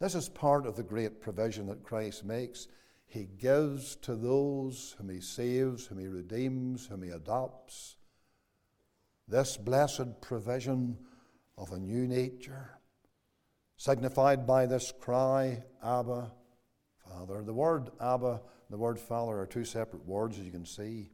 This 0.01 0.15
is 0.15 0.29
part 0.29 0.67
of 0.67 0.77
the 0.77 0.83
great 0.83 1.21
provision 1.21 1.67
that 1.69 1.83
Christ 1.83 2.25
makes. 2.25 2.69
He 3.07 3.25
gives 3.39 3.97
to 3.97 4.17
those 4.17 4.95
whom 4.99 5.09
He 5.09 5.21
saves, 5.21 5.87
whom 5.87 5.99
He 5.99 6.09
redeems, 6.09 6.87
whom 6.87 7.03
He 7.03 7.11
adopts, 7.11 7.97
this 9.29 9.57
blessed 9.57 10.21
provision 10.21 10.99
of 11.57 11.73
a 11.73 11.79
new 11.79 12.07
nature, 12.07 12.79
signified 13.77 14.47
by 14.47 14.67
this 14.67 14.93
cry, 15.01 15.63
Abba, 15.83 16.33
Father. 17.09 17.43
The 17.43 17.55
word 17.55 17.91
Abba, 18.01 18.43
the 18.71 18.77
word 18.77 18.99
Father 18.99 19.39
are 19.39 19.47
two 19.47 19.65
separate 19.65 20.05
words, 20.05 20.39
as 20.39 20.45
you 20.45 20.53
can 20.53 20.67
see. 20.67 21.11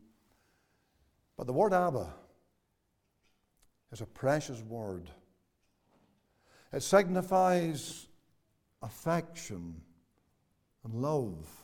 But 1.36 1.46
the 1.46 1.52
word 1.52 1.72
Abba 1.72 2.12
is 3.92 4.00
a 4.00 4.06
precious 4.06 4.60
word. 4.62 5.10
It 6.72 6.82
signifies 6.82 8.08
affection 8.82 9.82
and 10.84 10.94
love 10.94 11.61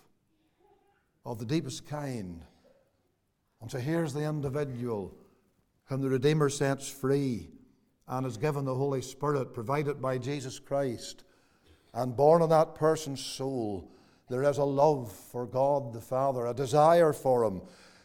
of 1.28 1.38
the 1.38 1.44
deepest 1.44 1.86
kind. 1.86 2.42
And 3.60 3.70
so 3.70 3.78
here's 3.78 4.14
the 4.14 4.24
individual 4.24 5.14
whom 5.84 6.00
the 6.00 6.08
Redeemer 6.08 6.48
sets 6.48 6.88
free 6.88 7.50
and 8.08 8.26
is 8.26 8.38
given 8.38 8.64
the 8.64 8.74
Holy 8.74 9.02
Spirit 9.02 9.52
provided 9.52 10.00
by 10.00 10.16
Jesus 10.16 10.58
Christ. 10.58 11.24
And 11.92 12.16
born 12.16 12.40
in 12.40 12.48
that 12.48 12.74
person's 12.74 13.22
soul, 13.22 13.90
there 14.30 14.42
is 14.42 14.56
a 14.56 14.64
love 14.64 15.12
for 15.12 15.44
God 15.44 15.92
the 15.92 16.00
Father, 16.00 16.46
a 16.46 16.54
desire 16.54 17.12
for 17.12 17.44
Him 17.44 17.60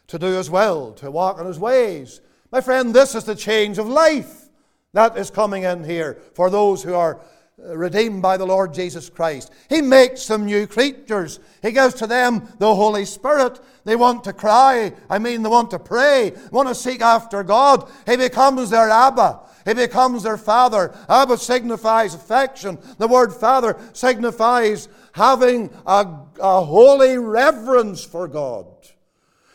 to 0.08 0.18
do 0.18 0.26
His 0.26 0.50
will, 0.50 0.92
to 0.92 1.10
walk 1.10 1.40
in 1.40 1.46
His 1.46 1.58
ways. 1.58 2.20
My 2.52 2.60
friend, 2.60 2.92
this 2.92 3.14
is 3.14 3.24
the 3.24 3.34
change 3.34 3.78
of 3.78 3.88
life 3.88 4.50
that 4.92 5.16
is 5.16 5.30
coming 5.30 5.62
in 5.62 5.84
here 5.84 6.18
for 6.34 6.50
those 6.50 6.82
who 6.82 6.92
are 6.92 7.20
Uh, 7.62 7.76
redeemed 7.76 8.20
by 8.20 8.36
the 8.36 8.44
Lord 8.44 8.74
Jesus 8.74 9.08
Christ. 9.08 9.52
He 9.68 9.80
makes 9.80 10.26
them 10.26 10.44
new 10.44 10.66
creatures. 10.66 11.38
He 11.62 11.70
gives 11.70 11.94
to 11.94 12.06
them 12.08 12.48
the 12.58 12.74
Holy 12.74 13.04
Spirit. 13.04 13.60
They 13.84 13.94
want 13.94 14.24
to 14.24 14.32
cry. 14.32 14.92
I 15.08 15.20
mean, 15.20 15.44
they 15.44 15.48
want 15.48 15.70
to 15.70 15.78
pray, 15.78 16.32
want 16.50 16.66
to 16.66 16.74
seek 16.74 17.00
after 17.00 17.44
God. 17.44 17.88
He 18.06 18.16
becomes 18.16 18.70
their 18.70 18.90
Abba. 18.90 19.38
He 19.64 19.72
becomes 19.72 20.24
their 20.24 20.36
father. 20.36 20.96
Abba 21.08 21.38
signifies 21.38 22.16
affection. 22.16 22.76
The 22.98 23.06
word 23.06 23.32
father 23.32 23.78
signifies 23.92 24.88
having 25.12 25.70
a, 25.86 26.08
a 26.40 26.60
holy 26.60 27.18
reverence 27.18 28.04
for 28.04 28.26
God. 28.26 28.66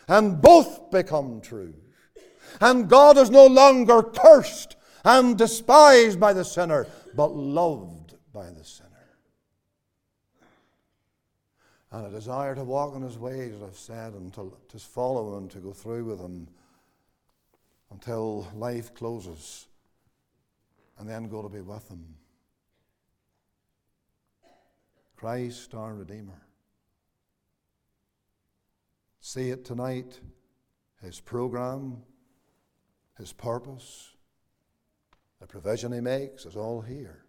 And 0.07 0.41
both 0.41 0.89
become 0.89 1.41
true. 1.41 1.73
And 2.61 2.87
God 2.87 3.17
is 3.17 3.29
no 3.29 3.45
longer 3.45 4.03
cursed 4.03 4.77
and 5.03 5.37
despised 5.37 6.19
by 6.19 6.33
the 6.33 6.43
sinner, 6.43 6.87
but 7.15 7.35
loved 7.35 8.15
by 8.33 8.49
the 8.49 8.63
sinner. 8.63 8.89
And 11.91 12.05
a 12.05 12.09
desire 12.11 12.53
to 12.53 12.63
walk 12.63 12.95
in 12.95 13.01
his 13.01 13.17
ways, 13.17 13.55
as 13.55 13.63
I've 13.63 13.77
said, 13.77 14.13
and 14.13 14.33
to, 14.35 14.53
to 14.69 14.77
follow 14.77 15.37
him, 15.37 15.49
to 15.49 15.59
go 15.59 15.73
through 15.73 16.05
with 16.05 16.19
him 16.19 16.47
until 17.91 18.47
life 18.53 18.93
closes, 18.93 19.65
and 20.99 21.09
then 21.09 21.29
go 21.29 21.41
to 21.41 21.49
be 21.49 21.61
with 21.61 21.89
him. 21.89 22.15
Christ 25.15 25.73
our 25.73 25.95
Redeemer. 25.95 26.41
See 29.19 29.49
it 29.49 29.65
tonight, 29.65 30.19
his 31.01 31.19
program, 31.19 31.97
his 33.17 33.33
purpose, 33.33 34.15
the 35.39 35.47
provision 35.47 35.91
He 35.91 36.01
makes 36.01 36.45
is 36.45 36.55
all 36.55 36.81
here. 36.81 37.23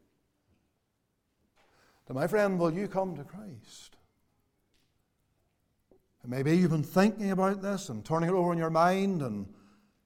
Now, 2.09 2.15
my 2.17 2.27
friend, 2.27 2.59
will 2.59 2.73
you 2.73 2.89
come 2.89 3.17
to 3.17 3.25
Christ? 3.25 3.97
And 6.23 6.31
maybe 6.31 6.57
you've 6.57 6.73
been 6.73 6.83
thinking 6.83 7.31
about 7.31 7.63
this 7.63 7.89
and 7.89 8.05
turning 8.05 8.31
it 8.31 8.35
over 8.35 8.53
in 8.53 8.59
your 8.59 8.71
mind, 8.71 9.23
and 9.23 9.47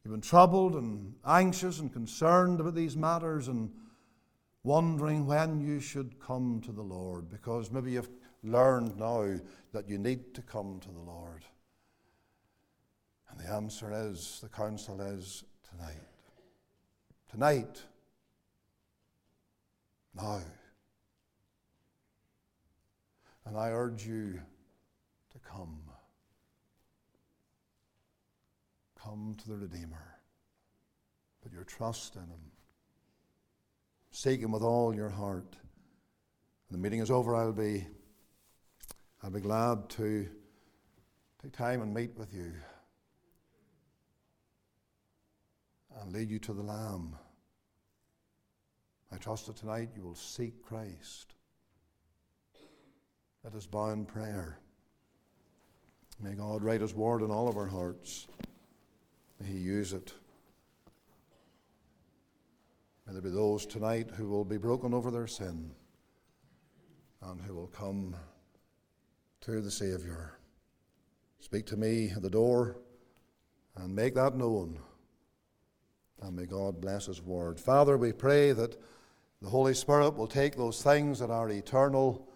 you've 0.05 0.13
been 0.13 0.21
troubled 0.21 0.75
and 0.75 1.15
anxious 1.27 1.81
and 1.81 1.93
concerned 1.93 2.61
about 2.61 2.75
these 2.75 2.97
matters 2.97 3.49
and 3.49 3.71
wondering 4.63 5.27
when 5.27 5.61
you 5.61 5.81
should 5.81 6.19
come 6.21 6.61
to 6.65 6.73
the 6.73 6.83
Lord 6.83 7.31
because 7.31 7.71
maybe 7.71 7.93
you've 7.93 8.11
learned 8.43 8.99
now 8.99 9.39
that 9.73 9.89
you 9.89 9.99
need 9.99 10.35
to 10.35 10.43
come 10.43 10.81
to 10.81 10.91
the 10.91 11.01
Lord. 11.01 11.45
And 13.31 13.41
the 13.41 13.51
answer 13.51 13.91
is, 13.93 14.41
the 14.43 14.49
counsel 14.49 15.01
is 15.01 15.45
tonight. 15.71 16.09
Tonight, 17.31 17.83
now. 20.15 20.41
And 23.47 23.57
I 23.57 23.71
urge 23.71 24.07
you 24.07 24.41
to 25.33 25.39
come. 25.39 25.79
Come 29.01 29.37
to 29.43 29.49
the 29.49 29.57
Redeemer. 29.57 30.17
Put 31.43 31.53
your 31.53 31.65
trust 31.65 32.17
in 32.17 32.23
Him. 32.23 32.41
Seek 34.11 34.41
Him 34.41 34.53
with 34.53 34.63
all 34.63 34.95
your 34.95 35.11
heart. 35.11 35.57
When 36.69 36.81
the 36.81 36.83
meeting 36.83 37.01
is 37.01 37.11
over, 37.11 37.37
I'll 37.37 37.53
be, 37.53 37.87
I'll 39.23 39.31
be 39.31 39.41
glad 39.41 39.91
to 39.91 40.27
take 41.43 41.53
time 41.53 41.83
and 41.83 41.93
meet 41.93 42.17
with 42.17 42.33
you 42.33 42.53
and 46.01 46.13
lead 46.13 46.31
you 46.31 46.39
to 46.39 46.55
the 46.55 46.63
Lamb. 46.63 47.17
I 49.15 49.17
trust 49.19 49.47
that 49.47 49.57
tonight 49.57 49.91
you 49.95 50.03
will 50.03 50.17
seek 50.17 50.61
Christ. 50.61 51.35
Let 53.45 53.55
us 53.55 53.65
bow 53.65 53.91
in 53.91 54.07
prayer. 54.07 54.59
May 56.21 56.33
God 56.33 56.65
write 56.65 56.81
His 56.81 56.95
word 56.95 57.23
in 57.23 57.31
all 57.31 57.49
of 57.49 57.57
our 57.57 57.67
hearts. 57.67 58.27
May 59.39 59.47
He 59.47 59.59
use 59.59 59.93
it. 59.93 60.13
May 63.07 63.13
there 63.13 63.23
be 63.23 63.31
those 63.31 63.67
tonight 63.67 64.11
who 64.17 64.29
will 64.29 64.45
be 64.45 64.57
broken 64.57 64.93
over 64.93 65.13
their 65.13 65.29
sin 65.29 65.71
and 67.23 67.41
who 67.41 67.55
will 67.55 67.69
come 67.69 68.17
to 69.43 69.61
the 69.61 69.71
Saviour. 69.71 70.41
Speak 71.39 71.67
to 71.67 71.77
me 71.77 72.11
at 72.11 72.23
the 72.23 72.31
door 72.31 72.79
and 73.77 73.95
make 73.95 74.15
that 74.17 74.35
known. 74.35 74.81
And 76.21 76.35
may 76.35 76.47
God 76.47 76.81
bless 76.81 77.07
His 77.07 77.23
word. 77.23 77.61
Father, 77.61 77.97
we 77.97 78.13
pray 78.13 78.51
that. 78.51 78.77
The 79.45 79.51
Holy 79.51 79.75
Spirit 79.75 80.17
will 80.17 80.27
take 80.27 80.57
those 80.57 80.83
things 80.83 81.19
that 81.19 81.29
are 81.29 81.51
eternal, 81.51 82.27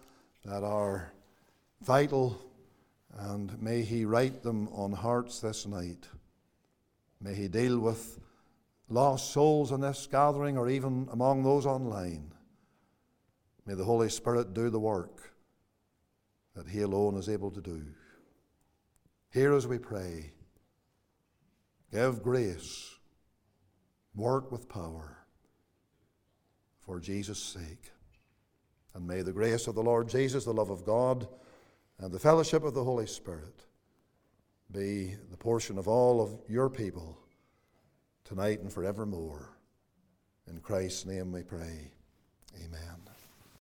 that 0.45 0.63
are 0.63 1.11
vital, 1.81 2.39
and 3.17 3.59
may 3.59 3.81
He 3.81 4.05
write 4.05 4.43
them 4.43 4.67
on 4.67 4.91
hearts 4.91 5.39
this 5.39 5.65
night. 5.65 6.07
May 7.19 7.33
He 7.33 7.47
deal 7.47 7.79
with 7.79 8.19
lost 8.89 9.31
souls 9.31 9.71
in 9.71 9.81
this 9.81 10.05
gathering 10.05 10.55
or 10.55 10.69
even 10.69 11.09
among 11.11 11.41
those 11.41 11.65
online. 11.65 12.31
May 13.65 13.73
the 13.73 13.85
Holy 13.85 14.09
Spirit 14.09 14.53
do 14.53 14.69
the 14.69 14.79
work 14.79 15.33
that 16.55 16.67
He 16.67 16.81
alone 16.81 17.17
is 17.17 17.27
able 17.27 17.49
to 17.49 17.61
do. 17.61 17.87
Hear 19.31 19.55
as 19.55 19.65
we 19.65 19.79
pray. 19.79 20.33
Give 21.91 22.21
grace. 22.21 22.97
Work 24.13 24.51
with 24.51 24.69
power 24.69 25.18
for 26.89 26.99
Jesus' 26.99 27.37
sake. 27.37 27.91
And 28.95 29.05
may 29.05 29.21
the 29.21 29.31
grace 29.31 29.67
of 29.67 29.75
the 29.75 29.83
Lord 29.83 30.09
Jesus, 30.09 30.45
the 30.45 30.51
love 30.51 30.71
of 30.71 30.83
God, 30.83 31.27
and 31.99 32.11
the 32.11 32.17
fellowship 32.17 32.63
of 32.63 32.73
the 32.73 32.83
Holy 32.83 33.05
Spirit 33.05 33.63
be 34.71 35.15
the 35.29 35.37
portion 35.37 35.77
of 35.77 35.87
all 35.87 36.19
of 36.19 36.35
your 36.47 36.67
people 36.67 37.15
tonight 38.23 38.61
and 38.61 38.73
forevermore. 38.73 39.55
In 40.47 40.61
Christ's 40.61 41.05
name 41.05 41.31
we 41.31 41.43
pray. 41.43 41.91
Amen. 42.57 43.18